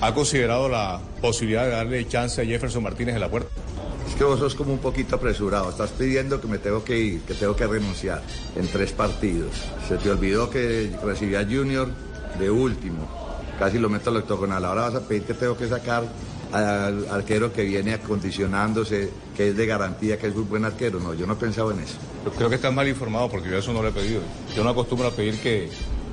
¿Ha 0.00 0.14
considerado 0.14 0.68
la 0.68 1.00
posibilidad 1.20 1.64
de 1.64 1.70
darle 1.70 2.08
chance 2.08 2.40
a 2.40 2.44
Jefferson 2.44 2.82
Martínez 2.82 3.14
en 3.14 3.20
la 3.20 3.30
puerta? 3.30 3.50
Es 4.08 4.16
que 4.16 4.24
vos 4.24 4.38
sos 4.38 4.54
como 4.54 4.72
un 4.72 4.80
poquito 4.80 5.16
apresurado. 5.16 5.70
Estás 5.70 5.90
pidiendo 5.90 6.40
que 6.40 6.48
me 6.48 6.58
tengo 6.58 6.82
que 6.82 6.98
ir, 6.98 7.20
que 7.22 7.34
tengo 7.34 7.54
que 7.54 7.66
renunciar 7.66 8.20
en 8.56 8.66
tres 8.66 8.92
partidos. 8.92 9.52
Se 9.86 9.96
te 9.96 10.10
olvidó 10.10 10.50
que 10.50 10.90
recibí 11.04 11.36
a 11.36 11.44
Junior 11.44 11.88
de 12.38 12.50
último. 12.50 13.08
Casi 13.58 13.78
lo 13.78 13.88
meto 13.88 14.10
al 14.10 14.16
octogonal. 14.16 14.64
Ahora 14.64 14.82
vas 14.82 14.96
a 14.96 15.00
pedir 15.02 15.22
que 15.22 15.34
tengo 15.34 15.56
que 15.56 15.68
sacar 15.68 16.04
al 16.52 17.08
arquero 17.08 17.52
que 17.52 17.62
viene 17.62 17.94
acondicionándose, 17.94 19.10
que 19.36 19.50
es 19.50 19.56
de 19.56 19.66
garantía, 19.66 20.18
que 20.18 20.26
es 20.26 20.34
un 20.34 20.48
buen 20.48 20.64
arquero. 20.64 20.98
No, 20.98 21.14
yo 21.14 21.26
no 21.26 21.38
pensaba 21.38 21.72
en 21.72 21.80
eso. 21.80 21.94
Yo 22.24 22.32
creo 22.32 22.48
que 22.48 22.56
estás 22.56 22.74
mal 22.74 22.88
informado 22.88 23.30
porque 23.30 23.48
yo 23.48 23.56
eso 23.56 23.72
no 23.72 23.82
lo 23.82 23.88
he 23.88 23.92
pedido. 23.92 24.20
Yo 24.56 24.64
no 24.64 24.70
acostumbro 24.70 25.08
a 25.08 25.12
pedir 25.12 25.38
que, 25.40 25.70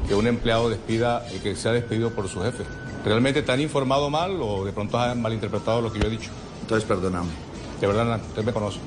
que 0.07 0.13
un 0.13 0.27
empleado 0.27 0.69
despida 0.69 1.25
y 1.35 1.39
que 1.39 1.55
sea 1.55 1.71
despedido 1.71 2.11
por 2.11 2.27
su 2.29 2.41
jefe. 2.41 2.63
¿Realmente 3.05 3.41
te 3.41 3.51
han 3.51 3.61
informado 3.61 4.09
mal 4.09 4.37
o 4.41 4.65
de 4.65 4.71
pronto 4.73 4.99
han 4.99 5.21
malinterpretado 5.21 5.81
lo 5.81 5.91
que 5.91 5.99
yo 5.99 6.07
he 6.07 6.11
dicho? 6.11 6.29
Entonces, 6.61 6.87
perdóname. 6.87 7.29
De 7.79 7.87
verdad, 7.87 8.19
usted 8.27 8.43
me 8.43 8.51
conoce. 8.53 8.79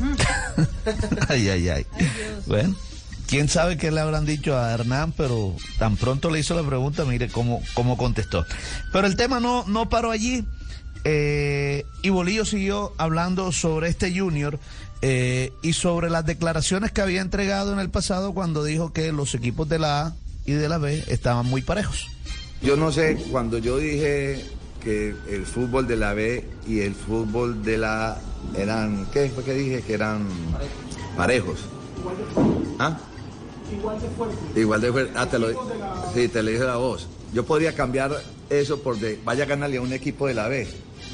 ay, 1.28 1.48
ay, 1.48 1.68
ay. 1.68 1.86
Bueno, 2.46 2.74
quién 3.26 3.48
sabe 3.48 3.76
qué 3.76 3.90
le 3.90 4.00
habrán 4.00 4.24
dicho 4.24 4.56
a 4.56 4.72
Hernán, 4.72 5.12
pero 5.16 5.54
tan 5.78 5.96
pronto 5.96 6.30
le 6.30 6.40
hizo 6.40 6.54
la 6.54 6.66
pregunta, 6.66 7.04
mire 7.04 7.28
cómo, 7.28 7.62
cómo 7.74 7.96
contestó. 7.96 8.44
Pero 8.92 9.06
el 9.06 9.16
tema 9.16 9.40
no, 9.40 9.64
no 9.66 9.88
paró 9.88 10.10
allí. 10.10 10.44
eh, 11.04 11.84
y 12.02 12.08
Bolillo 12.10 12.44
siguió 12.44 12.92
hablando 12.98 13.52
sobre 13.52 13.88
este 13.88 14.16
Junior 14.18 14.58
eh, 15.02 15.52
y 15.62 15.72
sobre 15.72 16.10
las 16.10 16.24
declaraciones 16.26 16.92
que 16.92 17.00
había 17.00 17.20
entregado 17.22 17.72
en 17.72 17.78
el 17.78 17.90
pasado 17.90 18.32
cuando 18.32 18.64
dijo 18.64 18.92
que 18.92 19.10
los 19.12 19.34
equipos 19.34 19.68
de 19.68 19.78
la 19.78 20.06
A 20.06 20.14
y 20.46 20.52
de 20.52 20.68
la 20.68 20.78
B 20.78 21.04
estaban 21.08 21.46
muy 21.46 21.62
parejos. 21.62 22.08
Yo 22.62 22.76
no 22.76 22.92
sé, 22.92 23.16
cuando 23.30 23.58
yo 23.58 23.78
dije 23.78 24.44
que 24.82 25.14
el 25.28 25.46
fútbol 25.46 25.86
de 25.86 25.96
la 25.96 26.12
B 26.12 26.44
y 26.66 26.80
el 26.80 26.94
fútbol 26.94 27.62
de 27.62 27.78
la 27.78 28.18
eran, 28.56 29.06
¿qué 29.12 29.30
fue 29.30 29.44
que 29.44 29.54
dije? 29.54 29.82
Que 29.82 29.94
eran 29.94 30.26
parejos. 31.16 31.60
¿Ah? 32.78 32.98
Igual 33.72 34.00
de 34.00 34.08
fuerte. 34.08 34.60
Igual 34.60 34.80
de 34.80 34.92
fuerte. 34.92 35.12
Ah, 35.16 35.26
te 35.26 35.38
lo, 35.38 35.48
sí, 36.14 36.28
te 36.28 36.42
lo 36.42 36.50
dije 36.50 36.64
la 36.64 36.76
voz. 36.76 37.08
Yo 37.32 37.44
podría 37.44 37.74
cambiar 37.74 38.20
eso 38.50 38.80
por 38.80 38.98
de, 38.98 39.18
vaya 39.24 39.44
a 39.44 39.46
ganarle 39.46 39.78
a 39.78 39.82
un 39.82 39.92
equipo 39.92 40.26
de 40.26 40.34
la 40.34 40.48
B. 40.48 40.68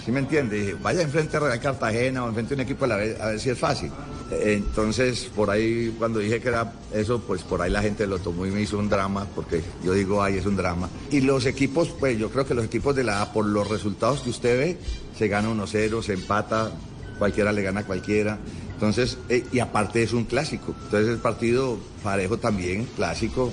¿Sí 0.07 0.13
me 0.13 0.21
entiende? 0.21 0.61
Dije, 0.61 0.75
vaya 0.81 1.03
enfrente 1.03 1.37
a 1.37 1.41
Real 1.41 1.59
Cartagena 1.59 2.25
o 2.25 2.29
enfrente 2.29 2.55
a 2.55 2.59
un 2.59 2.61
equipo 2.61 2.85
de 2.85 2.89
la 2.89 2.97
B, 2.97 3.17
a 3.21 3.27
ver 3.27 3.41
si 3.41 3.51
es 3.51 3.59
fácil. 3.59 3.91
Entonces, 4.31 5.29
por 5.35 5.51
ahí, 5.51 5.93
cuando 5.99 6.21
dije 6.21 6.41
que 6.41 6.47
era 6.47 6.73
eso, 6.95 7.21
pues 7.21 7.43
por 7.43 7.61
ahí 7.61 7.73
la 7.73 7.83
gente 7.83 8.07
lo 8.07 8.21
tomó 8.21 8.47
y 8.47 8.53
me 8.53 8.63
hizo 8.63 8.79
un 8.79 8.89
drama, 8.89 9.27
porque 9.35 9.63
yo 9.83 9.95
digo, 9.95 10.23
ay, 10.23 10.37
es 10.37 10.47
un 10.47 10.57
drama. 10.57 10.89
Y 11.11 11.23
los 11.23 11.45
equipos, 11.45 11.89
pues 11.99 12.17
yo 12.21 12.31
creo 12.31 12.47
que 12.47 12.55
los 12.55 12.67
equipos 12.67 12.95
de 12.95 13.03
la 13.03 13.21
A, 13.21 13.33
por 13.33 13.47
los 13.47 13.69
resultados 13.69 14.21
que 14.21 14.31
usted 14.31 14.57
ve, 14.57 14.79
se 15.19 15.27
gana 15.27 15.51
1-0, 15.51 16.01
se 16.01 16.13
empata, 16.13 16.71
cualquiera 17.19 17.51
le 17.51 17.63
gana 17.63 17.81
a 17.81 17.85
cualquiera. 17.85 18.39
Entonces, 18.75 19.19
eh, 19.29 19.45
y 19.51 19.59
aparte 19.59 20.05
es 20.05 20.13
un 20.13 20.27
clásico. 20.27 20.73
Entonces 20.85 21.09
el 21.09 21.19
partido 21.19 21.79
parejo 22.05 22.39
también, 22.39 22.87
clásico, 22.95 23.51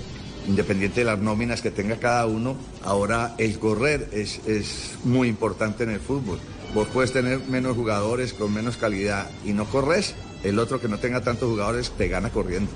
independiente 0.48 1.02
de 1.02 1.06
las 1.06 1.20
nóminas 1.20 1.62
que 1.62 1.72
tenga 1.72 1.98
cada 1.98 2.26
uno. 2.26 2.56
Ahora 2.84 3.36
el 3.38 3.60
correr 3.60 4.10
es, 4.12 4.40
es 4.48 4.96
muy 5.04 5.28
importante 5.28 5.84
en 5.84 5.92
el 5.92 6.00
fútbol. 6.00 6.40
Vos 6.74 6.88
puedes 6.92 7.14
tener 7.14 7.40
menos 7.50 7.76
jugadores 7.76 8.34
con 8.34 8.54
menos 8.54 8.78
calidad 8.78 9.30
y 9.46 9.54
no 9.54 9.66
corres, 9.66 10.16
el 10.44 10.58
otro 10.58 10.82
que 10.82 10.88
no 10.88 10.98
tenga 10.98 11.22
tantos 11.22 11.50
jugadores 11.50 11.92
te 11.92 12.08
gana 12.08 12.30
corriendo. 12.30 12.72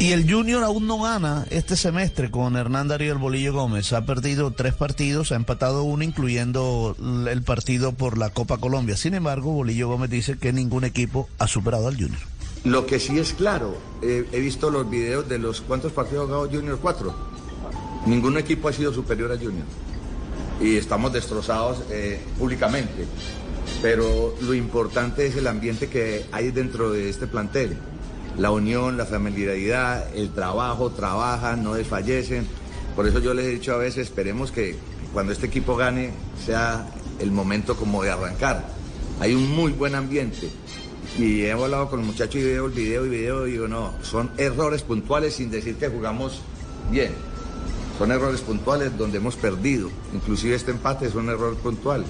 Y 0.00 0.12
el 0.12 0.28
Junior 0.28 0.64
aún 0.64 0.86
no 0.86 0.98
gana 1.02 1.46
este 1.50 1.76
semestre 1.76 2.30
con 2.30 2.56
Hernán 2.56 2.88
Darío 2.88 3.12
el 3.12 3.18
Bolillo 3.18 3.52
Gómez. 3.52 3.92
Ha 3.92 4.06
perdido 4.06 4.50
tres 4.50 4.72
partidos, 4.72 5.30
ha 5.30 5.36
empatado 5.36 5.82
uno, 5.82 6.02
incluyendo 6.02 6.96
el 7.30 7.42
partido 7.42 7.92
por 7.92 8.16
la 8.16 8.30
Copa 8.30 8.56
Colombia. 8.56 8.96
Sin 8.96 9.12
embargo, 9.12 9.52
Bolillo 9.52 9.88
Gómez 9.88 10.08
dice 10.08 10.38
que 10.38 10.54
ningún 10.54 10.84
equipo 10.84 11.28
ha 11.38 11.46
superado 11.46 11.86
al 11.86 11.96
Junior. 11.96 12.22
Lo 12.64 12.84
que 12.84 13.00
sí 13.00 13.18
es 13.18 13.32
claro, 13.32 13.74
eh, 14.02 14.28
he 14.32 14.38
visto 14.38 14.68
los 14.68 14.88
videos 14.88 15.26
de 15.26 15.38
los 15.38 15.62
cuántos 15.62 15.92
partidos 15.92 16.24
ha 16.24 16.26
jugado 16.26 16.50
Junior, 16.50 16.78
cuatro. 16.80 17.14
Ningún 18.04 18.36
equipo 18.36 18.68
ha 18.68 18.72
sido 18.72 18.92
superior 18.92 19.32
a 19.32 19.36
Junior. 19.36 19.64
Y 20.60 20.76
estamos 20.76 21.10
destrozados 21.10 21.82
eh, 21.90 22.20
públicamente. 22.38 23.06
Pero 23.80 24.34
lo 24.42 24.52
importante 24.52 25.26
es 25.26 25.36
el 25.36 25.46
ambiente 25.46 25.88
que 25.88 26.26
hay 26.32 26.50
dentro 26.50 26.92
de 26.92 27.08
este 27.08 27.26
plantel. 27.26 27.78
La 28.36 28.50
unión, 28.50 28.98
la 28.98 29.06
familiaridad, 29.06 30.14
el 30.14 30.30
trabajo, 30.34 30.90
trabajan, 30.90 31.64
no 31.64 31.72
desfallecen. 31.72 32.46
Por 32.94 33.08
eso 33.08 33.20
yo 33.20 33.32
les 33.32 33.46
he 33.46 33.50
dicho 33.50 33.72
a 33.72 33.78
veces, 33.78 34.08
esperemos 34.08 34.52
que 34.52 34.76
cuando 35.14 35.32
este 35.32 35.46
equipo 35.46 35.76
gane 35.76 36.10
sea 36.44 36.86
el 37.20 37.30
momento 37.30 37.74
como 37.74 38.02
de 38.02 38.10
arrancar. 38.10 38.66
Hay 39.18 39.34
un 39.34 39.50
muy 39.50 39.72
buen 39.72 39.94
ambiente. 39.94 40.50
Y 41.20 41.42
he 41.42 41.52
hablado 41.52 41.90
con 41.90 42.00
el 42.00 42.06
muchacho 42.06 42.38
y 42.38 42.44
veo 42.44 42.64
el 42.64 42.72
video 42.72 43.04
y 43.04 43.10
video 43.10 43.46
y 43.46 43.52
digo, 43.52 43.68
no, 43.68 43.92
son 44.00 44.30
errores 44.38 44.82
puntuales 44.82 45.34
sin 45.34 45.50
decir 45.50 45.76
que 45.76 45.88
jugamos 45.88 46.40
bien. 46.90 47.12
Son 47.98 48.10
errores 48.10 48.40
puntuales 48.40 48.96
donde 48.96 49.18
hemos 49.18 49.36
perdido. 49.36 49.90
Inclusive 50.14 50.54
este 50.54 50.70
empate 50.70 51.04
es 51.04 51.14
un 51.14 51.28
error 51.28 51.54
puntual. 51.56 52.06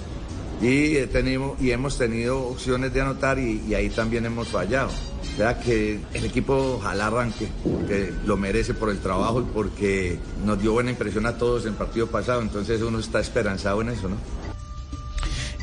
Y, 0.63 0.97
he 0.97 1.09
tenido, 1.09 1.57
y 1.59 1.73
hemos 1.73 1.99
tenido 1.99 2.39
opciones 2.39 2.95
de 2.95 3.01
anotar 3.01 3.41
y, 3.41 3.75
ahí 3.75 3.91
también 3.91 4.27
hemos 4.27 4.47
fallado. 4.47 4.91
O 4.91 5.37
sea 5.37 5.59
que 5.59 5.99
el 6.15 6.25
equipo 6.25 6.77
ojalá 6.79 7.09
arranque, 7.09 7.49
porque 7.65 8.13
lo 8.25 8.37
merece 8.37 8.75
por 8.75 8.91
el 8.91 9.01
trabajo 9.01 9.41
y 9.41 9.45
porque 9.53 10.21
nos 10.45 10.63
dio 10.63 10.73
buena 10.73 10.91
impresión 10.91 11.27
a 11.27 11.37
todos 11.37 11.63
en 11.63 11.71
el 11.71 11.75
partido 11.75 12.07
pasado. 12.07 12.43
Entonces 12.43 12.81
uno 12.81 13.01
está 13.01 13.19
esperanzado 13.19 13.83
en 13.83 13.89
eso, 13.89 14.09
¿no? 14.09 14.40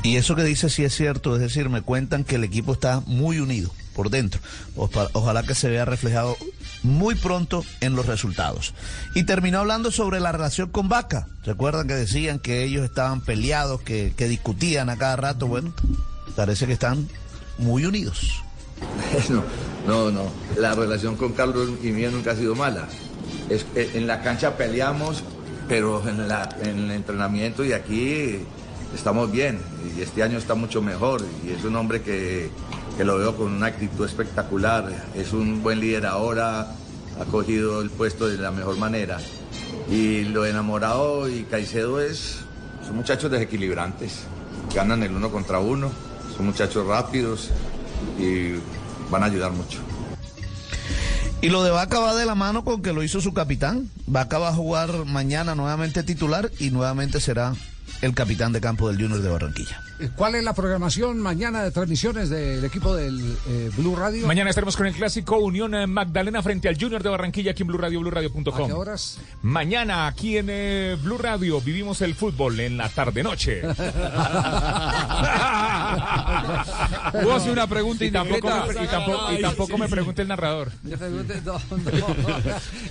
Y 0.03 0.15
eso 0.17 0.35
que 0.35 0.43
dice 0.43 0.69
sí 0.69 0.83
es 0.83 0.95
cierto, 0.95 1.35
es 1.35 1.41
decir, 1.41 1.69
me 1.69 1.81
cuentan 1.81 2.23
que 2.23 2.35
el 2.35 2.43
equipo 2.43 2.73
está 2.73 3.01
muy 3.05 3.39
unido. 3.39 3.71
por 3.93 4.11
dentro. 4.11 4.39
Ojalá 4.75 5.41
que 5.41 5.55
se 5.55 5.69
vea 5.71 5.83
reflejado 5.83 6.37
muy 6.83 7.15
pronto 7.15 7.65
en 7.81 7.95
los 7.95 8.05
resultados. 8.05 8.75
Y 9.15 9.23
terminó 9.23 9.57
hablando 9.57 9.89
sobre 9.91 10.19
la 10.19 10.31
relación 10.31 10.69
con 10.69 10.87
Vaca. 10.87 11.27
Recuerdan 11.43 11.87
que 11.87 11.95
decían 11.95 12.37
que 12.37 12.63
ellos 12.63 12.85
estaban 12.85 13.21
peleados, 13.21 13.81
que, 13.81 14.13
que 14.15 14.27
discutían 14.27 14.91
a 14.91 14.97
cada 14.97 15.15
rato. 15.15 15.47
Bueno, 15.47 15.73
parece 16.35 16.67
que 16.67 16.73
están 16.73 17.07
muy 17.57 17.85
unidos. 17.87 18.43
No, 19.29 19.43
no, 19.87 20.11
no. 20.11 20.31
La 20.59 20.75
relación 20.75 21.15
con 21.15 21.33
Carlos 21.33 21.67
y 21.81 21.87
mía 21.87 22.11
nunca 22.11 22.33
ha 22.33 22.35
sido 22.35 22.53
mala. 22.53 22.87
Es, 23.49 23.65
eh, 23.75 23.93
en 23.95 24.05
la 24.05 24.21
cancha 24.21 24.57
peleamos, 24.57 25.23
pero 25.67 26.07
en, 26.07 26.27
la- 26.27 26.55
en 26.61 26.77
el 26.81 26.91
entrenamiento 26.91 27.65
y 27.65 27.73
aquí 27.73 28.41
estamos 28.93 29.31
bien. 29.31 29.59
Y 29.95 30.01
este 30.01 30.23
año 30.23 30.37
está 30.37 30.55
mucho 30.55 30.81
mejor. 30.81 31.23
Y 31.45 31.51
es 31.51 31.63
un 31.63 31.75
hombre 31.75 32.01
que, 32.01 32.49
que 32.97 33.03
lo 33.03 33.17
veo 33.17 33.35
con 33.35 33.53
una 33.53 33.67
actitud 33.67 34.05
espectacular. 34.05 35.05
Es 35.15 35.33
un 35.33 35.63
buen 35.63 35.79
líder 35.79 36.05
ahora. 36.05 36.75
Ha 37.19 37.25
cogido 37.31 37.81
el 37.81 37.89
puesto 37.89 38.27
de 38.27 38.37
la 38.37 38.51
mejor 38.51 38.77
manera. 38.77 39.19
Y 39.89 40.23
lo 40.25 40.45
enamorado 40.45 41.29
y 41.29 41.43
Caicedo 41.43 41.99
es, 41.99 42.39
son 42.85 42.95
muchachos 42.95 43.31
desequilibrantes. 43.31 44.19
Ganan 44.73 45.03
el 45.03 45.11
uno 45.13 45.31
contra 45.31 45.59
uno. 45.59 45.91
Son 46.35 46.45
muchachos 46.45 46.85
rápidos 46.85 47.49
y 48.19 48.53
van 49.09 49.23
a 49.23 49.25
ayudar 49.27 49.51
mucho. 49.51 49.79
Y 51.41 51.49
lo 51.49 51.63
de 51.63 51.71
Vaca 51.71 51.99
va 51.99 52.15
de 52.15 52.25
la 52.25 52.35
mano 52.35 52.63
con 52.63 52.81
que 52.81 52.93
lo 52.93 53.03
hizo 53.03 53.21
su 53.21 53.33
capitán. 53.33 53.89
Vaca 54.07 54.39
va 54.39 54.49
a 54.49 54.53
jugar 54.53 55.05
mañana 55.05 55.55
nuevamente 55.55 56.03
titular 56.03 56.51
y 56.59 56.71
nuevamente 56.71 57.19
será 57.21 57.53
el 58.01 58.13
capitán 58.13 58.53
de 58.53 58.61
campo 58.61 58.87
del 58.89 59.01
Junior 59.01 59.21
de 59.21 59.29
Barranquilla. 59.29 59.81
¿Cuál 60.15 60.35
es 60.35 60.43
la 60.43 60.53
programación 60.53 61.17
mañana 61.19 61.63
de 61.63 61.71
transmisiones 61.71 62.29
del 62.29 62.63
equipo 62.63 62.95
del 62.95 63.35
eh, 63.47 63.71
Blue 63.75 63.95
Radio? 63.95 64.27
Mañana 64.27 64.51
estaremos 64.51 64.77
con 64.77 64.85
el 64.85 64.93
clásico 64.93 65.37
Unión 65.37 65.73
eh, 65.73 65.87
Magdalena 65.87 66.43
frente 66.43 66.69
al 66.69 66.79
Junior 66.79 67.01
de 67.01 67.09
Barranquilla 67.09 67.51
aquí 67.51 67.63
en 67.63 67.67
Blue 67.67 67.79
Radio, 67.79 67.99
BlueRadio.com. 68.01 68.53
¿A 68.53 68.67
qué 68.67 68.73
horas? 68.73 69.17
Mañana 69.41 70.05
aquí 70.07 70.37
en 70.37 70.47
eh, 70.49 70.97
Blue 71.01 71.17
Radio 71.17 71.59
vivimos 71.61 72.01
el 72.01 72.13
fútbol 72.13 72.59
en 72.59 72.77
la 72.77 72.89
tarde-noche. 72.89 73.61
¿Puedo 77.11 77.35
hacer 77.35 77.51
una 77.51 77.67
pregunta 77.67 78.05
y 78.05 78.11
tampoco, 78.11 78.47
me, 78.47 78.83
y 78.83 78.87
tampoco, 78.87 79.31
y 79.33 79.41
tampoco 79.41 79.77
me 79.77 79.87
pregunte 79.87 80.21
el 80.21 80.27
narrador. 80.27 80.71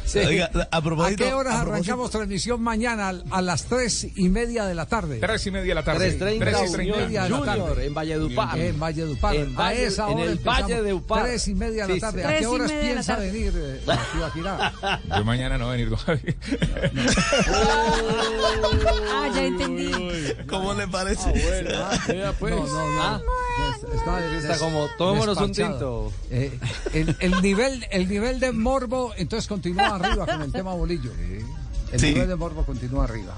Sí. 0.05 0.19
Oiga, 0.21 0.51
a 0.71 0.77
¿A 0.77 0.83
propósito- 0.83 1.25
qué 1.25 1.35
horas 1.35 1.55
a 1.55 1.61
arrancamos 1.63 2.11
transmisión 2.11 2.63
mañana? 2.63 3.13
A 3.31 3.43
las 3.43 3.65
tres 3.65 4.07
y 4.17 4.29
media 4.29 4.65
de 4.65 4.75
la 4.75 4.87
tarde. 4.87 5.19
Tres 5.19 5.47
y 5.47 5.51
media 5.51 5.69
de 5.69 5.75
la 5.75 5.83
tarde. 5.85 6.13
Tres 6.13 6.19
treinta. 6.19 6.96
Media 6.97 7.23
de 7.25 7.29
la 7.31 7.37
Junior, 7.37 7.67
tarde. 7.69 7.87
en 7.87 7.95
Valledupar. 7.95 8.59
En 8.59 8.79
Valledupar. 8.81 9.35
En 9.37 9.57
a 9.57 9.59
Valle- 9.59 9.85
esa 9.87 10.07
en 10.11 10.15
hora 10.15 10.25
el 10.25 10.31
empezamos. 10.33 10.61
Valle 10.63 10.83
de 10.83 10.93
Upar. 10.95 11.23
Tres 11.25 11.49
y 11.49 11.55
media 11.55 11.87
de 11.87 11.95
la 11.95 12.01
tarde. 12.01 12.23
sí. 12.23 12.29
¿A 12.29 12.39
qué 12.39 12.47
horas 12.47 12.73
piensa 12.73 13.17
venir 13.17 13.53
eh, 13.57 13.81
a 13.87 14.13
Tibaquirá? 14.13 15.01
Yo 15.19 15.25
mañana 15.25 15.59
no 15.59 15.67
voy 15.67 15.75
a 15.75 15.77
venir, 15.77 15.91
don 15.91 15.99
Javi. 15.99 16.21
Ah, 19.13 19.29
ya 19.35 19.45
entendí. 19.45 19.91
¿Cómo 20.49 20.75
le 20.75 20.87
parece? 20.89 21.33
No, 21.71 21.79
no, 22.51 22.67
no. 22.67 23.03
Ah. 23.03 23.21
Está, 23.95 24.37
Está 24.37 24.59
como, 24.59 24.87
tomémonos 24.99 25.39
un 25.39 25.53
tinto. 25.53 26.13
Eh, 26.31 26.59
el, 26.93 27.17
el 27.21 27.43
nivel, 27.43 27.87
el 27.91 28.09
nivel 28.09 28.39
de 28.41 28.53
morbo, 28.53 29.13
entonces 29.17 29.49
continúa 29.49 29.97
arriba 29.97 30.27
con 30.27 30.43
el 30.43 30.53
tema 30.53 30.75
bolillo. 30.75 31.11
El 31.93 32.01
Sí. 32.01 32.07
nivel 32.09 32.29
de 32.29 32.37
morbo 32.37 32.65
continúa 32.67 33.05
arriba. 33.05 33.35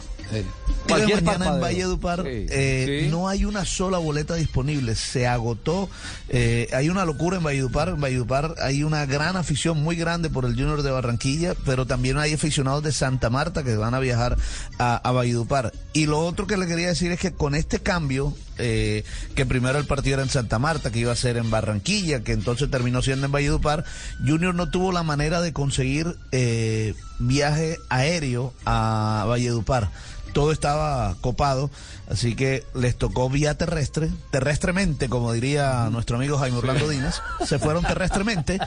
Cualquier 0.86 1.22
mañana 1.22 1.54
en. 1.54 1.60
Valledupar 1.60 2.22
Sí. 2.22 2.46
eh, 2.50 3.02
Sí. 3.04 3.10
no 3.10 3.28
hay 3.28 3.44
una 3.44 3.64
sola 3.64 3.98
boleta 3.98 4.34
disponible. 4.34 4.94
Se 4.94 5.26
agotó. 5.26 5.88
eh, 6.30 6.68
hay 6.74 6.88
una 6.90 7.04
locura 7.06 7.38
en 7.38 7.42
Valledupar. 7.42 7.88
En 7.90 8.00
Valledupar 8.00 8.54
hay 8.62 8.82
una 8.82 9.06
gran 9.06 9.36
afición 9.36 9.82
muy 9.82 9.96
grande 9.96 10.28
por 10.30 10.44
el 10.44 10.52
Junior 10.52 10.82
de 10.82 10.90
Barranquilla, 10.90 11.54
pero 11.64 11.86
también 11.86 12.18
hay 12.18 12.34
aficionados 12.34 12.82
de 12.82 12.92
Santa 12.92 13.30
Marta 13.30 13.62
que 13.62 13.76
van 13.76 13.94
a 13.94 13.98
viajar 14.00 14.36
a, 14.78 14.96
a 14.96 15.12
Valledupar. 15.12 15.72
Y 15.94 16.06
lo 16.06 16.18
otro 16.20 16.46
que 16.46 16.56
le 16.58 16.66
quería 16.66 16.88
decir 16.88 17.10
es 17.12 17.18
que 17.20 17.32
con 17.32 17.54
este 17.54 17.78
cambio, 17.80 18.34
eh, 18.58 19.04
que 19.34 19.46
primero 19.46 19.78
el 19.78 19.86
partido 19.86 20.14
era 20.14 20.22
en 20.22 20.28
Santa 20.28 20.58
Marta, 20.58 20.90
que 20.90 20.98
iba 20.98 21.12
a 21.12 21.16
ser 21.16 21.36
en 21.36 21.50
Barranquilla, 21.50 22.22
que 22.22 22.32
entonces 22.32 22.70
terminó 22.70 23.02
siendo 23.02 23.26
en 23.26 23.32
Valledupar, 23.32 23.84
Junior 24.26 24.54
no 24.54 24.70
tuvo 24.70 24.92
la 24.92 25.02
manera 25.02 25.40
de 25.40 25.52
conseguir 25.52 26.16
eh, 26.32 26.94
viaje 27.18 27.78
aéreo 27.88 28.52
a 28.64 29.24
Valledupar 29.28 29.90
todo 30.32 30.52
estaba 30.52 31.16
copado, 31.20 31.70
así 32.10 32.34
que 32.34 32.64
les 32.74 32.96
tocó 32.96 33.28
vía 33.28 33.56
terrestre, 33.56 34.10
terrestremente, 34.30 35.08
como 35.08 35.32
diría 35.32 35.88
nuestro 35.90 36.16
amigo 36.16 36.38
Jaime 36.38 36.58
Orlando 36.58 36.88
Dinas, 36.88 37.22
se 37.46 37.58
fueron 37.58 37.84
terrestremente 37.84 38.58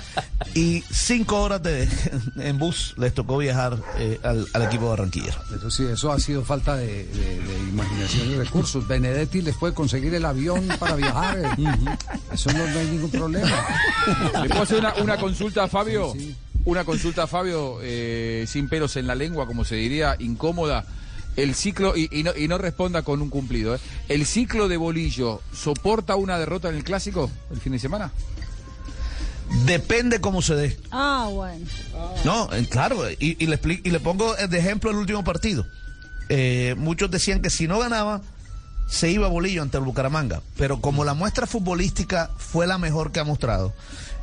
y 0.54 0.84
cinco 0.92 1.42
horas 1.42 1.64
de, 1.64 1.88
en 2.38 2.58
bus 2.58 2.94
les 2.98 3.14
tocó 3.14 3.38
viajar 3.38 3.78
eh, 3.98 4.20
al, 4.24 4.48
al 4.54 4.62
equipo 4.64 4.90
barranquillero. 4.90 5.38
Pero 5.50 5.72
sí, 5.72 5.84
eso 5.86 6.12
ha 6.12 6.20
sido 6.20 6.44
falta 6.44 6.76
de, 6.76 7.06
de- 7.06 7.42
de 7.42 7.60
imaginación 7.70 8.32
y 8.32 8.36
recursos. 8.36 8.88
Benedetti 8.88 9.42
les 9.42 9.56
puede 9.56 9.74
conseguir 9.74 10.14
el 10.16 10.26
avión 10.26 10.68
para 10.80 10.96
viajar. 10.96 11.38
eh. 11.40 11.48
Eso 12.34 12.52
no, 12.52 12.66
no 12.68 12.80
hay 12.80 12.88
ningún 12.88 13.12
problema. 13.12 13.52
¿Le 14.42 14.50
puedo 14.50 14.64
hacer 14.64 14.80
una, 14.80 14.94
una 14.96 15.18
consulta 15.18 15.64
a 15.64 15.68
Fabio? 15.68 16.14
Una 16.64 16.84
consulta 16.86 17.24
a 17.24 17.28
Fabio, 17.28 17.80
eh, 17.82 18.46
sin 18.48 18.70
pelos 18.70 18.96
en 18.96 19.08
la 19.08 19.16
lengua, 19.16 19.48
como 19.48 19.66
se 19.66 19.76
diría, 19.76 20.16
incómoda. 20.20 20.86
El 21.38 21.56
ciclo, 21.56 21.96
y, 21.96 22.10
y 22.12 22.24
no, 22.24 22.32
y 22.36 22.48
no 22.48 22.58
responda 22.58 23.04
con 23.04 23.22
un 23.22 23.30
cumplido, 23.30 23.76
¿eh? 23.76 23.80
¿el 24.10 24.26
ciclo 24.26 24.68
de 24.68 24.78
Bolillo 24.78 25.42
soporta 25.54 26.16
una 26.16 26.38
derrota 26.38 26.68
en 26.70 26.76
el 26.76 26.84
clásico 26.84 27.32
el 27.52 27.60
fin 27.62 27.72
de 27.72 27.80
semana? 27.80 28.12
Depende 29.66 30.22
cómo 30.22 30.42
se 30.42 30.56
dé. 30.56 30.78
Ah, 30.92 31.28
bueno. 31.32 31.66
No, 32.24 32.52
eh, 32.54 32.66
claro, 32.70 33.10
y, 33.12 33.36
y 33.38 33.48
le, 33.48 33.62
expli- 33.62 33.82
y 33.84 33.90
le 33.92 34.00
pongo 34.00 34.34
de 34.36 34.58
ejemplo 34.58 34.92
el 34.92 34.98
último 34.98 35.24
partido. 35.24 35.66
Eh, 36.30 36.76
muchos 36.78 37.12
decían 37.12 37.42
que 37.42 37.50
si 37.50 37.68
no 37.68 37.80
ganaba, 37.80 38.22
se 38.90 39.10
iba 39.10 39.28
Bolillo 39.28 39.62
ante 39.62 39.78
el 39.78 39.84
Bucaramanga, 39.84 40.42
pero 40.58 40.80
como 40.80 41.04
la 41.04 41.14
muestra 41.14 41.48
futbolística 41.48 42.30
fue 42.38 42.66
la 42.68 42.78
mejor 42.78 43.12
que 43.12 43.20
ha 43.20 43.26
mostrado, 43.26 43.74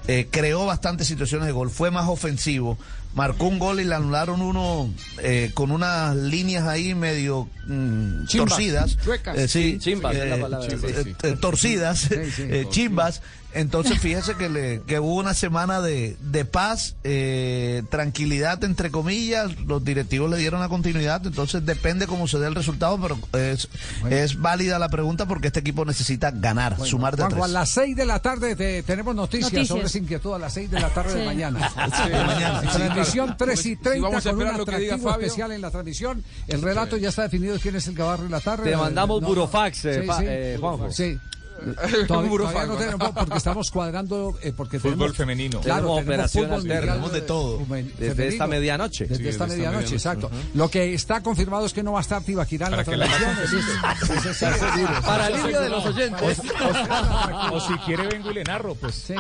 eh, 0.06 0.28
creó 0.30 0.64
bastantes 0.64 1.06
situaciones 1.06 1.46
de 1.46 1.52
gol, 1.52 1.70
fue 1.70 1.90
más 1.90 2.08
ofensivo, 2.08 2.78
marcó 3.18 3.46
un 3.48 3.58
gol 3.58 3.80
y 3.80 3.84
le 3.84 3.96
anularon 3.96 4.40
uno 4.42 4.88
eh, 5.20 5.50
con 5.52 5.72
unas 5.72 6.14
líneas 6.14 6.68
ahí 6.68 6.94
medio 6.94 7.48
mm, 7.66 8.26
Chimbas, 8.26 8.48
torcidas. 8.50 8.96
chuecas. 9.04 9.36
Eh, 9.36 9.48
sí, 9.48 9.76
Chimbas 9.80 10.14
es 10.14 10.28
la 10.30 10.36
eh, 10.36 10.40
palabra, 10.40 10.68
chimbas, 10.68 10.92
sí, 11.02 11.10
eh, 11.10 11.14
eh, 11.24 11.36
torcidas, 11.40 11.98
sí, 11.98 12.14
eh, 12.14 12.66
chimbas. 12.70 13.20
Entonces 13.58 13.98
fíjese 13.98 14.34
que, 14.36 14.48
le, 14.48 14.80
que 14.82 15.00
hubo 15.00 15.14
una 15.16 15.34
semana 15.34 15.80
de, 15.80 16.16
de 16.20 16.44
paz, 16.44 16.96
eh, 17.04 17.82
tranquilidad 17.90 18.62
entre 18.64 18.90
comillas, 18.90 19.58
los 19.66 19.84
directivos 19.84 20.30
le 20.30 20.36
dieron 20.38 20.60
la 20.60 20.68
continuidad, 20.68 21.26
entonces 21.26 21.66
depende 21.66 22.06
cómo 22.06 22.28
se 22.28 22.38
dé 22.38 22.46
el 22.46 22.54
resultado, 22.54 22.98
pero 23.00 23.18
es, 23.38 23.68
es 24.10 24.40
válida 24.40 24.78
la 24.78 24.88
pregunta 24.88 25.26
porque 25.26 25.48
este 25.48 25.60
equipo 25.60 25.84
necesita 25.84 26.30
ganar, 26.30 26.76
Bueno, 26.76 26.90
sumar 26.90 27.16
de 27.16 27.22
Juanjo, 27.24 27.38
a 27.38 27.46
tres. 27.46 27.52
las 27.52 27.70
6 27.70 27.96
de 27.96 28.04
la 28.06 28.20
tarde 28.20 28.54
te- 28.56 28.82
tenemos 28.84 29.14
noticias, 29.14 29.52
Noticias. 29.52 29.68
sobre 29.68 29.86
esa 29.86 29.98
inquietud 29.98 30.34
a 30.34 30.38
las 30.38 30.52
6 30.54 30.70
de 30.70 30.80
la 30.80 30.88
tarde 30.90 31.14
de 31.14 31.20
Sí. 31.20 31.26
mañana. 31.26 31.68
Sí, 31.98 32.12
mañana, 32.26 32.60
sí, 32.62 32.68
transmisión 32.78 33.36
3 33.36 33.58
y 33.60 33.62
Si 33.62 33.76
30 33.76 34.08
vamos 34.08 34.26
a 34.26 34.30
con 34.30 34.40
un 34.42 34.46
atractivo 34.48 35.10
especial 35.10 35.52
en 35.52 35.60
la 35.60 35.70
transmisión. 35.70 36.22
El 36.46 36.62
relato 36.62 36.96
ya 36.96 37.08
está 37.08 37.22
definido 37.22 37.56
quién 37.60 37.74
es 37.76 37.86
el 37.88 37.94
que 37.96 38.02
va 38.02 38.14
a 38.14 38.16
relatar. 38.18 38.62
Te 38.62 38.72
Eh, 38.72 38.76
mandamos 38.76 39.20
no, 39.20 39.28
burofax, 39.28 39.84
eh, 39.86 40.02
sí. 40.04 40.24
eh, 40.24 40.56
Juanjo. 40.60 40.90
Sí. 40.92 41.18
Todavía, 42.06 42.30
todavía 42.36 42.66
no 42.66 42.76
tenemos, 42.76 43.10
porque 43.10 43.36
estamos 43.36 43.70
cuadrando 43.70 44.38
eh, 44.42 44.52
porque 44.56 44.78
Fútbol 44.78 44.94
tenemos, 45.12 45.16
femenino. 45.16 45.60
Claro, 45.60 45.80
Tenemos 45.96 45.96
tenemos 45.96 46.02
operación 46.04 46.44
fútbol 46.44 46.60
alterna. 46.60 46.80
mundial, 46.80 46.94
Tenemos 46.94 47.12
de 47.12 47.20
todo. 47.22 47.58
femen- 47.60 47.84
Desde 47.98 48.08
femenino. 48.14 48.24
esta 48.32 48.46
medianoche. 48.46 49.06
Desde 49.06 49.22
Sí, 49.24 49.28
esta 49.28 49.44
desde 49.44 49.54
esta 49.56 49.70
medianoche, 49.70 49.94
medianoche. 49.94 49.94
exacto. 49.96 50.30
Lo 50.54 50.70
que 50.70 50.94
está 50.94 51.22
confirmado 51.22 51.66
es 51.66 51.72
que 51.72 51.82
no 51.82 51.92
va 51.92 51.98
a 51.98 52.02
estar 52.02 52.22
Tibaquirá 52.22 52.66
en 52.66 52.70
la 52.72 52.76
Para 52.78 52.90
que 52.90 52.96
la 52.96 53.06
transmisión. 53.06 53.62
Para 55.04 55.26
alivio 55.26 55.60
de 55.60 55.68
los 55.68 55.86
oyentes. 55.86 56.40
O 57.52 57.60
si 57.60 57.74
quiere 57.78 58.06
vengo 58.06 58.30
y 58.30 58.34
le 58.34 58.44
narro, 58.44 58.74
pues. 58.74 58.94
Si 58.94 59.14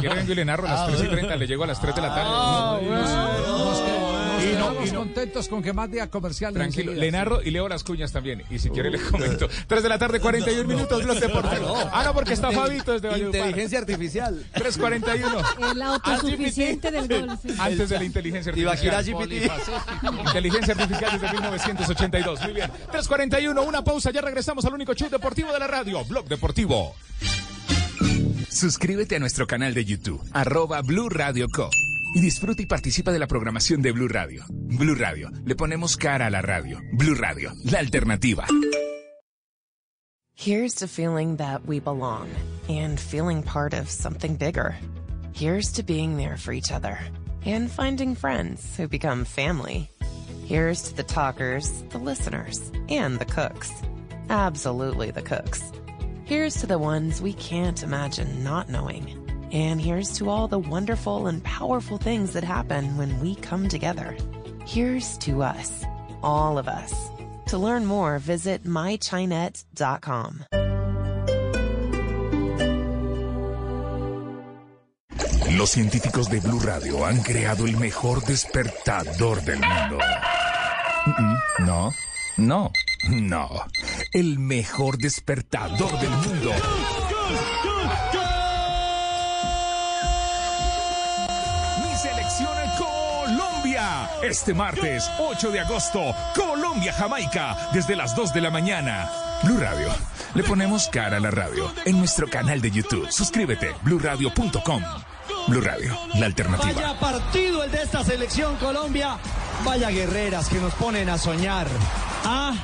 quiere 0.00 0.14
vengo 0.16 0.32
y 0.32 0.34
le 0.34 0.44
narro 0.44 0.66
a 0.66 0.70
las 0.70 0.86
3 0.88 1.02
y 1.04 1.08
30, 1.08 1.36
le 1.36 1.46
llego 1.46 1.64
a 1.64 1.66
las 1.66 1.80
3 1.80 1.94
de 1.94 2.00
la 2.02 2.14
tarde. 2.14 3.99
Nos, 4.40 4.44
que- 4.44 4.52
nos 4.52 4.54
Y 4.54 4.58
no, 4.58 4.70
quedamos 4.70 4.88
y 4.88 4.92
no. 4.92 4.98
contentos 5.00 5.48
con 5.48 5.62
que 5.62 5.72
más 5.72 5.90
días 5.90 6.08
comerciales. 6.08 6.54
Tranquilo, 6.56 6.92
le 6.94 7.10
narro 7.10 7.42
y 7.42 7.50
leo 7.50 7.68
las 7.68 7.84
cuñas 7.84 8.12
también. 8.12 8.42
Y 8.50 8.58
si 8.58 8.70
quiere 8.70 8.90
le 8.90 9.00
comento. 9.00 9.48
3 9.66 9.82
de 9.82 9.88
la 9.88 9.98
tarde, 9.98 10.20
41 10.20 10.68
minutos, 10.68 11.04
Blog 11.04 11.18
Deportivo. 11.20 11.76
Ah, 11.92 12.02
no, 12.04 12.14
porque 12.14 12.32
está 12.34 12.50
Fabito 12.50 12.98
desde. 12.98 13.18
Inteligencia 13.18 13.78
artificial. 13.78 14.44
3.41. 14.54 15.72
El 15.72 15.82
autosuficiente 15.82 16.90
del 16.90 17.08
gol. 17.08 17.38
sí. 17.42 17.54
Antes 17.58 17.88
de 17.88 17.98
la 17.98 18.04
inteligencia 18.04 18.50
artificial. 18.52 19.04
GPT. 19.04 19.50
Inteligencia 20.26 20.74
artificial 20.74 21.12
desde 21.20 21.32
1982. 21.32 22.40
Muy 22.42 22.52
bien. 22.52 22.70
3.41, 22.92 23.66
una 23.66 23.82
pausa. 23.84 24.10
Ya 24.10 24.20
regresamos 24.20 24.64
al 24.64 24.74
único 24.74 24.94
show 24.94 25.08
deportivo 25.08 25.52
de 25.52 25.58
la 25.58 25.66
radio, 25.66 26.04
Blog 26.04 26.26
Deportivo. 26.28 26.94
Suscríbete 28.50 29.16
a 29.16 29.18
nuestro 29.18 29.46
canal 29.46 29.74
de 29.74 29.84
YouTube, 29.84 30.20
arroba 30.32 30.82
Blue 30.82 31.08
Radio 31.08 31.46
Co. 31.48 31.70
Disfruta 32.14 32.62
y 32.62 32.66
participa 32.66 33.12
de 33.12 33.18
la 33.18 33.26
programación 33.26 33.82
de 33.82 33.92
Blue 33.92 34.08
Radio. 34.08 34.44
Blue 34.50 34.94
Radio, 34.94 35.30
le 35.44 35.54
ponemos 35.54 35.96
cara 35.96 36.26
a 36.26 36.30
la 36.30 36.42
radio. 36.42 36.80
Blue 36.92 37.14
Radio, 37.14 37.52
la 37.64 37.78
alternativa. 37.78 38.46
Here's 40.34 40.74
to 40.76 40.88
feeling 40.88 41.36
that 41.36 41.66
we 41.66 41.80
belong 41.80 42.28
and 42.68 42.98
feeling 42.98 43.42
part 43.42 43.74
of 43.74 43.88
something 43.90 44.36
bigger. 44.36 44.74
Here's 45.34 45.72
to 45.72 45.82
being 45.82 46.16
there 46.16 46.36
for 46.36 46.52
each 46.52 46.72
other 46.72 46.98
and 47.44 47.70
finding 47.70 48.14
friends 48.14 48.76
who 48.76 48.88
become 48.88 49.24
family. 49.24 49.90
Here's 50.46 50.82
to 50.88 50.96
the 50.96 51.04
talkers, 51.04 51.70
the 51.90 51.98
listeners, 51.98 52.72
and 52.88 53.18
the 53.18 53.24
cooks. 53.26 53.70
Absolutely 54.30 55.10
the 55.10 55.22
cooks. 55.22 55.62
Here's 56.24 56.56
to 56.60 56.66
the 56.66 56.78
ones 56.78 57.20
we 57.20 57.34
can't 57.34 57.82
imagine 57.82 58.42
not 58.42 58.68
knowing. 58.68 59.29
And 59.52 59.80
here's 59.80 60.18
to 60.18 60.28
all 60.28 60.48
the 60.48 60.58
wonderful 60.58 61.26
and 61.26 61.42
powerful 61.42 61.98
things 61.98 62.34
that 62.34 62.44
happen 62.44 62.96
when 62.96 63.18
we 63.20 63.34
come 63.34 63.68
together. 63.68 64.16
Here's 64.64 65.18
to 65.18 65.42
us, 65.42 65.84
all 66.22 66.58
of 66.58 66.68
us. 66.68 67.10
To 67.46 67.58
learn 67.58 67.84
more, 67.84 68.18
visit 68.18 68.64
mychinet.com. 68.64 70.44
Los 75.56 75.70
científicos 75.70 76.30
de 76.30 76.40
Blue 76.40 76.60
Radio 76.60 77.04
han 77.04 77.20
creado 77.22 77.66
el 77.66 77.76
mejor 77.76 78.24
despertador 78.24 79.42
del 79.42 79.58
mundo. 79.58 79.98
No, 81.58 81.92
no, 82.36 82.72
no. 83.08 83.64
El 84.12 84.38
mejor 84.38 84.96
despertador 84.96 85.98
del 85.98 86.10
mundo. 86.10 86.52
Este 94.22 94.54
martes, 94.54 95.10
8 95.18 95.50
de 95.50 95.60
agosto, 95.60 96.14
Colombia-Jamaica, 96.34 97.70
desde 97.72 97.96
las 97.96 98.14
2 98.14 98.34
de 98.34 98.40
la 98.40 98.50
mañana. 98.50 99.10
Blue 99.42 99.58
Radio. 99.58 99.88
Le 100.34 100.42
ponemos 100.42 100.88
cara 100.88 101.16
a 101.16 101.20
la 101.20 101.30
radio 101.30 101.72
en 101.84 101.98
nuestro 101.98 102.28
canal 102.28 102.60
de 102.60 102.70
YouTube. 102.70 103.10
Suscríbete, 103.10 103.74
bluradio.com. 103.82 104.82
Blue 105.48 105.60
Radio, 105.60 105.96
la 106.14 106.26
alternativa. 106.26 106.72
Vaya 106.72 107.00
partido 107.00 107.64
el 107.64 107.70
de 107.70 107.82
esta 107.82 108.04
selección 108.04 108.56
Colombia. 108.56 109.16
Vaya 109.64 109.90
guerreras 109.90 110.48
que 110.48 110.58
nos 110.58 110.74
ponen 110.74 111.08
a 111.08 111.18
soñar. 111.18 111.66
Ah, 112.24 112.54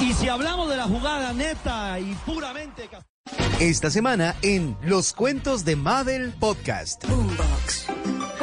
y 0.00 0.12
si 0.12 0.28
hablamos 0.28 0.68
de 0.68 0.76
la 0.76 0.84
jugada 0.84 1.32
neta 1.32 1.98
y 1.98 2.14
puramente... 2.26 2.90
Esta 3.58 3.90
semana 3.90 4.36
en 4.42 4.76
Los 4.82 5.12
Cuentos 5.12 5.64
de 5.64 5.76
Mabel 5.76 6.34
Podcast. 6.38 7.04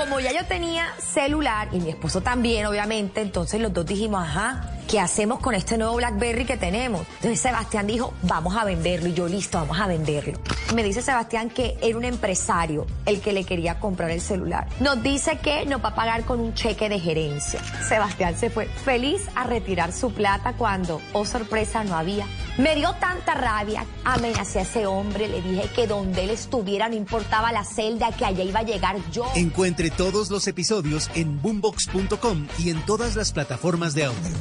Como 0.03 0.19
ya 0.19 0.33
yo 0.33 0.45
tenía 0.45 0.93
celular 0.97 1.69
y 1.71 1.79
mi 1.79 1.91
esposo 1.91 2.19
también, 2.19 2.65
obviamente, 2.65 3.21
entonces 3.21 3.61
los 3.61 3.71
dos 3.71 3.85
dijimos, 3.85 4.21
ajá, 4.21 4.69
¿qué 4.87 4.99
hacemos 4.99 5.39
con 5.39 5.55
este 5.55 5.77
nuevo 5.77 5.95
BlackBerry 5.95 6.45
que 6.45 6.57
tenemos? 6.57 7.01
Entonces 7.15 7.39
Sebastián 7.39 7.87
dijo, 7.87 8.13
vamos 8.23 8.55
a 8.55 8.63
venderlo. 8.63 9.09
Y 9.09 9.13
yo, 9.13 9.27
listo, 9.27 9.57
vamos 9.57 9.79
a 9.79 9.87
venderlo. 9.87 10.39
Me 10.75 10.83
dice 10.83 11.01
Sebastián 11.01 11.49
que 11.49 11.77
era 11.81 11.97
un 11.97 12.05
empresario 12.05 12.85
el 13.05 13.21
que 13.21 13.33
le 13.33 13.43
quería 13.43 13.79
comprar 13.79 14.11
el 14.11 14.21
celular. 14.21 14.67
Nos 14.79 15.01
dice 15.03 15.37
que 15.39 15.65
nos 15.65 15.83
va 15.83 15.89
a 15.89 15.95
pagar 15.95 16.25
con 16.25 16.39
un 16.39 16.53
cheque 16.53 16.89
de 16.89 16.99
gerencia. 16.99 17.61
Sebastián 17.87 18.37
se 18.37 18.49
fue 18.49 18.65
feliz 18.65 19.21
a 19.35 19.43
retirar 19.43 19.93
su 19.93 20.11
plata 20.13 20.53
cuando, 20.53 21.01
oh 21.13 21.25
sorpresa, 21.25 21.83
no 21.83 21.95
había. 21.95 22.25
Me 22.57 22.75
dio 22.75 22.93
tanta 22.93 23.33
rabia, 23.33 23.85
amenacé 24.03 24.59
a 24.59 24.61
ese 24.63 24.85
hombre, 24.85 25.27
le 25.27 25.41
dije 25.41 25.69
que 25.75 25.87
donde 25.87 26.23
él 26.23 26.29
estuviera 26.29 26.89
no 26.89 26.95
importaba 26.95 27.51
la 27.51 27.63
celda, 27.63 28.11
que 28.11 28.25
allá 28.25 28.43
iba 28.43 28.59
a 28.59 28.63
llegar 28.63 28.97
yo. 29.11 29.25
Encuentre 29.35 29.89
todos 29.89 30.29
los 30.29 30.47
episodios 30.47 31.09
en 31.15 31.41
boombox.com 31.41 32.47
y 32.59 32.69
en 32.69 32.85
todas 32.85 33.15
las 33.15 33.31
plataformas 33.31 33.93
de 33.93 34.05
audio. 34.05 34.31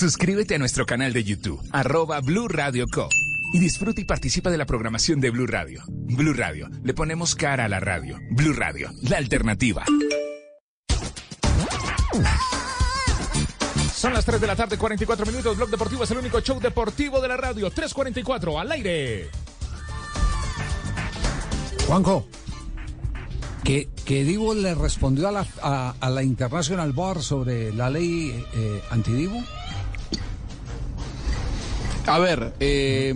Suscríbete 0.00 0.54
a 0.54 0.58
nuestro 0.58 0.86
canal 0.86 1.12
de 1.12 1.24
YouTube, 1.24 1.60
arroba 1.72 2.20
Blue 2.20 2.48
Radio 2.48 2.86
Co. 2.90 3.08
Y 3.52 3.58
disfruta 3.58 4.00
y 4.00 4.04
participa 4.04 4.48
de 4.48 4.56
la 4.56 4.64
programación 4.64 5.20
de 5.20 5.28
Blue 5.28 5.46
Radio. 5.46 5.82
Blue 5.88 6.32
Radio, 6.32 6.70
le 6.82 6.94
ponemos 6.94 7.34
cara 7.34 7.66
a 7.66 7.68
la 7.68 7.80
radio. 7.80 8.18
Blue 8.30 8.54
Radio, 8.54 8.90
la 9.02 9.18
alternativa. 9.18 9.84
Son 13.92 14.14
las 14.14 14.24
3 14.24 14.40
de 14.40 14.46
la 14.46 14.56
tarde, 14.56 14.78
44 14.78 15.26
minutos. 15.26 15.54
Blog 15.56 15.68
Deportivo 15.68 16.04
es 16.04 16.10
el 16.12 16.16
único 16.16 16.40
show 16.40 16.58
deportivo 16.58 17.20
de 17.20 17.28
la 17.28 17.36
radio. 17.36 17.68
344 17.70 18.58
al 18.58 18.72
aire. 18.72 19.28
Juanjo, 21.90 22.24
que, 23.64 23.88
que 24.04 24.22
Divo 24.22 24.54
le 24.54 24.76
respondió 24.76 25.26
a 25.26 25.32
la, 25.32 25.44
a, 25.60 25.96
a 25.98 26.08
la 26.08 26.22
International 26.22 26.92
Board 26.92 27.20
sobre 27.20 27.74
la 27.74 27.90
ley 27.90 28.44
eh, 28.54 28.80
antidivo. 28.90 29.42
A 32.06 32.20
ver, 32.20 32.54
eh, 32.60 33.12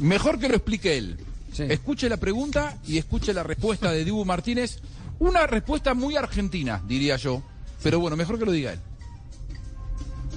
mejor 0.00 0.40
que 0.40 0.48
lo 0.48 0.56
explique 0.56 0.98
él. 0.98 1.18
Escuche 1.56 2.08
la 2.08 2.16
pregunta 2.16 2.76
y 2.84 2.98
escuche 2.98 3.32
la 3.32 3.44
respuesta 3.44 3.92
de 3.92 4.04
Dibu 4.04 4.24
Martínez. 4.24 4.80
Una 5.20 5.46
respuesta 5.46 5.94
muy 5.94 6.16
argentina, 6.16 6.82
diría 6.88 7.14
yo. 7.14 7.44
Pero 7.80 8.00
bueno, 8.00 8.16
mejor 8.16 8.40
que 8.40 8.44
lo 8.44 8.50
diga 8.50 8.72
él. 8.72 8.80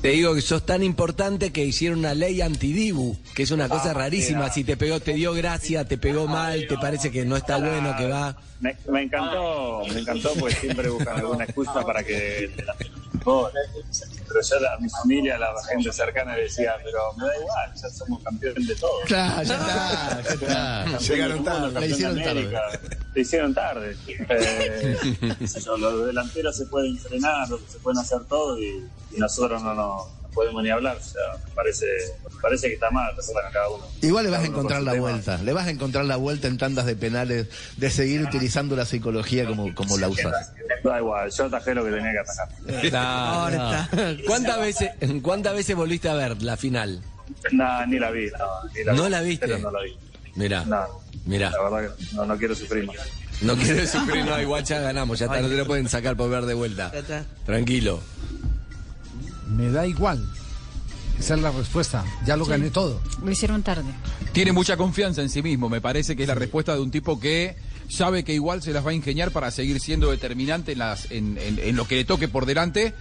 Te 0.08 0.14
digo 0.14 0.34
que 0.34 0.40
sos 0.42 0.66
tan 0.66 0.84
importante 0.84 1.52
que 1.52 1.66
hicieron 1.66 2.00
una 2.00 2.14
ley 2.14 2.40
antidibu, 2.40 3.18
que 3.36 3.44
es 3.44 3.52
una 3.52 3.68
cosa 3.68 3.92
Ah, 3.92 3.94
rarísima. 3.94 4.40
mira. 4.44 4.54
Si 4.54 4.64
te 4.64 4.78
pegó, 4.78 5.02
te 5.02 5.12
dio 5.12 5.34
gracia, 5.34 5.84
te 5.84 5.98
pegó 5.98 6.28
mal, 6.28 6.66
te 6.66 6.78
parece 6.78 7.12
que 7.12 7.26
no 7.26 7.36
está 7.36 7.58
bueno, 7.58 7.94
que 7.98 8.08
va. 8.08 8.38
Me, 8.62 8.74
me 8.90 9.02
encantó, 9.02 9.82
me 9.94 10.00
encantó 10.00 10.32
porque 10.40 10.56
siempre 10.56 10.88
buscan 10.88 11.18
alguna 11.18 11.44
excusa 11.44 11.82
para 11.86 12.06
que 12.06 12.50
te 12.56 12.64
la. 12.64 12.74
Pero 13.26 14.42
ya 14.42 14.60
la- 14.62 14.74
a 14.76 14.80
mi 14.80 14.90
familia, 14.90 15.36
a 15.36 15.40
la 15.40 15.48
gente 15.70 15.92
cercana 15.92 16.38
le 16.38 16.44
decía, 16.44 16.76
pero 16.86 17.00
me 17.18 17.26
da 17.28 17.36
igual, 17.38 17.74
ya 17.76 17.90
somos 17.90 18.24
campeones 18.24 18.66
de 18.66 18.76
todo. 18.76 18.92
Claro, 19.08 19.44
ya 19.44 19.56
está, 19.56 20.22
ya 20.24 20.34
está. 20.34 20.84
Campeón 20.84 21.00
Llegaron 21.04 21.36
mundo, 21.38 21.52
tarde, 21.52 21.80
de 21.82 21.88
hicieron 21.94 22.16
tarde. 22.18 22.30
América. 22.32 22.62
Le 23.14 23.22
hicieron 23.22 23.54
tarde. 23.54 23.98
Eh, 24.08 24.98
yo, 25.66 25.78
los 25.78 26.06
delanteros 26.08 26.56
se 26.56 26.66
pueden 26.68 26.98
frenar, 26.98 27.48
se 27.68 27.78
pueden 27.80 28.00
hacer 28.00 28.24
todo 28.30 28.58
y, 28.62 28.88
y 29.16 29.20
nosotros 29.20 29.62
no, 29.64 29.74
no, 29.74 30.06
no 30.22 30.30
podemos 30.34 30.62
ni 30.64 30.70
hablar. 30.70 30.98
O 30.98 31.04
sea, 31.04 31.22
me 31.48 31.52
parece, 31.54 31.86
me 32.24 32.42
parece 32.42 32.68
que 32.68 32.74
está 32.76 32.90
mal 32.92 33.12
a 33.14 33.52
cada 33.52 33.70
uno. 33.70 33.84
Igual 34.02 34.26
le 34.26 34.32
vas 34.32 34.42
a 34.42 34.46
encontrar 34.46 34.80
con 34.80 34.86
la 34.86 34.92
tema. 34.94 35.02
vuelta, 35.10 35.38
le 35.44 35.54
vas 35.54 35.68
a 35.68 35.70
encontrar 35.72 36.06
la 36.06 36.16
vuelta 36.18 36.48
en 36.48 36.58
tandas 36.58 36.86
de 36.86 36.96
penales, 36.96 37.48
de 37.78 37.90
seguir 37.90 38.22
utilizando 38.22 38.76
la 38.76 38.86
psicología 38.86 39.46
como, 39.46 39.74
como 39.74 39.98
la 39.98 40.10
usas. 40.10 40.52
Da 40.84 41.00
igual, 41.00 41.30
yo 41.32 41.46
atajé 41.46 41.74
lo 41.74 41.84
que 41.84 41.92
tenía 41.92 42.12
que 42.12 42.20
atajar. 42.20 42.50
No, 42.92 43.50
no. 43.50 44.18
¿Cuántas 44.28 44.60
veces, 44.60 44.92
¿Cuántas 45.22 45.54
veces 45.56 45.76
volviste 45.76 46.08
a 46.10 46.14
ver 46.14 46.42
la 46.44 46.56
final? 46.58 47.02
No, 47.52 47.86
ni 47.88 48.00
la 48.00 48.12
vi. 48.12 48.28
No, 48.32 48.70
ni 48.74 48.84
la 48.84 48.94
¿No 48.94 49.04
vi. 49.06 49.10
la 49.10 49.22
viste? 49.22 49.48
Pero 49.48 49.60
No 49.60 49.72
la 49.72 49.82
vi. 49.84 49.98
Mirá, 50.36 50.64
No, 50.66 50.86
mirá. 51.26 51.50
la 51.50 51.64
verdad 51.70 51.96
que 51.98 52.16
no, 52.16 52.26
no 52.26 52.38
quiero 52.38 52.56
sufrir 52.56 52.86
más. 52.86 52.96
No 53.42 53.56
quieres 53.56 53.90
sufrir, 53.92 54.24
no, 54.26 54.40
igual 54.42 54.64
ya 54.64 54.80
ganamos, 54.80 55.20
ya 55.20 55.26
está, 55.26 55.42
no 55.42 55.48
te 55.48 55.56
lo 55.58 55.66
pueden 55.68 55.90
sacar 55.90 56.16
por 56.16 56.30
ver 56.30 56.46
de 56.46 56.54
vuelta. 56.54 56.92
Tranquilo. 57.46 58.02
Me 59.50 59.70
da 59.72 59.86
igual. 59.88 60.26
Esa 61.20 61.36
es 61.36 61.42
la 61.42 61.52
respuesta. 61.52 62.06
Ya 62.26 62.38
lo 62.38 62.46
Sí. 62.46 62.52
gané 62.52 62.70
todo. 62.70 63.02
Lo 63.24 63.32
hicieron 63.32 63.64
tarde. 63.64 63.90
Tiene 64.34 64.52
mucha 64.52 64.78
confianza 64.78 65.22
en 65.22 65.30
sí 65.30 65.42
mismo. 65.42 65.68
Me 65.70 65.82
parece 65.82 66.16
que 66.16 66.24
es 66.24 66.28
la 66.28 66.36
respuesta 66.36 66.76
de 66.76 66.82
un 66.82 66.92
tipo 66.92 67.20
que 67.20 67.56
sabe 67.90 68.24
que 68.24 68.34
igual 68.34 68.62
se 68.62 68.72
las 68.72 68.86
va 68.86 68.92
a 68.92 68.94
ingeniar 68.94 69.32
para 69.32 69.50
seguir 69.50 69.80
siendo 69.80 70.12
determinante 70.12 70.74
en, 70.74 70.80
las, 70.80 71.10
en, 71.12 71.38
en- 71.40 71.58
en 71.60 71.76
lo 71.76 71.88
que 71.88 71.96
le 71.96 72.06
toque 72.06 72.28
por 72.28 72.46
delante. 72.46 72.94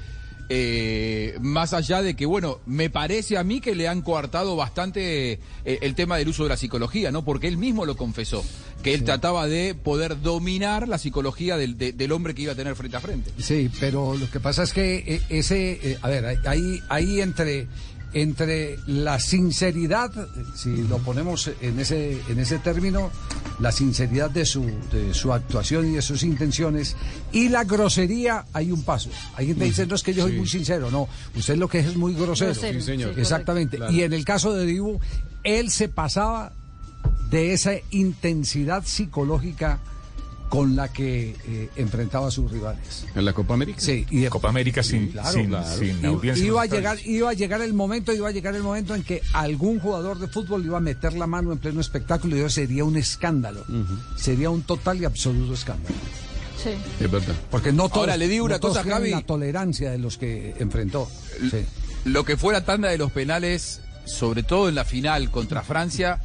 Eh, 0.49 1.37
más 1.41 1.73
allá 1.73 2.03
de 2.03 2.15
que, 2.15 2.25
bueno, 2.25 2.61
me 2.67 2.89
parece 2.89 3.37
a 3.37 3.43
mí 3.43 3.61
que 3.61 3.75
le 3.75 3.89
han 3.89 4.01
coartado 4.03 4.55
bastante 4.55 5.33
eh, 5.65 5.79
el 5.83 5.95
tema 5.97 6.17
del 6.19 6.29
uso 6.29 6.45
de 6.45 6.51
la 6.51 6.57
psicología, 6.57 7.11
¿no? 7.11 7.25
Porque 7.25 7.49
él 7.49 7.57
mismo 7.59 7.85
lo 7.85 7.97
confesó, 7.97 8.45
que 8.83 8.95
él 8.95 9.03
trataba 9.05 9.49
de 9.49 9.75
poder 9.75 10.21
dominar 10.23 10.87
la 10.87 10.99
psicología 10.99 11.57
del, 11.57 11.77
de- 11.77 11.93
del 11.93 12.13
hombre 12.13 12.35
que 12.35 12.43
iba 12.43 12.53
a 12.53 12.57
tener 12.57 12.77
frente 12.77 12.97
a 12.97 13.01
frente. 13.01 13.33
Sí, 13.39 13.71
pero 13.81 14.17
lo 14.17 14.31
que 14.31 14.39
pasa 14.39 14.63
es 14.63 14.73
que 14.73 14.97
eh, 15.07 15.23
ese, 15.31 15.81
eh, 15.83 15.99
a 16.01 16.09
ver, 16.09 16.39
ahí, 16.47 16.81
ahí 16.89 17.21
entre, 17.21 17.67
entre 18.13 18.77
la 18.87 19.19
sinceridad, 19.19 20.13
si 20.55 20.77
lo 20.85 20.99
ponemos 20.99 21.51
en 21.61 21.81
ese, 21.81 22.21
en 22.29 22.39
ese 22.39 22.59
término, 22.61 23.11
la 23.59 23.73
sinceridad 23.73 24.31
de 24.31 24.45
su, 24.45 24.65
de 24.93 25.15
su 25.15 25.33
actuación 25.33 25.87
y 25.87 25.95
de 25.95 26.03
sus 26.03 26.23
intenciones 26.23 26.97
y 27.33 27.49
la 27.49 27.65
grosería, 27.65 28.45
hay 28.53 28.71
un 28.71 28.83
paso. 28.83 29.11
Hay 29.35 29.47
gente 29.47 29.61
que 29.65 29.71
dice, 29.71 29.87
no 29.87 29.95
es 29.95 30.03
que 30.03 30.15
yo 30.15 30.25
soy 30.25 30.33
muy 30.33 30.49
sincero, 30.49 30.91
no, 30.91 31.09
usted 31.35 31.57
lo 31.57 31.69
que 31.69 31.79
es 31.79 31.87
es 31.87 31.97
muy 31.97 32.15
grosero. 32.15 32.53
Grosero, 32.53 32.81
Sí, 32.81 32.87
señor. 32.87 33.19
Exactamente. 33.19 33.79
Y 33.91 34.03
en 34.03 34.13
el 34.13 34.25
caso 34.25 34.53
de 34.53 34.67
Dibu, 34.67 35.01
él 35.43 35.71
se 35.71 35.89
pasaba 35.89 36.53
de 37.31 37.53
esa 37.53 37.73
intensidad 37.91 38.85
psicológica 38.85 39.81
con 40.49 40.77
la 40.77 40.93
que 40.93 41.35
eh, 41.49 41.69
enfrentaba 41.77 42.29
a 42.29 42.31
sus 42.31 42.51
rivales. 42.51 43.05
¿En 43.15 43.25
la 43.25 43.33
Copa 43.33 43.55
América? 43.55 43.81
Sí, 43.81 44.07
y 44.11 44.21
de- 44.21 44.31
Copa 44.31 44.49
América 44.49 44.83
sin, 44.83 45.09
Claro, 45.09 45.33
sin, 45.33 45.47
claro. 45.49 45.77
sin 45.79 46.05
audiencia. 46.07 46.43
en 46.43 46.47
iba 46.49 46.63
a 46.63 46.67
llegar, 46.67 46.99
iba 47.05 47.31
a 47.31 47.33
llegar 47.33 47.61
el 47.63 47.75
momento, 47.75 48.13
iba 48.13 48.29
a 48.29 48.33
llegar 48.33 48.55
el 48.55 48.63
momento 48.63 48.95
en 48.95 49.03
que 49.03 49.23
algún 49.33 49.81
jugador 49.81 50.19
de 50.19 50.29
fútbol 50.29 50.65
iba 50.65 50.79
a 50.79 50.81
meter 50.81 51.15
la 51.15 51.27
mano 51.27 51.53
en 51.53 51.59
pleno 51.59 51.81
espectáculo 51.81 52.37
y 52.37 52.41
eso 52.41 52.49
sería 52.51 52.85
un 52.85 52.97
escándalo. 52.97 53.65
Sería 54.17 54.51
un 54.51 54.63
total 54.63 55.01
y 55.01 55.05
absoluto 55.05 55.55
escándalo. 55.55 55.95
Sí. 56.63 56.71
Es 57.05 57.11
verdad. 57.11 57.35
Porque 57.51 57.73
no 57.73 57.89
todos, 57.89 58.01
Ahora, 58.03 58.17
le 58.17 58.29
digo 58.29 58.45
una 58.45 58.59
cosa, 58.59 58.83
Javi. 58.83 59.11
la 59.11 59.23
tolerancia 59.23 59.91
de 59.91 59.99
los 59.99 60.17
que 60.17 60.55
enfrentó. 60.59 61.09
Sí. 61.51 61.59
Lo 62.05 62.25
que 62.25 62.37
fue 62.37 62.53
la 62.53 62.65
tanda 62.65 62.89
de 62.89 62.99
los 62.99 63.11
penales, 63.13 63.81
sobre 64.05 64.43
todo 64.43 64.69
en 64.69 64.75
la 64.77 64.85
final 64.85 65.31
contra 65.31 65.63
Francia, 65.63 66.21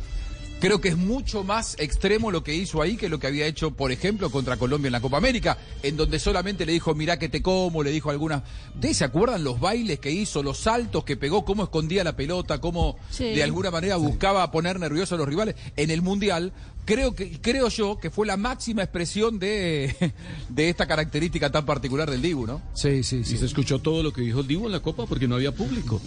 creo 0.62 0.80
que 0.80 0.90
es 0.90 0.96
mucho 0.98 1.44
más 1.44 1.76
extremo 1.80 2.32
lo 2.32 2.44
que 2.44 2.56
hizo 2.56 2.82
ahí 2.82 2.96
que 2.96 3.10
lo 3.10 3.20
que 3.20 3.28
había 3.28 3.48
hecho, 3.48 3.72
por 3.72 3.92
ejemplo, 3.92 4.30
contra 4.30 4.58
Colombia 4.58 4.88
en 4.88 4.94
la 4.94 5.02
Copa 5.02 5.18
América, 5.18 5.58
en 5.82 5.98
donde 5.98 6.20
solamente 6.20 6.66
le 6.66 6.72
dijo, 6.72 6.94
mirá 6.94 7.18
que 7.18 7.28
te 7.30 7.42
como, 7.42 7.84
le 7.84 7.90
dijo 7.92 8.12
algunas... 8.12 8.44
¿Ustedes 8.76 8.98
se 8.98 9.04
acuerdan 9.04 9.44
los 9.44 9.60
bailes 9.60 10.00
que 10.00 10.12
hizo, 10.12 10.44
los 10.44 10.60
saltos 10.60 11.04
que 11.04 11.18
pegó, 11.18 11.44
cómo 11.44 11.64
escondía 11.64 12.04
la 12.04 12.16
pelota, 12.16 12.62
cómo 12.62 12.98
Sí. 13.10 13.26
de 13.26 13.44
alguna 13.44 13.72
manera 13.72 13.96
buscaba 13.98 14.50
poner 14.52 14.80
nerviosos 14.80 15.14
a 15.14 15.18
los 15.18 15.28
rivales? 15.28 15.56
En 15.76 15.90
el 15.90 16.04
Mundial, 16.04 16.54
creo, 16.86 17.16
que, 17.16 17.42
creo 17.42 17.68
yo 17.70 17.98
que 17.98 18.12
fue 18.12 18.28
la 18.28 18.38
máxima 18.38 18.84
expresión 18.84 19.40
de, 19.40 19.96
de 20.50 20.70
esta 20.70 20.86
característica 20.86 21.52
tan 21.52 21.66
particular 21.66 22.10
del 22.10 22.22
Dibu, 22.22 22.46
¿no? 22.46 22.62
Sí, 22.76 23.02
sí, 23.02 23.22
Y 23.22 23.24
se 23.26 23.46
escuchó 23.46 23.80
todo 23.80 24.04
lo 24.04 24.14
que 24.14 24.22
dijo 24.22 24.42
el 24.42 24.48
Divo 24.48 24.68
en 24.68 24.74
la 24.74 24.80
Copa 24.80 25.08
porque 25.08 25.28
no 25.28 25.36
había 25.36 25.52
público. 25.52 26.00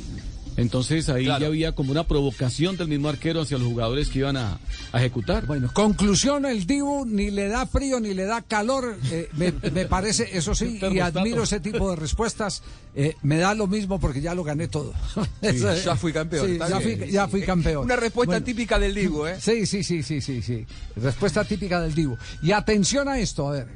Entonces 0.57 1.09
ahí 1.09 1.25
Claro. 1.25 1.41
ya 1.43 1.47
había 1.49 1.73
como 1.73 1.91
una 1.91 2.05
provocación 2.07 2.77
del 2.77 2.89
mismo 2.89 3.09
arquero 3.09 3.41
hacia 3.43 3.59
los 3.59 3.67
jugadores 3.67 4.09
que 4.09 4.21
iban 4.21 4.37
a, 4.37 4.59
a 4.93 4.99
ejecutar. 4.99 5.47
Bueno, 5.47 5.71
conclusión, 5.73 6.45
el 6.47 6.67
Dibu 6.67 7.05
ni 7.07 7.31
le 7.31 7.49
da 7.49 7.67
frío 7.67 7.99
ni 8.01 8.15
le 8.15 8.25
da 8.25 8.43
calor, 8.43 8.97
eh, 9.11 9.29
me, 9.33 9.53
me 9.73 9.87
parece, 9.87 10.37
eso 10.37 10.55
sí, 10.55 10.79
y 10.93 10.99
admiro 11.01 11.43
ese 11.43 11.61
tipo 11.61 11.91
de 11.91 11.97
respuestas, 11.97 12.63
eh, 12.95 13.15
me 13.23 13.39
da 13.39 13.55
lo 13.55 13.67
mismo 13.67 13.99
porque 13.99 14.21
ya 14.21 14.35
lo 14.35 14.45
gané 14.45 14.69
todo. 14.69 14.93
Ya 15.85 15.97
fui 15.97 16.13
campeón. 16.13 16.47
Sí, 16.47 16.59
ya, 16.59 16.81
fui, 16.81 17.11
ya 17.11 17.29
fui 17.29 17.43
campeón. 17.43 17.85
Una 17.85 17.97
respuesta 17.97 18.33
Bueno, 18.35 18.45
típica 18.45 18.79
del 18.79 18.95
Dibu, 18.95 19.27
¿eh? 19.27 19.37
Sí, 19.41 19.67
sí, 19.67 19.83
sí, 19.83 20.03
sí, 20.03 20.21
sí, 20.21 20.41
sí. 20.43 20.65
Respuesta 20.97 21.45
típica 21.45 21.81
del 21.81 21.95
Dibu. 21.95 22.17
Y 22.43 22.53
atención 22.53 23.09
a 23.09 23.19
esto, 23.19 23.49
a 23.49 23.53
ver. 23.53 23.67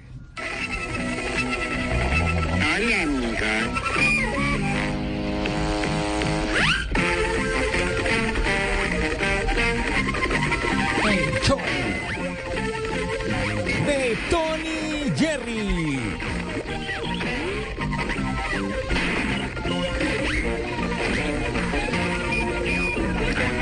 De 13.87 14.19
Tony 14.31 15.13
Jerry. 15.17 15.99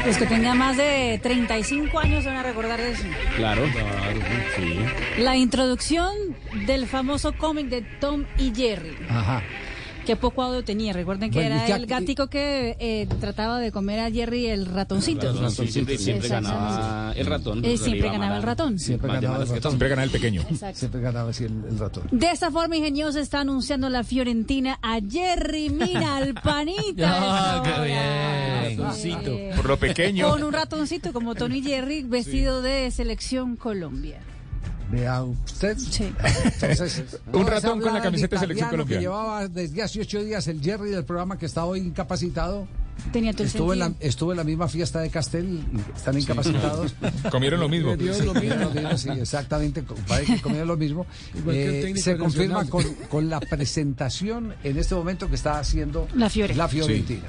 Los 0.05 0.17
que 0.17 0.27
tengan 0.27 0.59
más 0.59 0.77
de 0.77 1.21
35 1.23 1.99
años 1.99 2.25
se 2.25 2.29
van 2.29 2.39
a 2.39 2.43
recordar 2.43 2.81
de 2.81 2.91
eso. 2.91 3.05
Claro, 3.37 3.63
claro, 3.73 4.21
sí. 4.57 4.79
La 5.19 5.37
introducción 5.37 6.13
del 6.67 6.87
famoso 6.87 7.37
cómic 7.37 7.69
de 7.69 7.83
Tom 7.83 8.25
y 8.39 8.53
Jerry. 8.55 8.97
Ajá. 9.09 9.43
Que 10.07 10.15
poco 10.17 10.43
audio 10.43 10.63
tenía. 10.63 10.93
Recuerden 10.93 11.31
que 11.31 11.41
Bueno, 11.41 11.57
era 11.57 11.77
el 11.77 11.87
gatico 11.87 12.29
que 12.29 12.77
eh, 12.79 13.09
trataba 13.21 13.59
de 13.59 13.73
comer 13.73 13.99
a 14.01 14.11
Jerry 14.11 14.47
el 14.47 14.67
ratoncito. 14.67 15.51
Sí, 15.51 15.67
siempre, 15.67 15.99
siempre 15.99 16.29
ganaba 16.29 17.13
el 17.17 17.27
ratón. 17.27 17.65
Eh, 17.65 17.77
siempre 17.77 18.09
Arriba, 18.09 18.13
ganaba 18.13 18.37
el 18.37 18.43
ratón. 18.45 18.79
Siempre 18.79 19.13
ganaba 19.13 19.43
el 19.43 19.49
ratón. 19.49 19.71
Siempre 19.73 19.89
gana 19.89 20.05
el 20.05 20.11
pequeño. 20.11 20.43
Exacto. 20.49 20.79
Siempre 20.79 21.01
ganaba 21.01 21.31
así 21.31 21.45
el, 21.45 21.65
el 21.69 21.79
ratón. 21.79 22.05
De 22.13 22.31
esta 22.31 22.51
forma 22.53 22.77
ingeniosa 22.77 23.21
está 23.21 23.41
anunciando 23.41 23.89
la 23.89 24.05
Fiorentina 24.05 24.79
a 24.81 25.01
Jerry 25.01 25.71
Mina, 25.71 26.17
al 26.17 26.35
panita. 26.35 27.17
Ah, 27.29 27.63
qué 27.65 27.85
bien. 27.85 28.79
Ratoncito. 28.79 29.57
Por 29.57 29.67
lo 29.67 29.77
pequeño. 29.77 30.31
Con 30.31 30.43
un 30.45 30.53
ratoncito 30.53 31.13
como 31.13 31.35
Tony 31.35 31.63
Jerry 31.63 32.03
vestido 32.03 32.63
de 32.63 32.91
selección 32.91 33.57
Colombia. 33.57 34.21
Vea 34.91 35.23
usted. 35.23 35.77
Sí. 35.79 36.13
Entonces, 36.45 37.19
Un 37.33 37.47
ratón 37.47 37.81
con 37.81 37.93
la 37.93 38.01
camiseta 38.01 38.37
de 38.37 38.41
selección 38.41 38.71
colombiana. 38.71 38.99
Que 38.99 39.03
llevaba 39.03 39.49
desde 39.49 39.83
hace 39.83 40.01
ocho 40.01 40.23
días 40.23 40.47
el 40.49 40.61
Jerry 40.61 40.91
del 40.91 41.05
programa 41.05 41.39
que 41.39 41.47
está 41.47 41.65
hoy 41.65 41.81
incapacitado. 41.81 42.67
Tenía 43.13 43.33
todo 43.33 43.43
el 43.43 43.49
Estuvo 43.49 43.73
en, 43.75 43.79
la, 43.79 43.93
estuvo 44.01 44.31
en 44.33 44.39
la 44.39 44.45
misma 44.45 44.69
fiesta 44.69 45.01
de 45.01 45.11
Castel 45.11 45.61
y 45.71 45.97
están 45.97 46.19
incapacitados. 46.19 46.95
Comieron 47.31 47.61
lo 47.61 47.69
mismo. 47.69 47.91
Comieron 47.91 48.61
lo 48.61 48.71
mismo, 48.71 48.97
sí, 48.97 49.11
exactamente. 49.11 49.85
Parece 50.09 50.37
que 50.37 50.41
comieron 50.41 50.69
lo 50.69 50.77
mismo. 50.77 51.07
Eh, 51.47 51.93
se 51.97 52.17
confirma 52.17 52.65
con, 52.67 52.85
con 53.11 53.29
la 53.29 53.39
presentación 53.41 54.55
en 54.65 54.79
este 54.79 54.95
momento 54.95 55.29
que 55.29 55.35
está 55.35 55.59
haciendo 55.59 56.09
La 56.15 56.31
Fiore. 56.31 56.55
la 56.55 56.69
Fiorentina. 56.69 57.27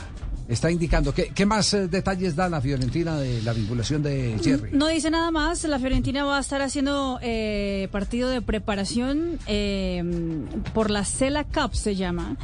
Está 0.47 0.71
indicando. 0.71 1.13
¿Qué, 1.13 1.31
qué 1.35 1.45
más 1.45 1.73
eh, 1.73 1.87
detalles 1.87 2.35
da 2.35 2.47
la 2.47 2.61
Fiorentina 2.61 3.17
de 3.17 3.41
la 3.41 3.51
vinculación 3.53 4.01
de 4.01 4.39
Jerry? 4.43 4.69
No 4.71 4.87
dice 4.87 5.09
nada 5.11 5.29
más. 5.29 5.63
La 5.65 5.77
Fiorentina 5.77 6.23
va 6.23 6.37
a 6.37 6.39
estar 6.41 6.61
haciendo 6.61 7.19
eh, 7.21 7.89
partido 7.91 8.29
de 8.29 8.41
preparación 8.41 9.39
eh, 9.47 10.01
por 10.73 10.89
la 10.89 11.03
Cela 11.03 11.43
Cup, 11.43 11.75
se 11.75 11.95
llama. 11.95 12.37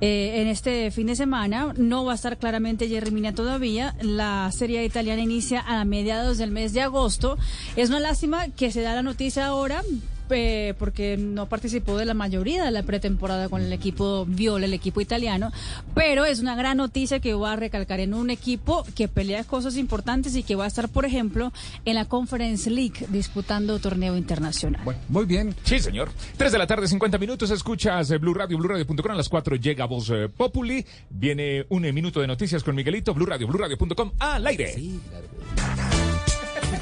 eh, 0.00 0.40
en 0.40 0.48
este 0.48 0.90
fin 0.90 1.08
de 1.08 1.14
semana 1.16 1.74
no 1.76 2.06
va 2.06 2.12
a 2.12 2.14
estar 2.14 2.38
claramente 2.38 2.88
Jerry 2.88 3.10
Mina 3.10 3.34
todavía. 3.34 3.94
La 4.00 4.50
serie 4.52 4.82
italiana 4.84 5.20
inicia 5.22 5.60
a 5.60 5.84
mediados 5.84 6.38
del 6.38 6.50
mes 6.52 6.72
de 6.72 6.80
agosto. 6.80 7.36
Es 7.76 7.90
una 7.90 8.00
lástima 8.00 8.48
que 8.48 8.72
se 8.72 8.80
da 8.80 8.94
la 8.94 9.02
noticia 9.02 9.44
ahora. 9.46 9.82
Eh, 10.30 10.74
porque 10.78 11.16
no 11.16 11.46
participó 11.46 11.96
de 11.96 12.04
la 12.04 12.14
mayoría 12.14 12.64
de 12.64 12.70
la 12.70 12.82
pretemporada 12.82 13.48
con 13.48 13.62
el 13.62 13.72
equipo 13.72 14.24
Viola, 14.26 14.66
el 14.66 14.74
equipo 14.74 15.00
italiano, 15.00 15.52
pero 15.94 16.24
es 16.24 16.40
una 16.40 16.54
gran 16.54 16.76
noticia 16.76 17.20
que 17.20 17.34
va 17.34 17.52
a 17.52 17.56
recalcar 17.56 18.00
en 18.00 18.14
un 18.14 18.30
equipo 18.30 18.84
que 18.94 19.08
pelea 19.08 19.44
cosas 19.44 19.76
importantes 19.76 20.36
y 20.36 20.42
que 20.42 20.54
va 20.54 20.64
a 20.64 20.68
estar, 20.68 20.88
por 20.88 21.04
ejemplo, 21.04 21.52
en 21.84 21.94
la 21.94 22.04
Conference 22.04 22.70
League 22.70 23.06
disputando 23.08 23.78
torneo 23.78 24.16
internacional. 24.16 24.82
Muy 25.08 25.24
bien. 25.26 25.54
Sí, 25.64 25.78
señor. 25.78 26.10
3 26.36 26.52
de 26.52 26.58
la 26.58 26.66
tarde, 26.66 26.86
50 26.86 27.18
minutos. 27.18 27.50
Escuchas 27.50 28.10
eh, 28.10 28.18
Blue 28.18 28.34
Radio, 28.34 28.58
BlueRadio.com. 28.58 29.12
A 29.12 29.14
las 29.14 29.28
4 29.28 29.56
llega 29.56 29.86
Voz 29.86 30.10
eh, 30.10 30.28
Populi. 30.28 30.84
Viene 31.10 31.66
un 31.68 31.84
eh, 31.84 31.92
minuto 31.92 32.20
de 32.20 32.26
noticias 32.26 32.62
con 32.62 32.74
Miguelito. 32.74 33.14
Blue 33.14 33.26
Radio, 33.26 33.46
BlueRadio.com. 33.46 34.12
Al 34.18 34.46
aire. 34.46 34.74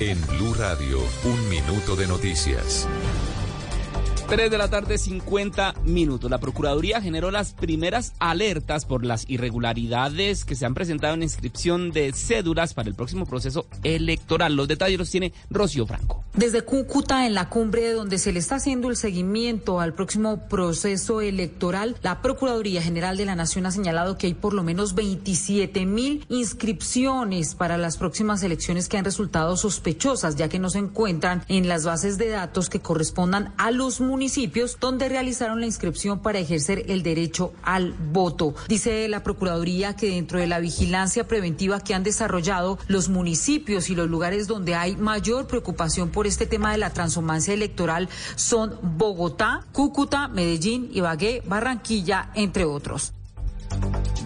En 0.00 0.26
Blue 0.26 0.54
Radio, 0.54 0.98
un 1.24 1.48
minuto 1.48 1.96
de 1.96 2.06
noticias. 2.06 2.86
3 4.28 4.50
de 4.50 4.58
la 4.58 4.68
tarde, 4.68 4.98
50 4.98 5.74
minutos. 5.84 6.30
La 6.30 6.36
Procuraduría 6.36 7.00
generó 7.00 7.30
las 7.30 7.54
primeras 7.54 8.12
alertas 8.18 8.84
por 8.84 9.06
las 9.06 9.24
irregularidades 9.26 10.44
que 10.44 10.54
se 10.54 10.66
han 10.66 10.74
presentado 10.74 11.14
en 11.14 11.22
inscripción 11.22 11.92
de 11.92 12.12
cédulas 12.12 12.74
para 12.74 12.90
el 12.90 12.94
próximo 12.94 13.24
proceso 13.24 13.66
electoral. 13.84 14.54
Los 14.54 14.68
detalles 14.68 14.98
los 14.98 15.10
tiene 15.10 15.32
Rocío 15.48 15.86
Franco. 15.86 16.24
Desde 16.34 16.60
Cúcuta, 16.60 17.26
en 17.26 17.32
la 17.32 17.48
cumbre 17.48 17.90
donde 17.92 18.18
se 18.18 18.32
le 18.32 18.38
está 18.38 18.56
haciendo 18.56 18.90
el 18.90 18.96
seguimiento 18.96 19.80
al 19.80 19.94
próximo 19.94 20.46
proceso 20.46 21.22
electoral, 21.22 21.96
la 22.02 22.20
Procuraduría 22.20 22.82
General 22.82 23.16
de 23.16 23.24
la 23.24 23.34
Nación 23.34 23.64
ha 23.64 23.70
señalado 23.70 24.18
que 24.18 24.26
hay 24.26 24.34
por 24.34 24.52
lo 24.52 24.62
menos 24.62 24.94
27 24.94 25.86
mil 25.86 26.26
inscripciones 26.28 27.54
para 27.54 27.78
las 27.78 27.96
próximas 27.96 28.42
elecciones 28.42 28.88
que 28.88 28.98
han 28.98 29.06
resultado 29.06 29.56
sospechosas, 29.56 30.36
ya 30.36 30.50
que 30.50 30.58
no 30.58 30.68
se 30.68 30.78
encuentran 30.78 31.44
en 31.48 31.66
las 31.66 31.86
bases 31.86 32.18
de 32.18 32.28
datos 32.28 32.68
que 32.68 32.80
correspondan 32.80 33.54
a 33.56 33.70
los 33.70 34.00
municipios 34.18 34.78
donde 34.80 35.08
realizaron 35.08 35.60
la 35.60 35.66
inscripción 35.66 36.18
para 36.18 36.40
ejercer 36.40 36.86
el 36.88 37.04
derecho 37.04 37.52
al 37.62 37.92
voto. 37.92 38.52
Dice 38.66 39.06
la 39.06 39.22
Procuraduría 39.22 39.94
que 39.94 40.10
dentro 40.10 40.40
de 40.40 40.48
la 40.48 40.58
vigilancia 40.58 41.28
preventiva 41.28 41.78
que 41.78 41.94
han 41.94 42.02
desarrollado 42.02 42.80
los 42.88 43.08
municipios 43.08 43.90
y 43.90 43.94
los 43.94 44.10
lugares 44.10 44.48
donde 44.48 44.74
hay 44.74 44.96
mayor 44.96 45.46
preocupación 45.46 46.10
por 46.10 46.26
este 46.26 46.46
tema 46.46 46.72
de 46.72 46.78
la 46.78 46.92
transhumancia 46.92 47.54
electoral 47.54 48.08
son 48.34 48.76
Bogotá, 48.82 49.64
Cúcuta, 49.70 50.26
Medellín, 50.26 50.90
Ibagué, 50.92 51.44
Barranquilla, 51.46 52.32
entre 52.34 52.64
otros. 52.64 53.12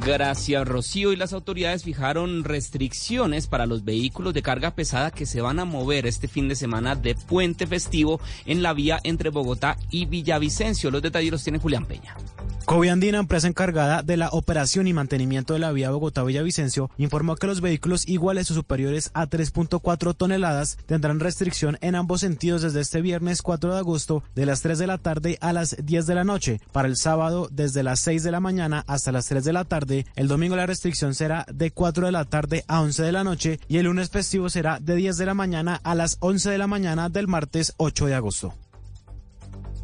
Gracias, 0.05 0.67
Rocío. 0.67 1.13
Y 1.13 1.17
las 1.17 1.33
autoridades 1.33 1.85
fijaron 1.85 2.43
restricciones 2.43 3.47
para 3.47 3.67
los 3.67 3.85
vehículos 3.85 4.35
de 4.35 4.43
carga 4.43 4.75
pesada 4.75 5.13
que 5.13 5.27
se 5.27 5.41
van 5.41 5.61
a 5.61 5.65
mover 5.65 6.07
este 6.07 6.27
fin 6.27 6.49
de 6.49 6.57
semana 6.57 6.97
de 6.97 7.15
puente 7.15 7.69
festivo 7.69 8.21
en 8.45 8.63
la 8.63 8.73
vía 8.73 8.99
entre 9.05 9.31
Bogotá 9.31 9.77
y 9.91 10.07
Villavicencio. 10.07 10.91
Los 10.91 11.03
detalles 11.03 11.31
los 11.31 11.45
tiene 11.45 11.61
Julián 11.61 11.87
Peña. 11.87 12.17
Coviandina, 12.65 13.19
empresa 13.19 13.49
encargada 13.49 14.03
de 14.03 14.17
la 14.17 14.29
operación 14.31 14.87
y 14.87 14.93
mantenimiento 14.93 15.53
de 15.53 15.59
la 15.59 15.73
vía 15.73 15.91
Bogotá-Villavicencio, 15.91 16.91
informó 16.97 17.35
que 17.37 17.49
los 17.49 17.61
vehículos 17.61 18.09
iguales 18.09 18.51
o 18.51 18.55
superiores 18.55 19.11
a 19.15 19.27
3.4 19.27 20.17
toneladas 20.17 20.79
tendrán 20.87 21.21
restricción 21.21 21.77
en 21.81 21.97
ambos 21.97 22.21
sentidos 22.21 22.63
desde 22.63 22.81
este 22.81 23.03
viernes 23.03 23.43
4 23.43 23.73
de 23.73 23.79
agosto 23.79 24.23
de 24.35 24.47
las 24.47 24.63
3 24.63 24.79
de 24.79 24.87
la 24.87 24.99
tarde 24.99 25.39
a 25.41 25.53
las 25.53 25.77
10 25.85 26.07
de 26.07 26.15
la 26.15 26.25
noche. 26.25 26.61
Para 26.71 26.89
el 26.89 26.97
sábado, 26.97 27.49
desde 27.51 27.83
las 27.83 28.01
6 28.01 28.23
de 28.23 28.31
la 28.31 28.41
mañana 28.41 28.85
hasta 28.87 29.13
las 29.13 29.27
3 29.33 29.45
de 29.45 29.53
la 29.55 29.65
tarde. 29.65 30.05
El 30.15 30.29
domingo 30.29 30.57
la 30.57 30.67
restricción 30.67 31.15
será 31.15 31.47
de 31.51 31.71
4 31.71 32.05
de 32.05 32.13
la 32.13 32.27
tarde 32.27 32.65
a 32.69 32.83
11 32.83 33.03
de 33.03 33.13
la 33.13 33.25
noche 33.25 33.61
y 33.67 33.79
el 33.79 33.87
lunes 33.87 34.11
festivo 34.11 34.51
será 34.51 34.79
de 34.79 34.95
10 34.95 35.17
de 35.17 35.25
la 35.25 35.33
mañana 35.33 35.81
a 35.83 35.95
las 35.95 36.19
11 36.21 36.51
de 36.51 36.59
la 36.59 36.67
mañana 36.67 37.09
del 37.09 37.29
martes 37.29 37.73
8 37.79 38.07
de 38.09 38.15
agosto. 38.15 38.53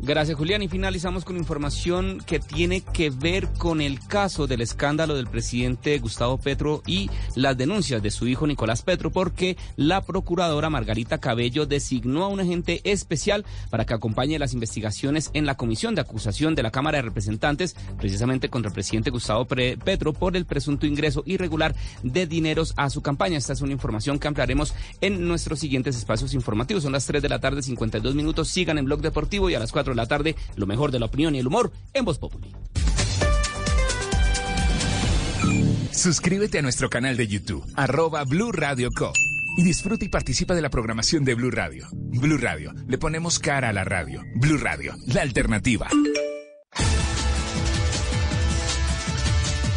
Gracias, 0.00 0.38
Julián. 0.38 0.62
Y 0.62 0.68
finalizamos 0.68 1.24
con 1.24 1.36
información 1.36 2.22
que 2.24 2.38
tiene 2.38 2.82
que 2.82 3.10
ver 3.10 3.48
con 3.58 3.80
el 3.80 3.98
caso 4.06 4.46
del 4.46 4.60
escándalo 4.60 5.16
del 5.16 5.26
presidente 5.26 5.98
Gustavo 5.98 6.38
Petro 6.38 6.82
y 6.86 7.10
las 7.34 7.58
denuncias 7.58 8.00
de 8.00 8.12
su 8.12 8.28
hijo 8.28 8.46
Nicolás 8.46 8.82
Petro, 8.82 9.10
porque 9.10 9.56
la 9.74 10.02
procuradora 10.02 10.70
Margarita 10.70 11.18
Cabello 11.18 11.66
designó 11.66 12.22
a 12.22 12.28
un 12.28 12.38
agente 12.38 12.80
especial 12.84 13.44
para 13.70 13.86
que 13.86 13.94
acompañe 13.94 14.38
las 14.38 14.52
investigaciones 14.52 15.30
en 15.34 15.46
la 15.46 15.56
comisión 15.56 15.96
de 15.96 16.02
acusación 16.02 16.54
de 16.54 16.62
la 16.62 16.70
Cámara 16.70 16.98
de 16.98 17.02
Representantes, 17.02 17.74
precisamente 17.98 18.48
contra 18.48 18.68
el 18.68 18.74
presidente 18.74 19.10
Gustavo 19.10 19.46
Petro 19.46 20.12
por 20.12 20.36
el 20.36 20.46
presunto 20.46 20.86
ingreso 20.86 21.24
irregular 21.26 21.74
de 22.04 22.26
dineros 22.28 22.72
a 22.76 22.88
su 22.88 23.02
campaña. 23.02 23.36
Esta 23.36 23.52
es 23.52 23.62
una 23.62 23.72
información 23.72 24.20
que 24.20 24.28
ampliaremos 24.28 24.74
en 25.00 25.26
nuestros 25.26 25.58
siguientes 25.58 25.96
espacios 25.96 26.34
informativos. 26.34 26.84
Son 26.84 26.92
las 26.92 27.06
3 27.06 27.20
de 27.20 27.28
la 27.28 27.40
tarde, 27.40 27.62
52 27.62 28.14
minutos. 28.14 28.48
Sigan 28.48 28.78
en 28.78 28.84
Blog 28.84 29.00
Deportivo 29.00 29.50
y 29.50 29.56
a 29.56 29.58
las 29.58 29.72
4 29.72 29.87
de 29.90 29.96
la 29.96 30.06
tarde, 30.06 30.36
lo 30.56 30.66
mejor 30.66 30.90
de 30.90 30.98
la 30.98 31.06
opinión 31.06 31.34
y 31.34 31.38
el 31.38 31.46
humor 31.46 31.72
en 31.94 32.04
Voz 32.04 32.18
Populi. 32.18 32.52
Suscríbete 35.92 36.58
a 36.58 36.62
nuestro 36.62 36.88
canal 36.90 37.16
de 37.16 37.26
YouTube, 37.26 37.64
arroba 37.74 38.22
Blue 38.24 38.52
Radio 38.52 38.90
Co. 38.96 39.12
Y 39.56 39.64
disfruta 39.64 40.04
y 40.04 40.08
participa 40.08 40.54
de 40.54 40.62
la 40.62 40.70
programación 40.70 41.24
de 41.24 41.34
Blue 41.34 41.50
Radio. 41.50 41.88
Blue 41.92 42.38
Radio, 42.38 42.72
le 42.86 42.98
ponemos 42.98 43.40
cara 43.40 43.70
a 43.70 43.72
la 43.72 43.82
radio. 43.82 44.22
Blue 44.36 44.58
Radio, 44.58 44.94
la 45.06 45.22
alternativa. 45.22 45.88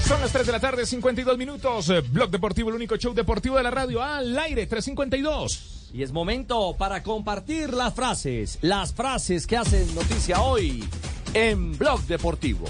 Son 0.05 0.21
las 0.21 0.31
3 0.31 0.45
de 0.45 0.51
la 0.51 0.59
tarde, 0.59 0.85
52 0.85 1.37
minutos. 1.37 1.89
Eh, 1.89 2.01
Blog 2.01 2.29
Deportivo, 2.29 2.69
el 2.69 2.75
único 2.75 2.97
show 2.97 3.15
deportivo 3.15 3.57
de 3.57 3.63
la 3.63 3.71
radio. 3.71 4.03
Al 4.03 4.37
aire, 4.37 4.67
352. 4.67 5.80
Y 5.93 6.03
es 6.03 6.11
momento 6.13 6.75
para 6.77 7.03
compartir 7.03 7.73
las 7.73 7.93
frases, 7.93 8.57
las 8.61 8.93
frases 8.93 9.45
que 9.45 9.57
hacen 9.57 9.93
noticia 9.93 10.41
hoy 10.41 10.83
en 11.33 11.77
Blog 11.77 12.01
Deportivo. 12.03 12.65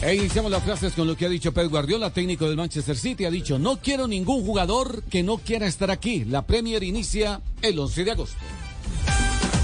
E 0.00 0.14
iniciamos 0.14 0.50
las 0.50 0.62
frases 0.62 0.94
con 0.94 1.06
lo 1.06 1.14
que 1.14 1.26
ha 1.26 1.28
dicho 1.28 1.52
Pep 1.52 1.68
Guardiola, 1.68 2.10
técnico 2.10 2.48
del 2.48 2.56
Manchester 2.56 2.96
City. 2.96 3.26
Ha 3.26 3.30
dicho, 3.30 3.58
no 3.58 3.76
quiero 3.76 4.08
ningún 4.08 4.42
jugador 4.42 5.02
que 5.04 5.22
no 5.22 5.36
quiera 5.36 5.66
estar 5.66 5.90
aquí. 5.90 6.24
La 6.24 6.46
Premier 6.46 6.82
inicia 6.82 7.42
el 7.60 7.78
11 7.78 8.04
de 8.04 8.10
agosto. 8.10 8.38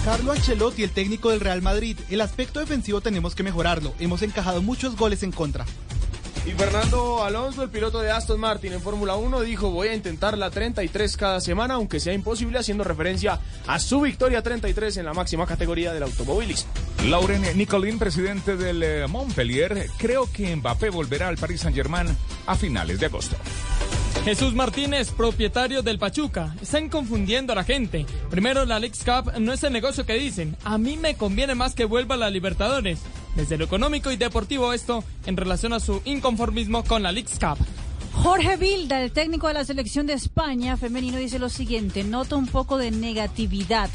Carlo 0.05 0.33
Ancelotti, 0.33 0.83
el 0.83 0.91
técnico 0.91 1.31
del 1.31 1.41
Real 1.41 1.63
Madrid. 1.63 1.97
El 2.11 2.21
aspecto 2.21 2.61
defensivo 2.61 3.01
tenemos 3.01 3.35
que 3.35 3.43
mejorarlo. 3.43 3.95
Hemos 3.99 4.21
encajado 4.21 4.61
muchos 4.61 4.97
goles 4.97 5.23
en 5.23 5.33
contra. 5.33 5.65
Y 6.47 6.53
Fernando 6.53 7.25
Alonso, 7.25 7.65
el 7.65 7.71
piloto 7.71 8.01
de 8.01 8.13
Aston 8.13 8.39
Martin 8.39 8.73
en 8.73 8.81
Fórmula 8.81 9.17
1, 9.17 9.41
dijo 9.41 9.71
voy 9.71 9.89
a 9.89 9.95
intentar 9.95 10.39
la 10.39 10.49
33 10.49 11.17
cada 11.17 11.41
semana, 11.41 11.75
aunque 11.75 11.99
sea 11.99 12.13
imposible, 12.13 12.61
haciendo 12.61 12.85
referencia 12.85 13.41
a 13.67 13.81
su 13.81 14.01
victoria 14.01 14.43
33 14.43 14.99
en 14.99 15.07
la 15.07 15.13
máxima 15.13 15.45
categoría 15.45 15.93
del 15.93 16.05
automovilismo. 16.05 16.71
Lauren 17.09 17.43
Nicolin, 17.57 17.99
presidente 17.99 18.57
del 18.57 18.81
eh, 18.85 19.07
Montpellier, 19.09 19.91
creo 19.99 20.31
que 20.33 20.55
Mbappé 20.55 20.91
volverá 20.91 21.27
al 21.27 21.37
Paris 21.37 21.63
Saint-Germain 21.63 22.17
a 22.47 22.55
finales 22.55 23.01
de 23.01 23.07
agosto. 23.07 23.35
Jesús 24.25 24.55
Martínez, 24.55 25.11
propietario 25.11 25.83
del 25.83 25.99
Pachuca. 25.99 26.55
Están 26.63 26.89
confundiendo 26.89 27.53
a 27.53 27.57
la 27.57 27.65
gente. 27.65 28.07
Primero, 28.31 28.65
la 28.65 28.79
League 28.79 28.97
Cup 29.05 29.33
no 29.39 29.53
es 29.53 29.63
el 29.65 29.73
negocio 29.73 30.07
que 30.07 30.15
dicen. 30.15 30.57
A 30.65 30.79
mí 30.79 30.97
me 30.97 31.17
conviene 31.17 31.55
más 31.55 31.75
que 31.75 31.85
vuelva 31.85 32.15
a 32.15 32.19
la 32.19 32.31
Libertadores. 32.31 33.01
Desde 33.37 33.59
lo 33.59 33.67
económico 33.67 34.11
y 34.11 34.17
deportivo 34.17 34.73
esto, 34.73 35.05
en 35.27 35.37
relación 35.37 35.75
a 35.75 35.81
su 35.81 36.01
inconformismo 36.07 36.83
con 36.85 37.03
la 37.03 37.13
League 37.13 37.29
Cup. 37.39 37.59
Jorge 38.15 38.57
Vilda, 38.57 39.03
el 39.03 39.13
técnico 39.13 39.47
de 39.47 39.55
la 39.55 39.65
selección 39.65 40.07
de 40.07 40.15
España 40.15 40.79
femenino, 40.79 41.19
dice 41.19 41.39
lo 41.39 41.51
siguiente, 41.51 42.03
nota 42.03 42.35
un 42.35 42.47
poco 42.47 42.79
de 42.79 42.91
negatividad. 42.91 43.91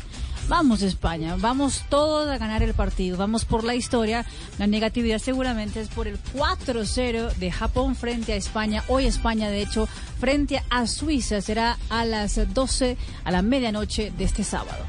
Vamos 0.48 0.82
España, 0.82 1.38
vamos 1.40 1.84
todos 1.90 2.30
a 2.30 2.38
ganar 2.38 2.62
el 2.62 2.74
partido, 2.74 3.18
vamos 3.18 3.46
por 3.46 3.64
la 3.64 3.74
historia. 3.74 4.26
La 4.60 4.68
negatividad 4.68 5.18
seguramente 5.18 5.82
es 5.82 5.88
por 5.88 6.08
el 6.08 6.20
4-0 6.36 7.34
de 7.36 7.52
Japón 7.52 7.96
frente 7.96 8.34
a 8.34 8.36
España. 8.36 8.84
Hoy 8.90 9.06
España, 9.06 9.50
de 9.50 9.62
hecho, 9.62 9.88
frente 10.20 10.62
a 10.70 10.88
Suiza 10.88 11.42
será 11.42 11.78
a 11.90 12.06
las 12.06 12.54
12 12.54 12.98
a 13.24 13.32
la 13.32 13.42
medianoche 13.42 14.12
de 14.18 14.24
este 14.24 14.44
sábado. 14.44 14.84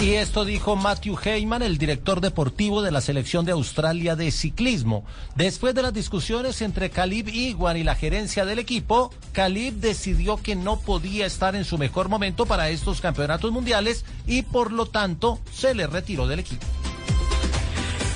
Y 0.00 0.14
esto 0.14 0.44
dijo 0.44 0.76
Matthew 0.76 1.18
Heyman, 1.24 1.62
el 1.62 1.76
director 1.76 2.20
deportivo 2.20 2.82
de 2.82 2.92
la 2.92 3.00
selección 3.00 3.44
de 3.44 3.50
Australia 3.50 4.14
de 4.14 4.30
ciclismo. 4.30 5.04
Después 5.34 5.74
de 5.74 5.82
las 5.82 5.92
discusiones 5.92 6.62
entre 6.62 6.90
Calib 6.90 7.28
Iguan 7.28 7.76
y 7.76 7.82
la 7.82 7.96
gerencia 7.96 8.44
del 8.44 8.60
equipo, 8.60 9.12
Calib 9.32 9.74
decidió 9.74 10.36
que 10.36 10.54
no 10.54 10.78
podía 10.78 11.26
estar 11.26 11.56
en 11.56 11.64
su 11.64 11.78
mejor 11.78 12.08
momento 12.08 12.46
para 12.46 12.70
estos 12.70 13.00
campeonatos 13.00 13.50
mundiales 13.50 14.04
y 14.24 14.42
por 14.42 14.70
lo 14.70 14.86
tanto 14.86 15.40
se 15.52 15.74
le 15.74 15.88
retiró 15.88 16.28
del 16.28 16.38
equipo. 16.40 16.64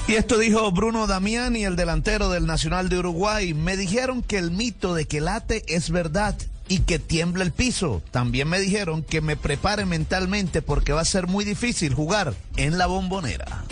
Y 0.06 0.14
esto 0.14 0.38
dijo 0.38 0.70
Bruno 0.70 1.08
Damiani, 1.08 1.64
el 1.64 1.74
delantero 1.74 2.28
del 2.28 2.46
Nacional 2.46 2.90
de 2.90 2.98
Uruguay. 2.98 3.54
Me 3.54 3.76
dijeron 3.76 4.22
que 4.22 4.38
el 4.38 4.52
mito 4.52 4.94
de 4.94 5.06
que 5.06 5.20
late 5.20 5.64
es 5.66 5.90
verdad 5.90 6.36
y 6.72 6.78
que 6.78 6.98
tiembla 6.98 7.44
el 7.44 7.52
piso. 7.52 8.00
También 8.12 8.48
me 8.48 8.58
dijeron 8.58 9.02
que 9.02 9.20
me 9.20 9.36
prepare 9.36 9.84
mentalmente 9.84 10.62
porque 10.62 10.94
va 10.94 11.02
a 11.02 11.04
ser 11.04 11.26
muy 11.26 11.44
difícil 11.44 11.92
jugar 11.92 12.32
en 12.56 12.78
la 12.78 12.86
bombonera. 12.86 13.64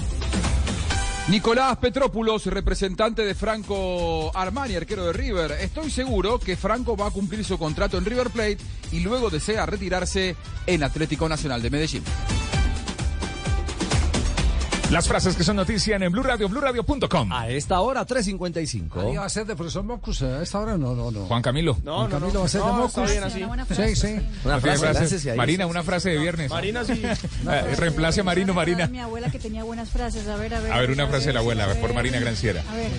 Nicolás 1.29 1.79
Petrópulos, 1.79 2.45
representante 2.45 3.25
de 3.25 3.35
Franco 3.35 4.37
Armani, 4.37 4.75
arquero 4.75 5.07
de 5.07 5.15
River. 5.15 5.53
Estoy 5.63 5.91
seguro 5.91 6.39
que 6.39 6.59
Franco 6.59 6.95
va 6.95 7.07
a 7.07 7.11
cumplir 7.11 7.43
su 7.43 7.57
contrato 7.57 7.97
en 7.97 8.05
River 8.05 8.29
Plate 8.29 8.59
y 8.93 9.01
luego 9.01 9.31
desea 9.31 9.65
retirarse 9.65 10.37
en 10.67 10.83
Atlético 10.83 11.27
Nacional 11.27 11.63
de 11.63 11.71
Medellín. 11.71 12.05
Las 14.91 15.07
frases 15.07 15.37
que 15.37 15.45
son 15.45 15.55
noticia 15.55 15.95
en 15.97 16.11
Blue 16.11 16.23
Radio, 16.23 16.49
BlueRadio.com. 16.49 17.33
A 17.33 17.49
esta 17.49 17.79
hora, 17.81 18.05
3.55. 18.05 19.07
Ahí 19.07 19.17
va 19.17 19.25
a 19.25 19.29
ser 19.29 19.47
de 19.47 19.55
profesor 19.55 19.85
Mocus 19.85 20.23
a 20.23 20.43
esta 20.43 20.59
hora, 20.59 20.77
no, 20.77 20.97
no, 20.97 21.13
no. 21.13 21.27
Juan 21.27 21.43
Camilo. 21.43 21.79
No, 21.85 21.95
Juan 21.99 22.11
no, 22.11 22.19
Camilo 22.19 22.33
no. 22.33 22.41
va 22.41 22.47
a 22.47 22.49
ser 22.49 22.61
de 22.61 22.67
Mocus. 22.73 22.87
está 22.99 23.05
bien 23.05 23.23
así. 23.25 23.43
Una 23.45 23.65
Sí, 23.67 23.95
sí. 23.97 24.21
Tiene 24.43 24.79
frase. 24.79 25.37
Marina, 25.37 25.67
una 25.67 25.83
frase 25.85 26.11
de 26.11 26.19
viernes. 26.19 26.51
Marina 26.51 26.85
sí. 26.85 27.01
Eh, 27.51 27.75
Reemplace 27.77 28.21
a 28.21 28.25
Marino, 28.25 28.53
Marina. 28.53 28.87
Mi 28.89 28.99
abuela 28.99 29.31
que 29.31 29.39
tenía 29.39 29.63
buenas 29.63 29.91
frases, 29.91 30.27
a 30.29 30.37
ver, 30.37 30.55
a 30.55 30.61
ver. 30.61 30.73
A 30.73 30.81
ver, 30.81 30.91
una 30.91 31.07
frase 31.07 31.29
de 31.29 31.33
la 31.35 31.41
abuela, 31.41 31.67
por 31.81 31.95
Marina 31.95 32.19
Granciera. 32.19 32.63
A 32.69 32.75
ver. 32.75 32.91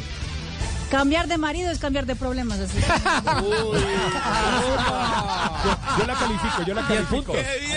Cambiar 0.91 1.27
de 1.27 1.37
marido 1.37 1.71
es 1.71 1.79
cambiar 1.79 2.05
de 2.05 2.15
problemas, 2.15 2.59
así. 2.59 2.77
Yo, 5.63 5.97
yo 5.99 6.05
la 6.07 6.13
califico, 6.15 6.63
yo 6.67 6.73
la 6.73 6.87
califico. 6.87 7.33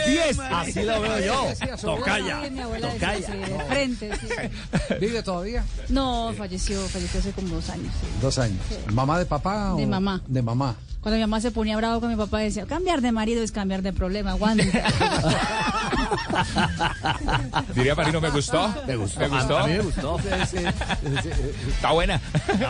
10. 0.07 0.39
Así 0.41 0.83
lo 0.83 1.01
veo 1.01 1.19
yo. 1.21 1.47
Sí, 1.55 1.69
a 1.69 1.77
su 1.77 1.91
abuela, 1.91 2.41
sí, 2.45 2.51
mi 2.51 2.61
abuela 2.61 2.89
decía 2.93 3.11
así, 3.11 3.33
de 3.33 3.65
frente, 3.69 4.11
sí. 4.21 4.27
¿Vive 5.01 5.23
todavía? 5.23 5.65
No, 5.89 6.33
falleció, 6.37 6.81
falleció 6.89 7.21
hace 7.21 7.33
como 7.33 7.55
dos 7.57 7.69
años. 7.71 7.93
sí. 8.01 8.07
Dos 8.21 8.39
años. 8.39 8.59
¿Mamá 8.93 9.19
de 9.19 9.27
papá? 9.27 9.75
De 9.77 9.85
o- 9.85 9.89
mamá. 9.89 10.21
De 10.27 10.43
mamá. 10.43 10.75
Cuando 11.05 11.17
mi 11.17 11.21
mamá 11.21 11.41
se 11.43 11.51
ponía 11.51 11.77
bravo 11.77 12.01
con 12.01 12.09
mi 12.09 12.17
papá, 12.17 12.39
decía, 12.39 12.65
cambiar 12.65 13.03
de 13.03 13.13
marido 13.13 13.43
es 13.43 13.53
cambiar 13.53 13.83
de 13.83 13.93
problema, 13.93 14.31
aguante. 14.31 14.65
Diría 17.75 17.95
Marino, 17.95 18.23
me 18.23 18.31
gustó. 18.31 18.75
Me 18.87 18.97
gustó. 18.97 19.21
Me 19.21 19.29
gustó. 19.29 19.59
A 19.59 19.67
mí 19.67 19.75
me 19.75 19.81
gustó. 19.81 20.19
Está 21.69 21.93
buena. 21.93 22.19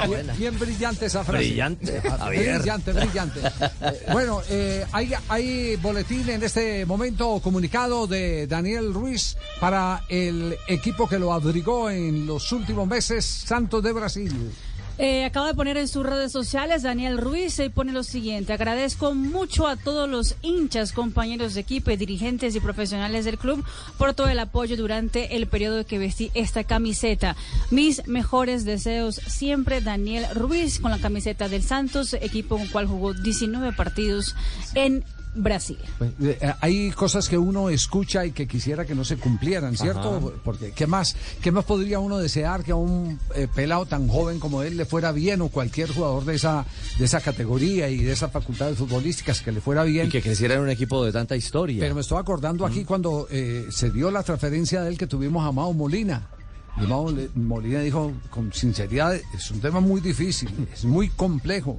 Bien, 0.09 0.27
bien 0.37 0.59
brillante 0.59 1.07
esa 1.07 1.23
frase. 1.23 1.45
Brillante, 1.45 2.01
Javier. 2.01 2.59
Brillante, 2.59 2.93
brillante. 2.93 3.39
Eh, 3.39 4.07
bueno, 4.13 4.41
eh, 4.51 4.85
hay, 4.91 5.13
hay 5.29 5.77
boletín 5.77 6.29
en 6.29 6.43
este 6.43 6.85
momento 6.87 7.39
comunicado 7.39 8.09
de 8.09 8.49
Daniel 8.49 8.93
Ruiz 8.93 9.37
para 9.61 10.03
el 10.09 10.57
equipo 10.67 11.09
que 11.09 11.21
lo 11.21 11.33
abrigó 11.33 11.89
en 11.89 12.27
los 12.27 12.51
últimos 12.51 12.89
meses, 12.89 13.25
Santos 13.25 13.81
de 13.81 13.93
Brasil. 13.93 14.53
Eh, 14.97 15.25
acaba 15.25 15.49
de 15.49 15.55
poner 15.55 15.77
en 15.77 15.89
sus 15.89 16.07
redes 16.07 16.31
sociales 16.31 16.83
Daniel 16.83 17.19
Ruiz 17.19 17.59
y 17.59 17.69
pone 17.69 17.93
lo 17.93 18.05
siguiente. 18.05 18.53
Agradezco 18.53 19.13
mucho 19.15 19.67
a 19.67 19.77
todos 19.77 20.09
los 20.09 20.37
hinchas, 20.43 20.93
compañeros 20.93 21.55
de 21.55 21.63
equipo, 21.63 21.91
dirigentes 21.91 22.55
y 22.55 22.61
profesionales 22.61 23.25
del 23.25 23.37
club 23.37 23.65
por 23.99 24.15
todo 24.15 24.29
el 24.29 24.39
apoyo 24.39 24.77
durante 24.77 25.35
el 25.35 25.49
periodo 25.49 25.85
que 25.85 25.99
vestí 25.99 26.31
esta 26.35 26.63
camiseta. 26.63 27.35
Mis 27.73 28.07
mejores 28.07 28.65
deseos 28.65 29.17
siempre 29.17 29.81
Daniel 29.81 30.27
Ruiz 30.33 30.79
con 30.79 30.93
la 30.93 31.01
camiseta 31.01 31.49
del 31.49 31.65
Santos, 31.65 32.15
equipo 32.15 32.57
con 32.57 32.69
cual 32.69 32.87
jugó 32.87 33.15
19 33.15 33.73
partidos 33.73 34.37
en 34.75 35.05
Brasil. 35.35 35.79
Pues, 35.99 36.11
eh, 36.23 36.39
eh, 36.41 36.53
hay 36.61 36.91
cosas 36.91 37.29
que 37.29 37.37
uno 37.37 37.69
escucha 37.69 38.25
y 38.25 38.33
que 38.33 38.47
quisiera 38.47 38.85
que 38.85 38.95
no 38.95 39.05
se 39.05 39.17
cumplieran, 39.17 39.77
¿cierto? 39.77 40.17
Ajá. 40.17 40.27
Porque 40.45 40.73
¿qué 40.73 40.87
más, 40.87 41.17
qué 41.43 41.51
más 41.51 41.65
podría 41.65 41.99
uno 41.99 42.19
desear 42.19 42.63
que 42.63 42.73
a 42.73 42.77
un 42.77 43.19
eh, 43.35 43.49
pelado 43.53 43.87
tan 43.87 44.09
joven 44.09 44.39
como 44.39 44.63
él 44.63 44.77
le 44.77 44.85
fuera 44.85 45.13
bien 45.13 45.41
o 45.41 45.49
cualquier 45.49 45.93
jugador 45.93 46.25
de 46.25 46.37
esa 46.37 46.65
de 46.99 47.05
esa 47.05 47.21
categoría 47.21 47.89
y 47.89 47.99
de 47.99 48.13
esas 48.13 48.31
facultades 48.31 48.79
futbolísticas 48.79 49.41
que 49.41 49.53
le 49.53 49.61
fuera 49.61 49.85
bien? 49.85 50.07
Y 50.07 50.11
que 50.11 50.23
creciera 50.23 50.55
en 50.55 50.61
un 50.61 50.71
equipo 50.71 51.05
de 51.05 51.13
tanta 51.13 51.37
historia. 51.37 51.81
Pero 51.81 51.95
me 51.95 52.01
estoy 52.01 52.19
acordando 52.19 52.65
aquí 52.67 52.85
cuando 52.85 53.27
eh, 53.31 53.67
se 53.71 53.91
dio 53.91 54.11
la 54.11 54.23
transferencia 54.23 54.83
de 54.83 54.91
él 54.91 54.99
que 54.99 55.07
tuvimos 55.07 55.47
a 55.47 55.53
Mao 55.53 55.73
Molina. 55.73 56.29
Y 56.77 56.87
Mao 56.87 57.13
Molina 57.35 57.81
dijo 57.81 58.13
con 58.31 58.53
sinceridad, 58.53 59.15
es 59.15 59.51
un 59.51 59.61
tema 59.61 59.81
muy 59.81 60.01
difícil, 60.01 60.51
es 60.73 60.85
muy 60.85 61.09
complejo. 61.09 61.79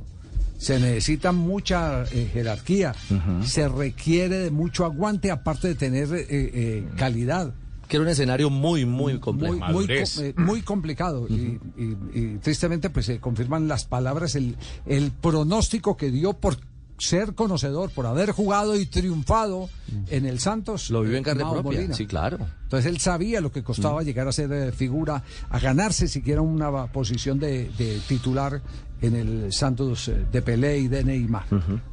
Se 0.57 0.79
necesita 0.79 1.31
mucha 1.31 2.03
eh, 2.11 2.29
jerarquía, 2.31 2.93
se 3.43 3.67
requiere 3.67 4.37
de 4.39 4.51
mucho 4.51 4.85
aguante, 4.85 5.29
aparte 5.31 5.67
de 5.67 5.75
tener 5.75 6.13
eh, 6.13 6.25
eh, 6.29 6.87
calidad. 6.97 7.53
Que 7.87 7.97
era 7.97 8.03
un 8.03 8.09
escenario 8.09 8.49
muy, 8.49 8.83
muy 8.85 9.19
complejo. 9.19 9.53
Muy, 9.57 9.73
muy, 9.73 9.85
eh, 10.59 10.63
complicado. 10.63 11.27
y, 11.29 11.59
y- 11.77 11.97
y 12.13 12.37
tristemente, 12.41 12.89
pues 12.89 13.05
se 13.05 13.19
confirman 13.19 13.67
las 13.67 13.85
palabras, 13.85 14.33
el, 14.35 14.55
el 14.87 15.11
pronóstico 15.11 15.95
que 15.95 16.09
dio 16.09 16.33
por 16.33 16.57
ser 16.97 17.35
conocedor, 17.35 17.91
por 17.91 18.05
haber 18.05 18.31
jugado 18.31 18.75
y 18.79 18.85
triunfado 18.85 19.69
en 20.09 20.25
el 20.25 20.39
Santos. 20.39 20.89
Lo 20.89 21.01
vive 21.01 21.17
en 21.17 21.23
carne 21.25 21.43
Mao 21.43 21.53
propia. 21.55 21.79
Molina. 21.79 21.93
Sí, 21.93 22.07
claro. 22.07 22.39
Entonces 22.65 22.91
él 22.91 22.99
sabía 22.99 23.41
lo 23.41 23.51
que 23.51 23.63
costaba 23.63 24.03
llegar 24.03 24.27
a 24.27 24.31
ser 24.31 24.51
eh, 24.51 24.71
figura, 24.71 25.23
a 25.49 25.59
ganarse 25.59 26.07
siquiera 26.07 26.41
una 26.41 26.87
posición 26.87 27.39
de, 27.39 27.69
de 27.77 27.99
titular 28.07 28.61
en 29.01 29.13
el 29.15 29.53
Santos 29.53 30.07
eh, 30.07 30.25
de 30.31 30.41
Pelé 30.41 30.79
y 30.79 30.87
de 30.87 31.03
Neymar. 31.03 31.43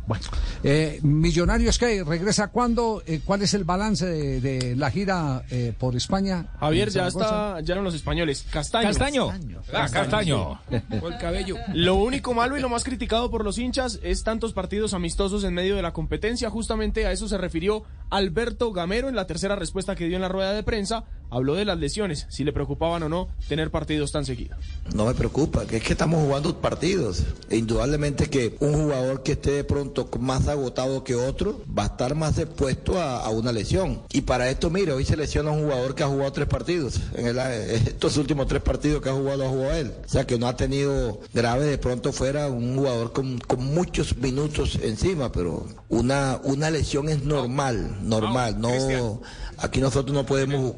Bueno, 0.06 0.24
eh, 0.62 0.98
Millonarios 1.02 1.76
que 1.78 2.02
regresa 2.04 2.48
cuándo, 2.48 3.02
Eh, 3.06 3.20
¿cuál 3.24 3.42
es 3.42 3.54
el 3.54 3.64
balance 3.64 4.06
de, 4.06 4.40
de 4.40 4.76
la 4.76 4.90
gira 4.90 5.44
eh, 5.50 5.74
por 5.78 5.94
España? 5.96 6.46
Javier, 6.60 6.90
ya 6.90 7.08
está, 7.08 7.60
ya 7.60 7.74
eran 7.74 7.84
los 7.84 7.94
españoles. 7.94 8.46
Castaño. 8.50 8.88
Castaño. 8.88 9.28
Ah, 9.74 9.88
Castaño. 9.92 10.60
el 10.70 11.18
cabello. 11.20 11.56
Lo 11.74 11.96
único 11.96 12.34
malo 12.34 12.56
y 12.56 12.60
lo 12.60 12.68
más 12.68 12.84
criticado 12.84 13.30
por 13.30 13.44
los 13.44 13.58
hinchas 13.58 13.98
es 14.02 14.22
tantos 14.22 14.52
partidos 14.52 14.94
amistosos 14.94 15.44
en 15.44 15.54
medio 15.54 15.76
de 15.76 15.82
la 15.82 15.92
competencia. 15.92 16.48
Justamente 16.50 17.04
a 17.06 17.12
eso 17.12 17.28
se 17.28 17.36
refirió 17.36 17.82
Alberto 18.10 18.72
Gamero 18.72 19.08
en 19.08 19.16
la 19.16 19.26
tercera 19.26 19.56
respuesta 19.56 19.96
que 19.96 20.06
dio 20.06 20.16
en 20.16 20.22
la 20.22 20.28
rueda 20.28 20.52
de 20.52 20.61
prensa. 20.62 21.04
Habló 21.34 21.54
de 21.54 21.64
las 21.64 21.78
lesiones, 21.78 22.26
si 22.28 22.44
le 22.44 22.52
preocupaban 22.52 23.02
o 23.04 23.08
no 23.08 23.28
tener 23.48 23.70
partidos 23.70 24.12
tan 24.12 24.26
seguidos. 24.26 24.58
No 24.94 25.06
me 25.06 25.14
preocupa, 25.14 25.64
que 25.64 25.78
es 25.78 25.82
que 25.82 25.92
estamos 25.94 26.22
jugando 26.22 26.54
partidos. 26.60 27.22
E 27.48 27.56
indudablemente 27.56 28.28
que 28.28 28.54
un 28.60 28.74
jugador 28.74 29.22
que 29.22 29.32
esté 29.32 29.52
de 29.52 29.64
pronto 29.64 30.10
más 30.20 30.46
agotado 30.48 31.02
que 31.04 31.14
otro 31.14 31.62
va 31.76 31.84
a 31.84 31.86
estar 31.86 32.14
más 32.14 32.36
expuesto 32.36 33.00
a, 33.00 33.24
a 33.24 33.30
una 33.30 33.50
lesión. 33.50 34.02
Y 34.12 34.20
para 34.20 34.50
esto, 34.50 34.68
mire, 34.68 34.92
hoy 34.92 35.06
se 35.06 35.16
lesiona 35.16 35.52
un 35.52 35.62
jugador 35.62 35.94
que 35.94 36.02
ha 36.02 36.08
jugado 36.08 36.32
tres 36.32 36.48
partidos. 36.48 37.00
En 37.14 37.26
el- 37.26 37.38
estos 37.38 38.18
últimos 38.18 38.46
tres 38.46 38.60
partidos 38.60 39.00
que 39.00 39.08
ha 39.08 39.14
jugado, 39.14 39.46
ha 39.46 39.48
jugado 39.48 39.72
él. 39.72 39.90
O 40.04 40.08
sea 40.10 40.26
que 40.26 40.38
no 40.38 40.46
ha 40.48 40.56
tenido 40.56 41.18
grave 41.32 41.64
de 41.64 41.78
pronto 41.78 42.12
fuera 42.12 42.48
un 42.48 42.76
jugador 42.76 43.12
con, 43.14 43.38
con 43.38 43.64
muchos 43.64 44.18
minutos 44.18 44.78
encima, 44.82 45.32
pero 45.32 45.66
una, 45.88 46.38
una 46.44 46.68
lesión 46.70 47.08
es 47.08 47.24
normal, 47.24 47.96
normal. 48.02 48.60
No, 48.60 49.22
aquí 49.56 49.80
nosotros 49.80 50.12
no 50.14 50.26
podemos 50.26 50.74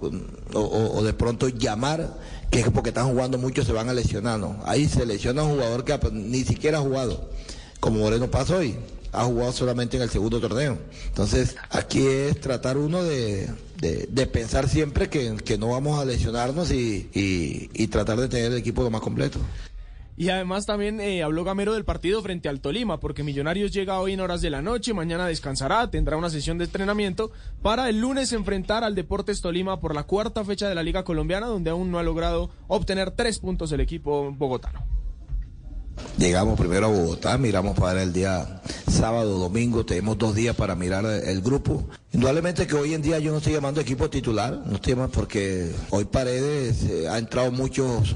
o, 0.60 1.02
de 1.02 1.12
pronto 1.12 1.48
llamar 1.48 2.18
que 2.50 2.60
es 2.60 2.68
porque 2.70 2.90
están 2.90 3.08
jugando 3.08 3.36
mucho 3.38 3.64
se 3.64 3.72
van 3.72 3.88
a 3.88 3.92
lesionar, 3.94 4.38
no. 4.38 4.60
Ahí 4.64 4.88
se 4.88 5.04
lesiona 5.06 5.42
un 5.42 5.52
jugador 5.54 5.84
que 5.84 5.98
ni 6.12 6.44
siquiera 6.44 6.78
ha 6.78 6.82
jugado, 6.82 7.28
como 7.80 7.98
Moreno 8.00 8.30
pasó 8.30 8.58
hoy, 8.58 8.76
ha 9.12 9.24
jugado 9.24 9.52
solamente 9.52 9.96
en 9.96 10.02
el 10.04 10.10
segundo 10.10 10.40
torneo. 10.40 10.78
Entonces, 11.08 11.56
aquí 11.70 12.06
es 12.06 12.40
tratar 12.40 12.76
uno 12.76 13.02
de, 13.02 13.48
de- 13.80 14.08
de 14.10 14.26
pensar 14.26 14.68
siempre 14.68 15.08
que, 15.08 15.36
que 15.44 15.58
no 15.58 15.68
vamos 15.68 15.98
a 16.00 16.04
lesionarnos 16.04 16.70
y, 16.70 17.08
y- 17.12 17.70
y 17.74 17.86
tratar 17.88 18.20
de 18.20 18.28
tener 18.28 18.52
el 18.52 18.58
equipo 18.58 18.82
lo 18.82 18.90
más 18.90 19.00
completo. 19.02 19.38
Y 20.16 20.28
además 20.28 20.64
también 20.64 21.00
eh, 21.00 21.22
habló 21.24 21.42
Gamero 21.42 21.74
del 21.74 21.84
partido 21.84 22.22
frente 22.22 22.48
al 22.48 22.60
Tolima, 22.60 23.00
porque 23.00 23.24
Millonarios 23.24 23.72
llega 23.72 23.98
hoy 23.98 24.12
en 24.12 24.20
horas 24.20 24.40
de 24.42 24.50
la 24.50 24.62
noche, 24.62 24.94
mañana 24.94 25.26
descansará, 25.26 25.90
tendrá 25.90 26.16
una 26.16 26.30
sesión 26.30 26.56
de 26.56 26.66
entrenamiento 26.66 27.32
para 27.62 27.88
el 27.88 28.00
lunes 28.00 28.32
enfrentar 28.32 28.84
al 28.84 28.94
Deportes 28.94 29.40
Tolima 29.40 29.80
por 29.80 29.94
la 29.94 30.04
cuarta 30.04 30.44
fecha 30.44 30.68
de 30.68 30.76
la 30.76 30.84
Liga 30.84 31.02
Colombiana, 31.02 31.46
donde 31.46 31.70
aún 31.70 31.90
no 31.90 31.98
ha 31.98 32.04
logrado 32.04 32.50
obtener 32.68 33.10
tres 33.10 33.40
puntos 33.40 33.72
el 33.72 33.80
equipo 33.80 34.30
bogotano. 34.30 35.03
Llegamos 36.18 36.58
primero 36.58 36.86
a 36.86 36.90
Bogotá, 36.90 37.36
miramos 37.38 37.78
para 37.78 38.02
el 38.02 38.12
día 38.12 38.62
sábado, 38.88 39.38
domingo, 39.38 39.84
tenemos 39.84 40.16
dos 40.16 40.34
días 40.34 40.54
para 40.54 40.74
mirar 40.74 41.04
el 41.04 41.40
grupo. 41.40 41.84
Indudablemente 42.12 42.68
que 42.68 42.76
hoy 42.76 42.94
en 42.94 43.02
día 43.02 43.18
yo 43.18 43.32
no 43.32 43.38
estoy 43.38 43.54
llamando 43.54 43.80
equipo 43.80 44.08
titular, 44.08 44.62
no 44.64 44.76
estoy 44.76 44.92
llamando 44.92 45.12
porque 45.12 45.72
hoy 45.90 46.04
Paredes 46.04 46.84
eh, 46.84 47.08
ha 47.08 47.18
entrado 47.18 47.50
muchos, 47.50 48.14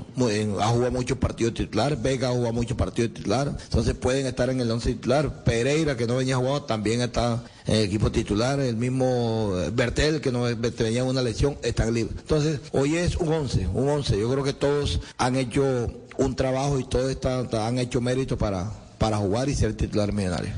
ha 0.61 0.69
jugado 0.69 0.93
muchos 0.93 1.19
partidos 1.19 1.55
titular, 1.55 2.01
Vega 2.01 2.29
ha 2.29 2.33
jugado 2.33 2.53
muchos 2.53 2.77
partidos 2.77 3.13
titular, 3.13 3.57
entonces 3.61 3.95
pueden 3.95 4.27
estar 4.27 4.49
en 4.51 4.61
el 4.61 4.71
once 4.71 4.93
titular. 4.93 5.43
Pereira, 5.43 5.97
que 5.97 6.07
no 6.07 6.17
venía 6.17 6.37
jugando, 6.37 6.63
también 6.63 7.01
está 7.01 7.43
en 7.67 7.75
el 7.75 7.83
equipo 7.83 8.13
titular, 8.13 8.61
el 8.61 8.77
mismo 8.77 9.55
eh, 9.57 9.71
Bertel, 9.73 10.21
que 10.21 10.31
no 10.31 10.47
tenía 10.71 11.03
una 11.03 11.21
lesión, 11.21 11.59
están 11.63 11.93
libres. 11.93 12.17
Entonces, 12.21 12.61
hoy 12.71 12.97
es 12.97 13.17
un 13.17 13.33
11, 13.33 13.67
un 13.75 13.89
11. 13.89 14.21
Yo 14.21 14.31
creo 14.31 14.45
que 14.45 14.53
todos 14.53 15.01
han 15.17 15.35
hecho 15.35 15.89
un 16.19 16.35
trabajo 16.37 16.79
y 16.79 16.85
todos 16.85 17.11
están, 17.11 17.49
han 17.53 17.79
hecho 17.79 18.01
mérito 18.01 18.37
para, 18.37 18.71
para 18.99 19.17
jugar 19.17 19.49
y 19.49 19.55
ser 19.55 19.75
titular 19.75 20.13
millonario. 20.13 20.53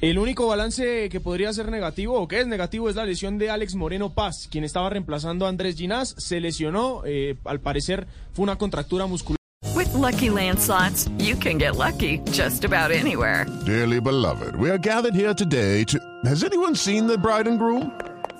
El 0.00 0.18
único 0.18 0.46
balance 0.46 1.08
que 1.08 1.20
podría 1.20 1.52
ser 1.52 1.70
negativo 1.70 2.20
o 2.20 2.28
que 2.28 2.40
es 2.40 2.46
negativo 2.46 2.90
es 2.90 2.96
la 2.96 3.06
lesión 3.06 3.38
de 3.38 3.50
Alex 3.50 3.74
Moreno 3.74 4.10
Paz, 4.12 4.46
quien 4.50 4.62
estaba 4.62 4.90
reemplazando 4.90 5.46
a 5.46 5.48
Andrés 5.48 5.76
Ginás. 5.76 6.14
Se 6.18 6.38
lesionó, 6.38 7.02
eh, 7.06 7.36
al 7.44 7.60
parecer 7.60 8.06
fue 8.32 8.42
una 8.42 8.56
contractura 8.56 9.06
muscular. 9.06 9.36
With 9.74 9.92
Lucky 9.94 10.30
Land 10.30 10.58
slots, 10.58 11.08
you 11.18 11.34
can 11.36 11.58
get 11.58 11.76
lucky 11.76 12.20
just 12.30 12.64
about 12.64 12.90
anywhere. 12.90 13.46
Dearly 13.64 14.00
beloved, 14.00 14.54
we 14.56 14.70
are 14.70 14.78
gathered 14.78 15.14
here 15.14 15.34
today 15.34 15.84
to. 15.86 15.98
Has 16.24 16.44
anyone 16.44 16.76
seen 16.76 17.06
the 17.06 17.18
bride 17.18 17.48
and 17.48 17.58
groom? 17.58 17.90